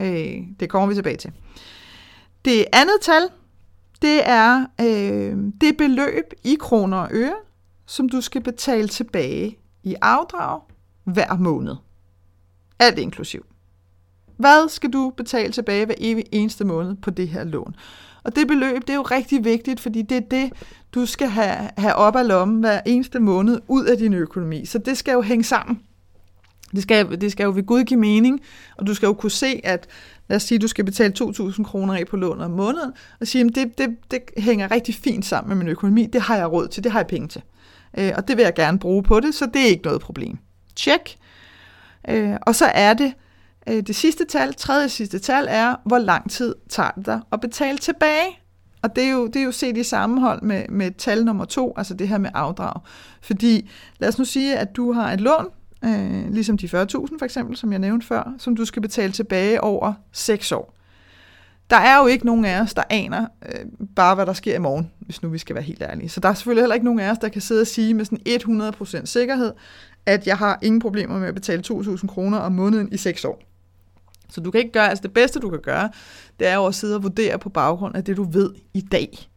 Øh, 0.01 0.37
det 0.61 0.71
kommer 0.71 0.88
vi 0.88 0.95
tilbage 0.95 1.17
til. 1.17 1.33
Det 2.45 2.65
andet 2.73 2.97
tal, 3.03 3.23
det 4.03 4.29
er 4.29 4.67
øh, 4.81 5.37
det 5.61 5.77
beløb 5.79 6.25
i 6.45 6.57
kroner 6.61 6.97
og 6.97 7.09
øre, 7.12 7.37
som 7.87 8.09
du 8.09 8.21
skal 8.21 8.43
betale 8.43 8.88
tilbage 8.88 9.59
i 9.83 9.95
afdrag 10.03 10.61
hver 11.05 11.37
måned. 11.37 11.77
Alt 12.79 12.99
inklusiv. 12.99 13.47
Hvad 14.37 14.69
skal 14.69 14.91
du 14.91 15.12
betale 15.17 15.53
tilbage 15.53 15.87
hver 15.87 15.95
evig 15.99 16.25
eneste 16.33 16.65
måned 16.65 16.97
på 16.97 17.11
det 17.11 17.29
her 17.29 17.45
lån? 17.45 17.77
Og 18.25 18.37
det 18.37 18.49
beløb, 18.49 18.81
det 18.81 18.91
er 18.91 18.95
jo 18.95 19.03
rigtig 19.03 19.45
vigtigt, 19.45 19.81
fordi 19.81 20.03
det 20.03 20.17
er 20.17 20.21
det, 20.31 20.53
du 20.95 21.07
skal 21.07 21.29
have, 21.29 21.71
have 21.77 21.95
op 21.95 22.17
af 22.17 22.29
lommen 22.29 22.61
hver 22.61 22.81
eneste 22.87 23.21
måned 23.21 23.61
ud 23.69 23.85
af 23.85 23.99
din 23.99 24.12
økonomi. 24.12 24.67
Så 24.67 24.79
det 24.79 24.99
skal 24.99 25.12
jo 25.12 25.23
hænge 25.23 25.45
sammen. 25.45 25.81
Det 26.73 26.83
skal, 26.83 27.21
det 27.21 27.33
skal 27.33 27.45
jo 27.45 27.53
ved 27.55 27.67
Gud 27.67 27.85
give 27.85 28.01
mening, 28.01 28.41
og 28.77 28.87
du 28.87 28.95
skal 28.95 29.07
jo 29.07 29.12
kunne 29.12 29.31
se, 29.31 29.61
at 29.65 29.87
lad 30.29 30.37
os 30.37 30.43
sige, 30.43 30.57
at 30.57 30.63
du 30.63 30.69
skal 30.69 30.85
betale 30.85 31.15
2.000 31.21 31.65
kroner 31.65 31.95
af 31.95 32.07
på 32.07 32.17
lånet 32.17 32.45
om 32.45 32.51
måneden, 32.51 32.93
og 33.21 33.27
sige, 33.27 33.45
at 33.45 33.55
det, 33.55 33.79
det, 33.79 33.89
det 34.11 34.21
hænger 34.37 34.71
rigtig 34.71 34.95
fint 34.95 35.25
sammen 35.25 35.49
med 35.49 35.57
min 35.57 35.69
økonomi, 35.69 36.07
det 36.07 36.21
har 36.21 36.37
jeg 36.37 36.53
råd 36.53 36.69
til, 36.69 36.85
det 36.85 36.93
har 36.93 36.99
jeg 36.99 37.07
penge 37.07 37.29
til. 37.29 37.43
Øh, 37.99 38.13
og 38.17 38.29
det 38.29 38.37
vil 38.37 38.43
jeg 38.43 38.55
gerne 38.55 38.79
bruge 38.79 39.03
på 39.03 39.21
det, 39.21 39.35
så 39.35 39.47
det 39.55 39.63
er 39.63 39.67
ikke 39.67 39.85
noget 39.85 40.01
problem. 40.01 40.39
Tjek. 40.77 41.19
Øh, 42.09 42.37
og 42.43 42.55
så 42.55 42.65
er 42.65 42.95
det, 42.95 43.15
øh, 43.69 43.83
det 43.83 43.97
sidste 43.97 44.25
tal, 44.25 44.55
tredje 44.55 44.89
sidste 44.89 45.19
tal 45.19 45.47
er, 45.51 45.77
hvor 45.85 45.99
lang 45.99 46.31
tid 46.31 46.55
tager 46.69 46.91
det 46.91 47.07
dig 47.07 47.21
at 47.33 47.41
betale 47.41 47.79
tilbage? 47.79 48.39
Og 48.83 48.97
det 48.97 49.05
er 49.05 49.11
jo, 49.11 49.27
det 49.27 49.37
er 49.37 49.45
jo 49.45 49.53
set 49.53 49.77
i 49.77 49.83
sammenhold 49.83 50.43
med, 50.43 50.69
med 50.69 50.91
tal 50.99 51.25
nummer 51.25 51.45
to, 51.45 51.75
altså 51.77 51.95
det 51.95 52.09
her 52.09 52.19
med 52.19 52.31
afdrag. 52.35 52.81
Fordi 53.21 53.71
lad 53.99 54.09
os 54.09 54.19
nu 54.19 54.25
sige, 54.25 54.59
at 54.59 54.77
du 54.77 54.93
har 54.93 55.13
et 55.13 55.21
lån, 55.21 55.47
øh, 55.85 56.33
ligesom 56.33 56.59
de 56.59 56.66
40.000 56.66 56.73
for 57.18 57.25
eksempel, 57.25 57.57
som 57.57 57.73
jeg 57.73 57.79
nævnte 57.79 58.07
før, 58.07 58.35
som 58.38 58.57
du 58.57 58.64
skal 58.64 58.83
betale 58.83 59.12
tilbage 59.12 59.61
over 59.61 59.92
6 60.12 60.53
år. 60.53 60.75
Der 61.71 61.77
er 61.77 61.99
jo 61.99 62.07
ikke 62.07 62.27
nogen 62.27 62.45
af 62.45 62.61
os, 62.61 62.75
der 62.75 62.83
aner 62.90 63.27
øh, 63.47 63.66
bare, 63.97 64.14
hvad 64.14 64.27
der 64.27 64.33
sker 64.33 64.55
i 64.55 64.59
morgen, 64.59 64.90
hvis 65.01 65.23
nu 65.23 65.29
vi 65.29 65.38
skal 65.38 65.55
være 65.55 65.64
helt 65.64 65.83
ærlige. 65.83 66.09
Så 66.09 66.21
der 66.21 66.29
er 66.29 66.35
selvfølgelig 66.35 66.62
heller 66.62 66.75
ikke 66.75 66.85
nogen 66.85 67.01
af 67.01 67.11
os, 67.11 67.18
der 67.18 67.29
kan 67.29 67.40
sidde 67.40 67.61
og 67.61 67.66
sige 67.66 67.95
med 67.95 68.05
sådan 68.05 68.73
100% 68.73 69.05
sikkerhed, 69.05 69.53
at 70.07 70.27
jeg 70.27 70.38
har 70.38 70.59
ingen 70.62 70.81
problemer 70.81 71.18
med 71.18 71.29
at 71.29 71.35
betale 71.35 71.62
2.000 71.66 72.07
kroner 72.07 72.38
om 72.38 72.53
måneden 72.53 72.92
i 72.92 72.97
6 72.97 73.25
år. 73.25 73.42
Så 74.29 74.40
du 74.40 74.51
kan 74.51 74.59
ikke 74.59 74.73
gøre, 74.73 74.88
altså 74.88 75.03
det 75.03 75.12
bedste 75.12 75.40
du 75.40 75.51
kan 75.51 75.61
gøre, 75.61 75.90
det 76.38 76.47
er 76.47 76.55
jo 76.55 76.66
at 76.66 76.75
sidde 76.75 76.97
og 76.97 77.03
vurdere 77.03 77.38
på 77.38 77.49
baggrund 77.49 77.97
af 77.97 78.05
det, 78.05 78.16
du 78.16 78.23
ved 78.23 78.51
i 78.75 78.81
dag. 78.81 79.29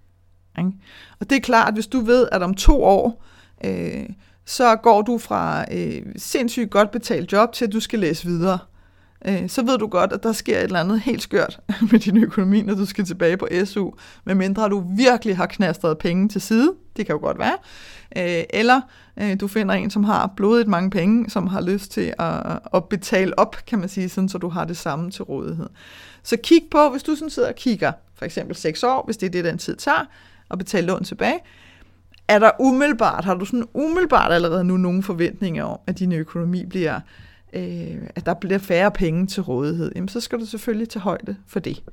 Ikke? 0.57 0.71
Og 1.19 1.29
det 1.29 1.35
er 1.35 1.39
klart, 1.39 1.67
at 1.67 1.73
hvis 1.73 1.87
du 1.87 1.99
ved, 1.99 2.27
at 2.31 2.41
om 2.41 2.53
to 2.53 2.83
år, 2.83 3.23
øh, 3.65 4.09
så 4.45 4.75
går 4.75 5.01
du 5.01 5.17
fra 5.17 5.65
øh, 5.73 6.01
sindssygt 6.15 6.71
godt 6.71 6.91
betalt 6.91 7.31
job 7.31 7.53
til, 7.53 7.65
at 7.65 7.73
du 7.73 7.79
skal 7.79 7.99
læse 7.99 8.25
videre. 8.25 8.59
Øh, 9.27 9.49
så 9.49 9.63
ved 9.63 9.77
du 9.77 9.87
godt, 9.87 10.13
at 10.13 10.23
der 10.23 10.31
sker 10.31 10.57
et 10.57 10.63
eller 10.63 10.79
andet 10.79 10.99
helt 11.01 11.21
skørt 11.21 11.59
med 11.91 11.99
din 11.99 12.23
økonomi, 12.23 12.61
når 12.61 12.75
du 12.75 12.85
skal 12.85 13.05
tilbage 13.05 13.37
på 13.37 13.47
SU, 13.65 13.91
medmindre 14.25 14.69
du 14.69 14.83
virkelig 14.97 15.37
har 15.37 15.45
knastret 15.45 15.97
penge 15.97 16.29
til 16.29 16.41
side. 16.41 16.73
Det 16.97 17.05
kan 17.05 17.13
jo 17.13 17.19
godt 17.19 17.39
være. 17.39 17.57
Øh, 18.17 18.43
eller 18.49 18.81
øh, 19.17 19.39
du 19.39 19.47
finder 19.47 19.75
en, 19.75 19.89
som 19.89 20.03
har 20.03 20.33
blodet 20.35 20.67
mange 20.67 20.89
penge, 20.89 21.29
som 21.29 21.47
har 21.47 21.61
lyst 21.61 21.91
til 21.91 22.13
at, 22.19 22.59
at 22.73 22.85
betale 22.85 23.39
op, 23.39 23.55
kan 23.67 23.79
man 23.79 23.89
sige, 23.89 24.09
sådan, 24.09 24.29
så 24.29 24.37
du 24.37 24.49
har 24.49 24.65
det 24.65 24.77
samme 24.77 25.11
til 25.11 25.23
rådighed. 25.23 25.69
Så 26.23 26.37
kig 26.43 26.61
på, 26.71 26.89
hvis 26.89 27.03
du 27.03 27.15
sådan 27.15 27.29
sidder 27.29 27.49
og 27.49 27.55
kigger, 27.55 27.91
for 28.15 28.25
eksempel 28.25 28.55
6 28.55 28.83
år, 28.83 29.05
hvis 29.05 29.17
det 29.17 29.27
er 29.27 29.31
det, 29.31 29.43
den 29.43 29.57
tid 29.57 29.75
tager, 29.75 30.05
at 30.51 30.57
betale 30.57 30.87
lån 30.87 31.03
tilbage, 31.03 31.39
er 32.27 32.39
der 32.39 32.51
umiddelbart, 32.59 33.25
har 33.25 33.33
du 33.33 33.45
sådan 33.45 33.65
umiddelbart 33.73 34.31
allerede 34.31 34.63
nu 34.63 34.77
nogle 34.77 35.03
forventninger 35.03 35.63
om, 35.63 35.79
at 35.87 35.99
din 35.99 36.11
økonomi 36.11 36.65
bliver, 36.65 36.99
øh, 37.53 37.97
at 38.15 38.25
der 38.25 38.33
bliver 38.33 38.57
færre 38.57 38.91
penge 38.91 39.27
til 39.27 39.43
rådighed, 39.43 39.91
jamen 39.95 40.07
så 40.07 40.19
skal 40.19 40.39
du 40.39 40.45
selvfølgelig 40.45 40.89
tage 40.89 41.03
højde 41.03 41.35
for 41.47 41.59
det. 41.59 41.83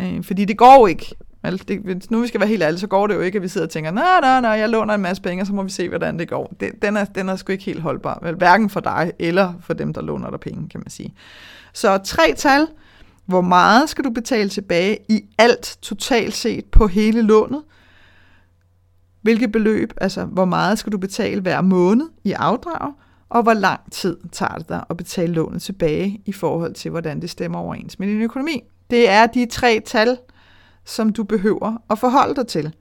Øh, 0.00 0.24
fordi 0.24 0.44
det 0.44 0.58
går 0.58 0.78
jo 0.78 0.86
ikke. 0.86 1.14
Altså, 1.42 1.64
det, 1.68 2.10
nu 2.10 2.20
vi 2.20 2.26
skal 2.26 2.40
være 2.40 2.48
helt 2.48 2.62
ærlige, 2.62 2.80
så 2.80 2.86
går 2.86 3.06
det 3.06 3.14
jo 3.14 3.20
ikke, 3.20 3.36
at 3.36 3.42
vi 3.42 3.48
sidder 3.48 3.66
og 3.66 3.70
tænker, 3.70 3.90
nej, 3.90 4.20
nej, 4.20 4.40
nej, 4.40 4.50
jeg 4.50 4.68
låner 4.68 4.94
en 4.94 5.02
masse 5.02 5.22
penge, 5.22 5.42
og 5.42 5.46
så 5.46 5.52
må 5.52 5.62
vi 5.62 5.70
se, 5.70 5.88
hvordan 5.88 6.18
det 6.18 6.28
går. 6.28 6.54
Det, 6.60 6.70
den, 6.82 6.96
er, 6.96 7.04
den 7.04 7.28
er 7.28 7.36
sgu 7.36 7.52
ikke 7.52 7.64
helt 7.64 7.80
holdbar, 7.80 8.18
vel, 8.22 8.34
hverken 8.34 8.70
for 8.70 8.80
dig 8.80 9.12
eller 9.18 9.54
for 9.60 9.74
dem, 9.74 9.94
der 9.94 10.02
låner 10.02 10.30
dig 10.30 10.40
penge, 10.40 10.68
kan 10.68 10.80
man 10.80 10.90
sige. 10.90 11.14
Så 11.72 11.98
tre 11.98 12.34
tal. 12.36 12.66
Hvor 13.26 13.40
meget 13.40 13.88
skal 13.88 14.04
du 14.04 14.10
betale 14.10 14.48
tilbage 14.48 14.98
i 15.08 15.24
alt 15.38 15.78
totalt 15.82 16.34
set 16.34 16.64
på 16.64 16.86
hele 16.86 17.22
lånet? 17.22 17.62
Hvilket 19.24 19.52
beløb, 19.52 19.92
altså 19.96 20.24
hvor 20.24 20.44
meget 20.44 20.78
skal 20.78 20.92
du 20.92 20.98
betale 20.98 21.40
hver 21.40 21.60
måned 21.60 22.08
i 22.24 22.32
afdrag, 22.32 22.92
og 23.28 23.42
hvor 23.42 23.54
lang 23.54 23.92
tid 23.92 24.16
tager 24.32 24.54
det 24.54 24.68
dig 24.68 24.84
at 24.90 24.96
betale 24.96 25.32
lånet 25.32 25.62
tilbage 25.62 26.22
i 26.26 26.32
forhold 26.32 26.74
til, 26.74 26.90
hvordan 26.90 27.20
det 27.20 27.30
stemmer 27.30 27.58
overens 27.58 27.98
med 27.98 28.08
din 28.08 28.22
økonomi. 28.22 28.62
Det 28.90 29.10
er 29.10 29.26
de 29.26 29.46
tre 29.46 29.80
tal, 29.86 30.18
som 30.84 31.12
du 31.12 31.24
behøver 31.24 31.82
at 31.90 31.98
forholde 31.98 32.34
dig 32.34 32.46
til. 32.46 32.74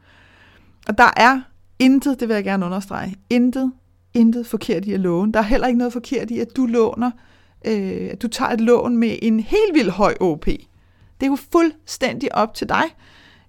Og 0.88 0.98
der 0.98 1.10
er 1.18 1.42
intet, 1.80 2.20
det 2.20 2.28
vil 2.28 2.34
jeg 2.34 2.44
gerne 2.44 2.66
understrege, 2.66 3.16
intet, 3.30 3.72
intet 4.14 4.48
forkert 4.48 4.86
i 4.86 4.94
at 4.94 5.00
låne. 5.00 5.34
Der 5.34 5.40
er 5.40 5.44
heller 5.44 5.68
ikke 5.68 5.78
noget 5.78 5.94
forkert 5.94 6.32
i, 6.32 6.40
at 6.40 6.48
du 6.56 6.66
låner, 6.66 7.12
øh, 7.66 8.10
at 8.12 8.22
du 8.22 8.28
tager 8.28 8.52
et 8.52 8.62
lån 8.62 8.98
med 8.98 9.16
en 9.22 9.40
helt 9.40 9.74
vildt 9.74 9.92
høj 9.92 10.16
OP. 10.20 10.46
Det 10.46 10.60
er 11.22 11.28
jo 11.28 11.38
fuldstændig 11.52 12.36
op 12.36 12.54
til 12.54 12.70
dig. 12.70 12.84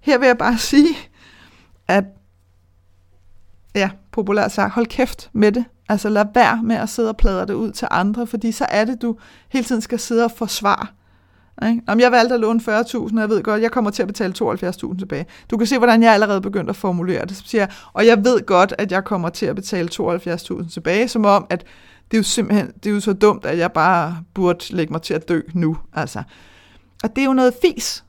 Her 0.01 0.17
vil 0.17 0.27
jeg 0.27 0.37
bare 0.37 0.57
sige, 0.57 0.95
at 1.87 2.05
ja, 3.75 3.89
populært 4.11 4.51
sagt, 4.51 4.73
hold 4.73 4.85
kæft 4.85 5.29
med 5.33 5.51
det. 5.51 5.65
Altså 5.89 6.09
lad 6.09 6.25
være 6.33 6.63
med 6.63 6.75
at 6.75 6.89
sidde 6.89 7.09
og 7.09 7.17
pladre 7.17 7.45
det 7.45 7.53
ud 7.53 7.71
til 7.71 7.87
andre, 7.91 8.27
fordi 8.27 8.51
så 8.51 8.65
er 8.69 8.85
det, 8.85 9.01
du 9.01 9.15
hele 9.49 9.65
tiden 9.65 9.81
skal 9.81 9.99
sidde 9.99 10.23
og 10.23 10.31
forsvare. 10.31 10.87
Ikke? 11.67 11.81
Om 11.87 11.99
jeg 11.99 12.11
valgte 12.11 12.33
at 12.33 12.39
låne 12.41 12.59
40.000, 12.59 12.67
og 12.95 13.19
jeg 13.19 13.29
ved 13.29 13.43
godt, 13.43 13.61
jeg 13.61 13.71
kommer 13.71 13.91
til 13.91 14.01
at 14.01 14.07
betale 14.07 14.33
72.000 14.41 14.99
tilbage. 14.99 15.25
Du 15.51 15.57
kan 15.57 15.67
se, 15.67 15.77
hvordan 15.77 16.03
jeg 16.03 16.13
allerede 16.13 16.41
begyndt 16.41 16.69
at 16.69 16.75
formulere 16.75 17.25
det. 17.25 17.37
Så 17.37 17.43
siger 17.45 17.61
jeg, 17.61 17.71
og 17.93 18.05
jeg 18.05 18.23
ved 18.25 18.45
godt, 18.45 18.73
at 18.77 18.91
jeg 18.91 19.03
kommer 19.03 19.29
til 19.29 19.45
at 19.45 19.55
betale 19.55 19.89
72.000 19.93 20.73
tilbage, 20.73 21.07
som 21.07 21.25
om, 21.25 21.47
at 21.49 21.65
det 22.11 22.17
er 22.17 22.19
jo 22.19 22.23
simpelthen 22.23 22.71
det 22.83 22.89
er 22.89 22.93
jo 22.93 22.99
så 22.99 23.13
dumt, 23.13 23.45
at 23.45 23.57
jeg 23.57 23.71
bare 23.71 24.17
burde 24.33 24.65
lægge 24.69 24.93
mig 24.93 25.01
til 25.01 25.13
at 25.13 25.29
dø 25.29 25.41
nu. 25.53 25.77
Altså. 25.93 26.23
Og 27.03 27.15
det 27.15 27.21
er 27.21 27.25
jo 27.25 27.33
noget 27.33 27.53
fis, 27.61 28.03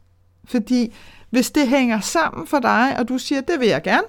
fordi 0.45 0.95
hvis 1.31 1.51
det 1.51 1.69
hænger 1.69 2.01
sammen 2.01 2.47
for 2.47 2.59
dig, 2.59 2.97
og 2.99 3.09
du 3.09 3.19
siger, 3.19 3.41
det 3.41 3.61
vil 3.61 3.69
jeg 3.69 3.83
gerne, 3.83 4.07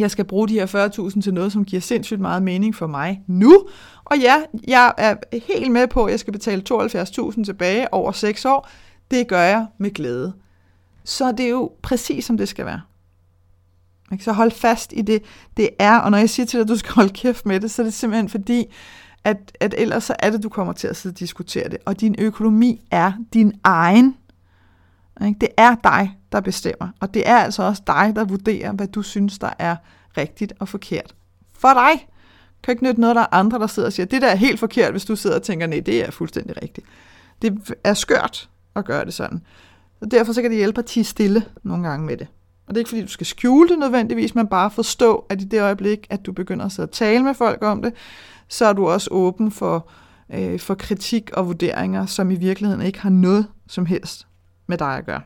jeg 0.00 0.10
skal 0.10 0.24
bruge 0.24 0.48
de 0.48 0.54
her 0.54 0.88
40.000 1.14 1.22
til 1.22 1.34
noget, 1.34 1.52
som 1.52 1.64
giver 1.64 1.80
sindssygt 1.80 2.20
meget 2.20 2.42
mening 2.42 2.74
for 2.74 2.86
mig 2.86 3.22
nu. 3.26 3.68
Og 4.04 4.18
ja, 4.18 4.42
jeg 4.68 4.92
er 4.98 5.14
helt 5.48 5.72
med 5.72 5.86
på, 5.86 6.04
at 6.04 6.10
jeg 6.10 6.20
skal 6.20 6.32
betale 6.32 6.62
72.000 6.72 7.44
tilbage 7.44 7.94
over 7.94 8.12
6 8.12 8.44
år. 8.44 8.68
Det 9.10 9.28
gør 9.28 9.42
jeg 9.42 9.66
med 9.78 9.90
glæde. 9.90 10.32
Så 11.04 11.32
det 11.32 11.46
er 11.46 11.50
jo 11.50 11.70
præcis, 11.82 12.24
som 12.24 12.36
det 12.36 12.48
skal 12.48 12.66
være. 12.66 12.80
Så 14.20 14.32
hold 14.32 14.50
fast 14.50 14.92
i 14.96 15.02
det, 15.02 15.22
det 15.56 15.68
er. 15.78 15.98
Og 15.98 16.10
når 16.10 16.18
jeg 16.18 16.30
siger 16.30 16.46
til 16.46 16.58
dig, 16.58 16.64
at 16.64 16.68
du 16.68 16.76
skal 16.76 16.92
holde 16.94 17.12
kæft 17.12 17.46
med 17.46 17.60
det, 17.60 17.70
så 17.70 17.82
er 17.82 17.84
det 17.84 17.94
simpelthen 17.94 18.28
fordi, 18.28 18.64
at, 19.24 19.56
at 19.60 19.74
ellers 19.78 20.04
så 20.04 20.14
er 20.18 20.30
det, 20.30 20.42
du 20.42 20.48
kommer 20.48 20.72
til 20.72 20.88
at 20.88 20.96
sidde 20.96 21.14
og 21.14 21.18
diskutere 21.18 21.68
det. 21.68 21.78
Og 21.84 22.00
din 22.00 22.14
økonomi 22.18 22.80
er 22.90 23.12
din 23.32 23.52
egen. 23.64 24.16
Det 25.20 25.48
er 25.56 25.74
dig, 25.84 26.18
der 26.32 26.40
bestemmer. 26.40 26.88
Og 27.00 27.14
det 27.14 27.28
er 27.28 27.36
altså 27.36 27.62
også 27.62 27.82
dig, 27.86 28.12
der 28.16 28.24
vurderer, 28.24 28.72
hvad 28.72 28.86
du 28.86 29.02
synes, 29.02 29.38
der 29.38 29.50
er 29.58 29.76
rigtigt 30.16 30.52
og 30.58 30.68
forkert. 30.68 31.14
For 31.52 31.68
dig 31.68 32.08
kan 32.62 32.72
ikke 32.72 32.84
nytte 32.84 33.00
noget, 33.00 33.16
der 33.16 33.22
er 33.22 33.34
andre, 33.34 33.58
der 33.58 33.66
sidder 33.66 33.88
og 33.88 33.92
siger, 33.92 34.06
det 34.06 34.22
der 34.22 34.28
er 34.28 34.36
helt 34.36 34.60
forkert, 34.60 34.90
hvis 34.90 35.04
du 35.04 35.16
sidder 35.16 35.36
og 35.36 35.42
tænker, 35.42 35.66
nej, 35.66 35.80
det 35.80 36.06
er 36.06 36.10
fuldstændig 36.10 36.62
rigtigt. 36.62 36.86
Det 37.42 37.74
er 37.84 37.94
skørt 37.94 38.48
at 38.76 38.84
gøre 38.84 39.04
det 39.04 39.14
sådan. 39.14 39.42
Og 40.00 40.10
derfor 40.10 40.32
så 40.32 40.42
kan 40.42 40.50
det 40.50 40.58
hjælpe 40.58 40.78
at 40.78 40.84
tige 40.84 41.04
stille 41.04 41.44
nogle 41.62 41.88
gange 41.88 42.06
med 42.06 42.16
det. 42.16 42.26
Og 42.66 42.74
det 42.74 42.76
er 42.76 42.80
ikke 42.80 42.88
fordi, 42.88 43.02
du 43.02 43.08
skal 43.08 43.26
skjule 43.26 43.68
det 43.68 43.78
nødvendigvis, 43.78 44.34
men 44.34 44.46
bare 44.46 44.70
forstå, 44.70 45.26
at 45.28 45.42
i 45.42 45.44
det 45.44 45.62
øjeblik, 45.62 46.06
at 46.10 46.26
du 46.26 46.32
begynder 46.32 46.64
at 46.64 46.72
sidde 46.72 46.86
og 46.86 46.92
tale 46.92 47.24
med 47.24 47.34
folk 47.34 47.62
om 47.62 47.82
det, 47.82 47.92
så 48.48 48.66
er 48.66 48.72
du 48.72 48.88
også 48.88 49.08
åben 49.10 49.50
for, 49.50 49.88
øh, 50.34 50.60
for 50.60 50.74
kritik 50.74 51.30
og 51.32 51.46
vurderinger, 51.46 52.06
som 52.06 52.30
i 52.30 52.34
virkeligheden 52.34 52.86
ikke 52.86 53.00
har 53.00 53.10
noget 53.10 53.46
som 53.68 53.86
helst 53.86 54.26
med 54.68 54.78
dig 54.78 54.96
at 54.96 55.06
gøre. 55.06 55.20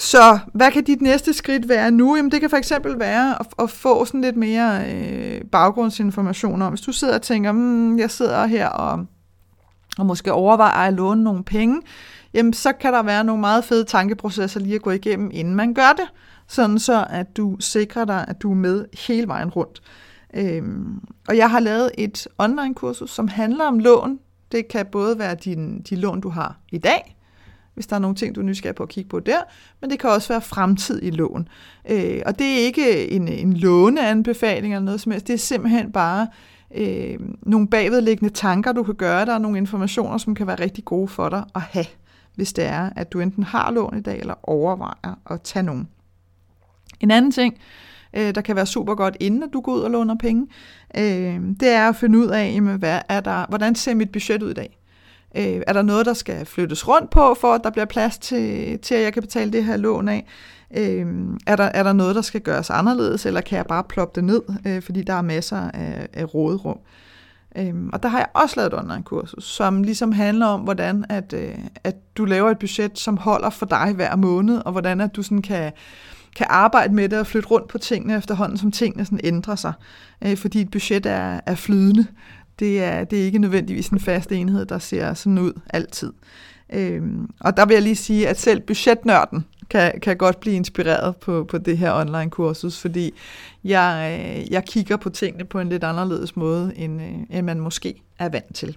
Så 0.00 0.38
hvad 0.54 0.72
kan 0.72 0.84
dit 0.84 1.02
næste 1.02 1.32
skridt 1.32 1.68
være 1.68 1.90
nu? 1.90 2.16
Jamen 2.16 2.30
det 2.30 2.40
kan 2.40 2.50
for 2.50 2.56
eksempel 2.56 2.98
være 2.98 3.40
at, 3.40 3.46
at 3.58 3.70
få 3.70 4.04
sådan 4.04 4.20
lidt 4.20 4.36
mere 4.36 4.94
øh, 4.94 5.40
baggrundsinformation 5.52 6.62
om, 6.62 6.72
hvis 6.72 6.80
du 6.80 6.92
sidder 6.92 7.14
og 7.14 7.22
tænker, 7.22 7.52
mm, 7.52 7.98
jeg 7.98 8.10
sidder 8.10 8.46
her 8.46 8.68
og, 8.68 9.06
og 9.98 10.06
måske 10.06 10.32
overvejer 10.32 10.88
at 10.88 10.94
låne 10.94 11.24
nogle 11.24 11.44
penge, 11.44 11.82
jamen 12.34 12.52
så 12.52 12.72
kan 12.72 12.92
der 12.92 13.02
være 13.02 13.24
nogle 13.24 13.40
meget 13.40 13.64
fede 13.64 13.84
tankeprocesser 13.84 14.60
lige 14.60 14.74
at 14.74 14.82
gå 14.82 14.90
igennem, 14.90 15.30
inden 15.32 15.54
man 15.54 15.74
gør 15.74 15.92
det, 15.96 16.08
sådan 16.48 16.78
så 16.78 17.06
at 17.10 17.36
du 17.36 17.56
sikrer 17.60 18.04
dig, 18.04 18.24
at 18.28 18.42
du 18.42 18.50
er 18.50 18.56
med 18.56 18.84
hele 19.08 19.28
vejen 19.28 19.48
rundt. 19.50 19.82
Øhm, 20.34 21.00
og 21.28 21.36
jeg 21.36 21.50
har 21.50 21.60
lavet 21.60 21.90
et 21.98 22.28
online 22.38 22.74
kursus, 22.74 23.10
som 23.10 23.28
handler 23.28 23.64
om 23.64 23.78
lån. 23.78 24.18
Det 24.52 24.68
kan 24.68 24.86
både 24.86 25.18
være 25.18 25.34
din, 25.34 25.80
de 25.80 25.96
lån, 25.96 26.20
du 26.20 26.28
har 26.28 26.58
i 26.72 26.78
dag, 26.78 27.16
hvis 27.74 27.86
der 27.86 27.96
er 27.96 28.00
nogle 28.00 28.16
ting, 28.16 28.34
du 28.34 28.40
er 28.40 28.44
nysgerrig 28.44 28.74
på 28.74 28.82
at 28.82 28.88
kigge 28.88 29.08
på 29.08 29.20
der, 29.20 29.40
men 29.80 29.90
det 29.90 29.98
kan 29.98 30.10
også 30.10 30.28
være 30.28 30.40
fremtidige 30.40 31.10
lån. 31.10 31.48
Øh, 31.90 32.22
og 32.26 32.38
det 32.38 32.46
er 32.46 32.64
ikke 32.64 33.10
en, 33.10 33.28
en 33.28 33.52
låneanbefaling 33.52 34.74
eller 34.74 34.84
noget 34.84 35.00
som 35.00 35.12
helst, 35.12 35.26
det 35.26 35.34
er 35.34 35.38
simpelthen 35.38 35.92
bare 35.92 36.28
øh, 36.74 37.18
nogle 37.42 37.68
bagvedliggende 37.68 38.34
tanker, 38.34 38.72
du 38.72 38.82
kan 38.82 38.94
gøre 38.94 39.26
dig, 39.26 39.34
og 39.34 39.40
nogle 39.40 39.58
informationer, 39.58 40.18
som 40.18 40.34
kan 40.34 40.46
være 40.46 40.60
rigtig 40.60 40.84
gode 40.84 41.08
for 41.08 41.28
dig 41.28 41.44
at 41.54 41.60
have, 41.60 41.86
hvis 42.34 42.52
det 42.52 42.64
er, 42.64 42.90
at 42.96 43.12
du 43.12 43.20
enten 43.20 43.42
har 43.42 43.70
lån 43.70 43.98
i 43.98 44.02
dag, 44.02 44.18
eller 44.18 44.34
overvejer 44.42 45.18
at 45.30 45.42
tage 45.42 45.62
nogen. 45.62 45.88
En 47.00 47.10
anden 47.10 47.32
ting, 47.32 47.58
øh, 48.16 48.34
der 48.34 48.40
kan 48.40 48.56
være 48.56 48.66
super 48.66 48.94
godt, 48.94 49.16
inden 49.20 49.42
at 49.42 49.48
du 49.52 49.60
går 49.60 49.72
ud 49.72 49.80
og 49.80 49.90
låner 49.90 50.14
penge, 50.14 50.46
øh, 50.96 51.40
det 51.60 51.68
er 51.68 51.88
at 51.88 51.96
finde 51.96 52.18
ud 52.18 52.26
af, 52.26 52.52
jamen, 52.54 52.78
hvad 52.78 53.00
er 53.08 53.20
der, 53.20 53.46
hvordan 53.48 53.74
ser 53.74 53.94
mit 53.94 54.12
budget 54.12 54.42
ud 54.42 54.50
i 54.50 54.54
dag? 54.54 54.78
Øh, 55.36 55.62
er 55.66 55.72
der 55.72 55.82
noget, 55.82 56.06
der 56.06 56.14
skal 56.14 56.46
flyttes 56.46 56.88
rundt 56.88 57.10
på, 57.10 57.34
for 57.40 57.54
at 57.54 57.60
der 57.64 57.70
bliver 57.70 57.86
plads 57.86 58.18
til, 58.18 58.78
til 58.78 58.94
at 58.94 59.02
jeg 59.02 59.12
kan 59.12 59.22
betale 59.22 59.52
det 59.52 59.64
her 59.64 59.76
lån 59.76 60.08
af? 60.08 60.26
Øh, 60.76 61.06
er, 61.46 61.56
der, 61.56 61.64
er 61.64 61.82
der 61.82 61.92
noget, 61.92 62.16
der 62.16 62.22
skal 62.22 62.40
gøres 62.40 62.70
anderledes, 62.70 63.26
eller 63.26 63.40
kan 63.40 63.56
jeg 63.56 63.66
bare 63.66 63.84
ploppe 63.84 64.20
det 64.20 64.24
ned, 64.24 64.42
øh, 64.66 64.82
fordi 64.82 65.02
der 65.02 65.14
er 65.14 65.22
masser 65.22 65.70
af, 65.70 66.08
af 66.12 66.34
råderum? 66.34 66.78
Øhm, 67.56 67.90
og 67.92 68.02
der 68.02 68.08
har 68.08 68.18
jeg 68.18 68.28
også 68.34 68.56
lavet 68.56 68.72
et 68.72 68.78
online-kursus, 68.78 69.44
som 69.44 69.82
ligesom 69.82 70.12
handler 70.12 70.46
om, 70.46 70.60
hvordan 70.60 71.04
at, 71.08 71.32
øh, 71.32 71.54
at 71.84 71.96
du 72.16 72.24
laver 72.24 72.50
et 72.50 72.58
budget, 72.58 72.98
som 72.98 73.16
holder 73.16 73.50
for 73.50 73.66
dig 73.66 73.92
hver 73.94 74.16
måned, 74.16 74.62
og 74.64 74.72
hvordan 74.72 75.00
at 75.00 75.16
du 75.16 75.22
sådan 75.22 75.42
kan, 75.42 75.72
kan 76.36 76.46
arbejde 76.50 76.94
med 76.94 77.08
det 77.08 77.18
og 77.18 77.26
flytte 77.26 77.48
rundt 77.48 77.68
på 77.68 77.78
tingene 77.78 78.16
efterhånden, 78.16 78.58
som 78.58 78.72
tingene 78.72 79.04
sådan 79.04 79.20
ændrer 79.24 79.56
sig. 79.56 79.72
Øh, 80.24 80.36
fordi 80.36 80.60
et 80.60 80.70
budget 80.70 81.06
er, 81.06 81.40
er 81.46 81.54
flydende. 81.54 82.06
Det 82.58 82.82
er, 82.84 83.04
det 83.04 83.20
er 83.20 83.24
ikke 83.24 83.38
nødvendigvis 83.38 83.88
en 83.88 84.00
fast 84.00 84.32
enhed, 84.32 84.66
der 84.66 84.78
ser 84.78 85.14
sådan 85.14 85.38
ud 85.38 85.52
altid. 85.70 86.12
Øhm, 86.72 87.30
og 87.40 87.56
der 87.56 87.66
vil 87.66 87.74
jeg 87.74 87.82
lige 87.82 87.96
sige, 87.96 88.28
at 88.28 88.40
selv 88.40 88.60
budgetnørden 88.60 89.44
kan, 89.70 90.00
kan 90.02 90.16
godt 90.16 90.40
blive 90.40 90.56
inspireret 90.56 91.16
på, 91.16 91.44
på 91.50 91.58
det 91.58 91.78
her 91.78 91.92
online-kursus, 91.92 92.80
fordi 92.80 93.14
jeg, 93.64 94.18
øh, 94.20 94.52
jeg 94.52 94.64
kigger 94.64 94.96
på 94.96 95.10
tingene 95.10 95.44
på 95.44 95.60
en 95.60 95.68
lidt 95.68 95.84
anderledes 95.84 96.36
måde, 96.36 96.72
end, 96.76 97.02
øh, 97.02 97.38
end 97.38 97.46
man 97.46 97.60
måske 97.60 98.02
er 98.18 98.28
vant 98.28 98.54
til. 98.54 98.76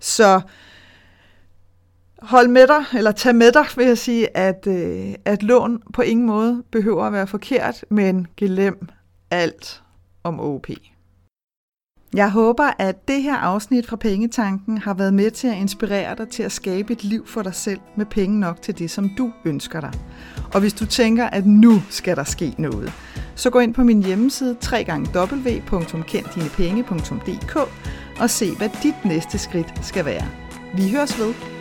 Så 0.00 0.40
hold 2.22 2.48
med 2.48 2.66
dig, 2.66 2.98
eller 2.98 3.12
tag 3.12 3.34
med 3.34 3.52
dig, 3.52 3.64
vil 3.76 3.86
jeg 3.86 3.98
sige, 3.98 4.36
at, 4.36 4.66
øh, 4.66 5.14
at 5.24 5.42
lån 5.42 5.82
på 5.94 6.02
ingen 6.02 6.26
måde 6.26 6.62
behøver 6.72 7.04
at 7.04 7.12
være 7.12 7.26
forkert, 7.26 7.84
men 7.90 8.26
glem 8.36 8.88
alt 9.30 9.82
om 10.24 10.40
OP. 10.40 10.66
Jeg 12.14 12.30
håber, 12.30 12.70
at 12.78 13.08
det 13.08 13.22
her 13.22 13.36
afsnit 13.36 13.86
fra 13.86 13.96
Pengetanken 13.96 14.78
har 14.78 14.94
været 14.94 15.14
med 15.14 15.30
til 15.30 15.48
at 15.48 15.56
inspirere 15.56 16.16
dig 16.16 16.28
til 16.28 16.42
at 16.42 16.52
skabe 16.52 16.92
et 16.92 17.04
liv 17.04 17.26
for 17.26 17.42
dig 17.42 17.54
selv 17.54 17.80
med 17.96 18.06
penge 18.06 18.40
nok 18.40 18.62
til 18.62 18.78
det, 18.78 18.90
som 18.90 19.10
du 19.18 19.32
ønsker 19.44 19.80
dig. 19.80 19.92
Og 20.54 20.60
hvis 20.60 20.72
du 20.72 20.86
tænker, 20.86 21.26
at 21.26 21.46
nu 21.46 21.82
skal 21.90 22.16
der 22.16 22.24
ske 22.24 22.54
noget, 22.58 22.92
så 23.34 23.50
gå 23.50 23.58
ind 23.58 23.74
på 23.74 23.84
min 23.84 24.02
hjemmeside 24.02 24.56
www.kenddinepenge.dk 24.72 27.56
og 28.20 28.30
se, 28.30 28.56
hvad 28.56 28.70
dit 28.82 29.04
næste 29.04 29.38
skridt 29.38 29.86
skal 29.86 30.04
være. 30.04 30.26
Vi 30.74 30.90
høres 30.90 31.18
ved. 31.18 31.55